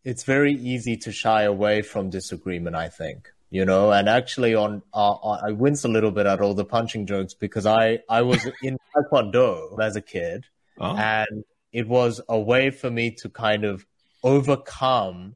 it's 0.04 0.22
very 0.22 0.52
easy 0.52 0.96
to 0.98 1.10
shy 1.10 1.42
away 1.42 1.82
from 1.82 2.10
disagreement. 2.10 2.76
I 2.76 2.90
think 2.90 3.32
you 3.50 3.64
know, 3.64 3.90
and 3.90 4.08
actually, 4.08 4.54
on 4.54 4.80
uh, 4.92 5.14
I 5.14 5.50
wince 5.50 5.84
a 5.84 5.88
little 5.88 6.12
bit 6.12 6.26
at 6.26 6.40
all 6.40 6.54
the 6.54 6.64
punching 6.64 7.06
jokes 7.06 7.34
because 7.34 7.66
I 7.66 8.04
I 8.08 8.22
was 8.22 8.46
in 8.62 8.78
Taekwondo 8.94 9.80
as 9.82 9.96
a 9.96 10.00
kid, 10.00 10.44
oh. 10.78 10.94
and 10.94 11.44
it 11.72 11.88
was 11.88 12.20
a 12.28 12.38
way 12.38 12.70
for 12.70 12.88
me 12.88 13.10
to 13.22 13.28
kind 13.28 13.64
of 13.64 13.84
overcome 14.22 15.34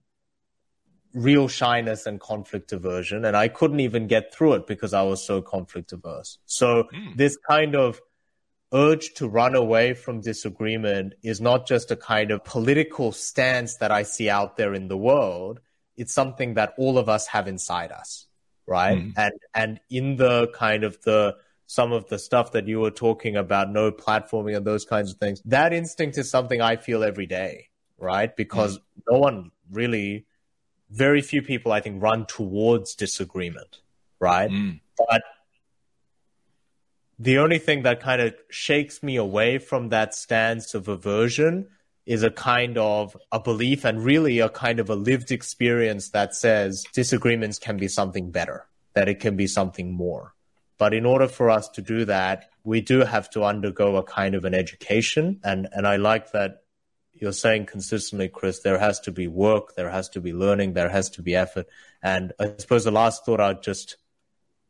real 1.15 1.49
shyness 1.49 2.07
and 2.07 2.21
conflict 2.21 2.71
aversion 2.71 3.25
and 3.25 3.35
i 3.35 3.49
couldn't 3.49 3.81
even 3.81 4.07
get 4.07 4.33
through 4.33 4.53
it 4.53 4.67
because 4.67 4.93
i 4.93 5.03
was 5.03 5.27
so 5.27 5.41
conflict 5.41 5.91
averse 5.91 6.39
so 6.45 6.85
mm. 6.95 7.17
this 7.17 7.37
kind 7.49 7.75
of 7.75 7.99
urge 8.73 9.15
to 9.15 9.29
run 9.29 9.55
away 9.55 9.95
from 9.95 10.21
disagreement 10.21 11.15
is 11.23 11.41
not 11.41 11.67
just 11.67 11.91
a 11.91 11.97
kind 11.97 12.31
of 12.31 12.45
political 12.45 13.13
stance 13.13 13.77
that 13.77 13.91
I 13.91 14.03
see 14.03 14.29
out 14.29 14.57
there 14.57 14.75
in 14.75 14.89
the 14.89 14.97
world. 14.97 15.61
It's 15.97 16.13
something 16.13 16.55
that 16.55 16.75
all 16.79 16.99
of 16.99 17.09
us 17.09 17.27
have 17.29 17.49
inside 17.49 17.93
us, 17.93 18.27
right? 18.67 18.99
Mm. 18.99 19.13
And 19.17 19.33
and 19.55 19.81
in 19.91 20.17
the 20.17 20.49
kind 20.49 20.85
of 20.85 21.01
the 21.03 21.37
some 21.67 21.93
of 21.93 22.09
the 22.09 22.19
stuff 22.19 22.53
that 22.53 22.67
you 22.67 22.81
were 22.81 22.91
talking 22.91 23.37
about, 23.37 23.71
no 23.71 23.93
platforming 23.93 24.57
and 24.57 24.67
those 24.67 24.85
kinds 24.85 25.13
of 25.13 25.19
things, 25.19 25.43
that 25.45 25.73
instinct 25.73 26.17
is 26.17 26.31
something 26.31 26.63
I 26.63 26.77
feel 26.77 27.05
every 27.05 27.27
day, 27.27 27.69
right? 27.99 28.35
Because 28.35 28.79
mm. 28.79 28.83
no 29.11 29.19
one 29.19 29.51
really, 29.71 30.27
very 30.91 31.21
few 31.21 31.43
people, 31.43 31.73
I 31.73 31.81
think, 31.81 32.03
run 32.03 32.25
towards 32.27 32.95
disagreement, 32.95 33.81
right? 34.19 34.51
Mm. 34.51 34.81
But 34.97 35.23
the 37.19 37.39
only 37.39 37.59
thing 37.59 37.83
that 37.83 38.01
kind 38.01 38.23
of 38.23 38.35
shakes 38.49 39.03
me 39.03 39.17
away 39.17 39.59
from 39.59 39.89
that 39.89 40.15
stance 40.15 40.75
of 40.75 40.89
aversion 40.89 41.69
is 42.07 42.23
a 42.23 42.31
kind 42.31 42.79
of 42.79 43.17
a 43.33 43.41
belief 43.41 43.85
and 43.85 44.03
really 44.03 44.39
a 44.39 44.49
kind 44.49 44.81
of 44.81 44.89
a 44.89 44.95
lived 44.95 45.31
experience 45.31 46.11
that 46.11 46.35
says 46.35 46.85
disagreements 46.95 47.59
can 47.59 47.77
be 47.77 47.89
something 47.89 48.31
better, 48.31 48.67
that 48.95 49.09
it 49.09 49.21
can 49.21 49.37
be 49.37 49.47
something 49.47 49.93
more. 49.93 50.35
But 50.79 50.95
in 50.95 51.05
order 51.05 51.27
for 51.27 51.51
us 51.51 51.69
to 51.71 51.83
do 51.83 52.05
that, 52.05 52.49
we 52.65 52.81
do 52.81 53.01
have 53.01 53.29
to 53.31 53.45
undergo 53.45 53.97
a 53.97 54.05
kind 54.05 54.35
of 54.35 54.45
an 54.45 54.55
education. 54.55 55.41
And, 55.43 55.69
and 55.73 55.87
I 55.87 55.97
like 55.97 56.33
that 56.33 56.63
you're 57.13 57.33
saying 57.33 57.67
consistently, 57.67 58.29
Chris, 58.29 58.61
there 58.61 58.79
has 58.79 59.01
to 59.01 59.13
be 59.13 59.27
work, 59.27 59.75
there 59.75 59.91
has 59.91 60.09
to 60.11 60.21
be 60.21 60.33
learning, 60.33 60.75
there 60.75 60.89
has 60.89 61.11
to 61.11 61.23
be 61.23 61.35
effort. 61.35 61.67
And 62.03 62.33
I 62.39 62.55
suppose 62.59 62.85
the 62.85 62.93
last 62.93 63.27
thought 63.27 63.41
I'd 63.41 63.63
just 63.63 63.97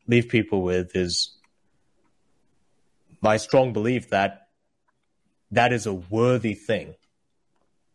leave 0.07 0.29
people 0.29 0.63
with 0.63 0.97
is 0.97 1.38
my 3.21 3.37
strong 3.37 3.73
belief 3.73 4.11
that 4.11 4.49
that 5.51 5.73
is 5.73 5.87
a 5.87 5.95
worthy 5.95 6.55
thing 6.55 6.95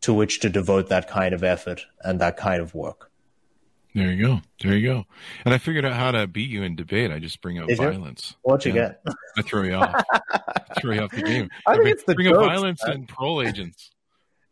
to 0.02 0.12
which 0.12 0.40
to 0.40 0.50
devote 0.50 0.88
that 0.88 1.08
kind 1.08 1.34
of 1.34 1.42
effort 1.42 1.86
and 2.00 2.20
that 2.20 2.36
kind 2.36 2.60
of 2.60 2.74
work. 2.74 3.10
There 3.94 4.10
you 4.10 4.26
go. 4.26 4.40
There 4.60 4.76
you 4.76 4.86
go. 4.88 5.04
And 5.44 5.54
I 5.54 5.58
figured 5.58 5.84
out 5.84 5.92
how 5.92 6.10
to 6.10 6.26
beat 6.26 6.50
you 6.50 6.64
in 6.64 6.74
debate. 6.74 7.12
I 7.12 7.20
just 7.20 7.40
bring 7.40 7.60
up 7.60 7.68
Did 7.68 7.78
violence. 7.78 8.32
You? 8.32 8.50
What'd 8.50 8.66
you 8.66 8.72
get? 8.72 9.00
I 9.38 9.42
throw 9.42 9.62
you 9.62 9.74
off. 9.74 10.04
I 10.12 10.20
throw 10.80 10.92
you 10.94 11.00
off 11.00 11.12
the 11.12 11.22
game. 11.22 11.48
I, 11.64 11.70
I 11.70 11.74
think 11.74 11.82
bring, 11.82 11.92
it's 11.92 12.04
the 12.04 12.14
bring 12.14 12.28
jokes, 12.28 12.38
up 12.38 12.44
violence 12.44 12.84
man. 12.84 12.96
and 12.96 13.08
parole 13.08 13.40
agents. 13.40 13.92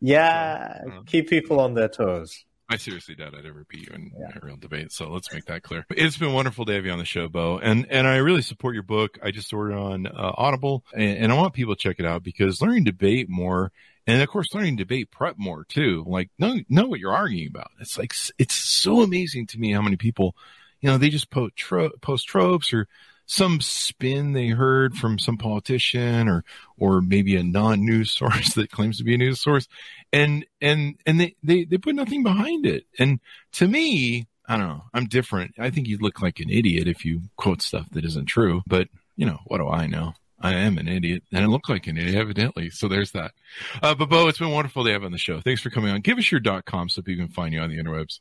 Yeah, 0.01 0.81
so, 0.85 0.91
uh, 0.91 1.03
keep 1.07 1.29
people 1.29 1.61
on 1.61 1.75
their 1.75 1.89
toes. 1.89 2.45
I 2.73 2.77
seriously 2.77 3.15
doubt 3.15 3.35
I'd 3.37 3.45
ever 3.45 3.67
beat 3.69 3.89
you 3.89 3.95
in 3.95 4.13
yeah. 4.19 4.39
a 4.41 4.45
real 4.45 4.57
debate. 4.57 4.93
So 4.93 5.11
let's 5.11 5.33
make 5.33 5.45
that 5.45 5.63
clear. 5.63 5.85
It's 5.91 6.17
been 6.17 6.33
wonderful 6.33 6.65
to 6.65 6.73
have 6.73 6.87
you 6.87 6.91
on 6.91 6.99
the 6.99 7.05
show, 7.05 7.29
Bo. 7.29 7.59
And 7.59 7.87
and 7.91 8.07
I 8.07 8.17
really 8.17 8.41
support 8.41 8.75
your 8.75 8.83
book. 8.83 9.19
I 9.23 9.31
just 9.31 9.53
ordered 9.53 9.77
on 9.77 10.07
uh, 10.07 10.33
Audible, 10.37 10.85
and, 10.95 11.19
and, 11.19 11.33
I 11.33 11.35
want 11.37 11.53
people 11.53 11.75
to 11.75 11.81
check 11.81 11.97
it 11.99 12.07
out 12.07 12.23
because 12.23 12.63
learning 12.63 12.85
debate 12.85 13.29
more, 13.29 13.73
and 14.07 14.23
of 14.23 14.29
course 14.29 14.55
learning 14.55 14.77
debate 14.77 15.11
prep 15.11 15.37
more 15.39 15.65
too. 15.65 16.05
Like 16.07 16.31
know 16.39 16.59
know 16.69 16.87
what 16.87 16.99
you're 16.99 17.13
arguing 17.13 17.49
about. 17.49 17.71
It's 17.79 17.99
like 17.99 18.15
it's 18.39 18.55
so 18.55 19.03
amazing 19.03 19.49
to 19.49 19.59
me 19.59 19.73
how 19.73 19.83
many 19.83 19.97
people, 19.97 20.35
you 20.81 20.91
know, 20.91 20.97
they 20.97 21.11
just 21.11 21.31
post 21.31 21.57
tro- 21.57 21.91
post 22.01 22.27
tropes 22.27 22.73
or 22.73 22.89
some 23.33 23.63
spin 23.63 24.33
they 24.33 24.49
heard 24.49 24.95
from 24.95 25.19
some 25.19 25.39
politician 25.39 26.29
or 26.29 26.45
or 26.77 27.01
maybe 27.01 27.35
a 27.35 27.43
non-news 27.43 28.11
source 28.19 28.53
that 28.55 28.71
claims 28.71 28.99
to 28.99 29.05
be 29.05 29.15
a 29.15 29.19
news 29.19 29.41
source 29.41 29.67
and 30.13 30.45
and 30.61 30.97
and 31.07 31.19
they 31.19 31.35
they, 31.43 31.65
they 31.65 31.79
put 31.79 31.95
nothing 31.95 32.23
behind 32.23 32.67
it 32.67 32.85
and 32.99 33.21
to 33.51 33.67
me 33.67 34.27
i 34.47 34.57
don't 34.57 34.69
know 34.69 34.85
i'm 34.93 35.07
different 35.07 35.55
i 35.59 35.71
think 35.71 35.89
you 35.89 35.97
look 35.97 36.21
like 36.21 36.41
an 36.41 36.51
idiot 36.51 36.87
if 36.87 37.07
you 37.07 37.23
quote 37.37 37.63
stuff 37.63 37.87
that 37.93 38.05
isn't 38.05 38.27
true 38.27 38.61
but 38.67 38.89
you 39.17 39.25
know 39.25 39.39
what 39.47 39.59
do 39.59 39.69
i 39.69 39.87
know 39.87 40.13
I 40.45 40.55
am 40.55 40.77
an 40.77 40.89
idiot, 40.89 41.23
and 41.31 41.45
I 41.45 41.47
look 41.47 41.69
like 41.69 41.87
an 41.87 41.97
idiot, 41.97 42.17
evidently. 42.17 42.69
So 42.71 42.89
there's 42.89 43.13
that. 43.13 43.31
Uh, 43.81 43.95
but 43.95 44.09
Bo, 44.09 44.27
it's 44.27 44.41
been 44.41 44.51
wonderful 44.51 44.85
to 44.85 44.91
have 44.91 45.05
on 45.05 45.13
the 45.13 45.17
show. 45.17 45.41
Thanks 45.41 45.61
for 45.61 45.71
coming 45.71 45.93
on. 45.93 46.01
Give 46.01 46.19
us 46.19 46.33
your 46.33 46.41
dot 46.41 46.65
com 46.65 46.89
so 46.89 47.01
people 47.01 47.27
can 47.27 47.33
find 47.33 47.55
you 47.55 47.61
on 47.61 47.71
the 47.71 47.79
interwebs. 47.79 48.19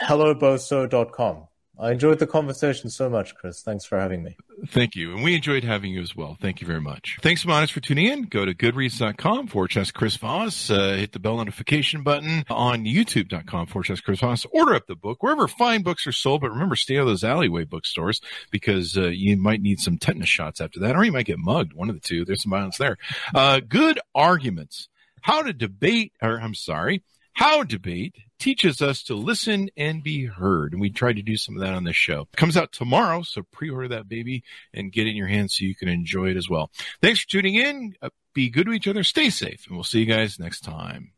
HelloBoso.com. 0.00 1.48
I 1.80 1.92
enjoyed 1.92 2.18
the 2.18 2.26
conversation 2.26 2.90
so 2.90 3.08
much, 3.08 3.36
Chris. 3.36 3.62
Thanks 3.62 3.84
for 3.84 4.00
having 4.00 4.24
me. 4.24 4.36
Thank 4.66 4.96
you. 4.96 5.14
And 5.14 5.22
we 5.22 5.36
enjoyed 5.36 5.62
having 5.62 5.92
you 5.92 6.00
as 6.02 6.16
well. 6.16 6.36
Thank 6.40 6.60
you 6.60 6.66
very 6.66 6.80
much. 6.80 7.18
Thanks, 7.22 7.44
Monis, 7.44 7.70
for 7.70 7.78
tuning 7.78 8.06
in. 8.06 8.22
Go 8.24 8.44
to 8.44 8.52
goodreads.com 8.52 9.46
forward 9.46 9.72
slash 9.72 9.92
Chris 9.92 10.16
Voss. 10.16 10.70
Uh, 10.70 10.94
hit 10.94 11.12
the 11.12 11.20
bell 11.20 11.36
notification 11.36 12.02
button 12.02 12.44
on 12.50 12.84
youtube.com 12.84 13.66
forward 13.66 13.84
slash 13.84 14.00
Chris 14.00 14.20
Voss. 14.20 14.44
Order 14.50 14.74
up 14.74 14.86
the 14.88 14.96
book 14.96 15.22
wherever 15.22 15.46
fine 15.46 15.82
books 15.82 16.06
are 16.06 16.12
sold. 16.12 16.40
But 16.40 16.50
remember, 16.50 16.74
stay 16.74 16.96
out 16.96 17.02
of 17.02 17.06
those 17.08 17.24
alleyway 17.24 17.64
bookstores 17.64 18.20
because 18.50 18.96
uh, 18.96 19.08
you 19.08 19.36
might 19.36 19.60
need 19.60 19.78
some 19.78 19.98
tetanus 19.98 20.28
shots 20.28 20.60
after 20.60 20.80
that, 20.80 20.96
or 20.96 21.04
you 21.04 21.12
might 21.12 21.26
get 21.26 21.38
mugged. 21.38 21.74
One 21.74 21.88
of 21.88 21.94
the 21.94 22.00
two. 22.00 22.24
There's 22.24 22.42
some 22.42 22.50
violence 22.50 22.78
there. 22.78 22.96
Uh, 23.34 23.60
good 23.60 24.00
arguments. 24.14 24.88
How 25.22 25.42
to 25.42 25.52
debate, 25.52 26.12
or 26.22 26.40
I'm 26.40 26.54
sorry, 26.54 27.02
how 27.38 27.62
Debate 27.62 28.16
teaches 28.38 28.80
us 28.80 29.02
to 29.04 29.14
listen 29.14 29.70
and 29.76 30.02
be 30.02 30.26
heard. 30.26 30.72
And 30.72 30.80
we 30.80 30.90
tried 30.90 31.16
to 31.16 31.22
do 31.22 31.36
some 31.36 31.56
of 31.56 31.62
that 31.62 31.74
on 31.74 31.84
this 31.84 31.96
show. 31.96 32.28
It 32.32 32.36
comes 32.36 32.56
out 32.56 32.72
tomorrow, 32.72 33.22
so 33.22 33.42
pre-order 33.52 33.88
that 33.88 34.08
baby 34.08 34.44
and 34.72 34.92
get 34.92 35.06
it 35.06 35.10
in 35.10 35.16
your 35.16 35.26
hands 35.26 35.56
so 35.56 35.64
you 35.64 35.74
can 35.74 35.88
enjoy 35.88 36.30
it 36.30 36.36
as 36.36 36.48
well. 36.48 36.70
Thanks 37.02 37.20
for 37.20 37.28
tuning 37.28 37.54
in. 37.54 37.94
Uh, 38.00 38.10
be 38.34 38.50
good 38.50 38.66
to 38.66 38.72
each 38.72 38.88
other. 38.88 39.04
Stay 39.04 39.30
safe, 39.30 39.66
and 39.66 39.76
we'll 39.76 39.84
see 39.84 40.00
you 40.00 40.06
guys 40.06 40.38
next 40.38 40.60
time. 40.60 41.12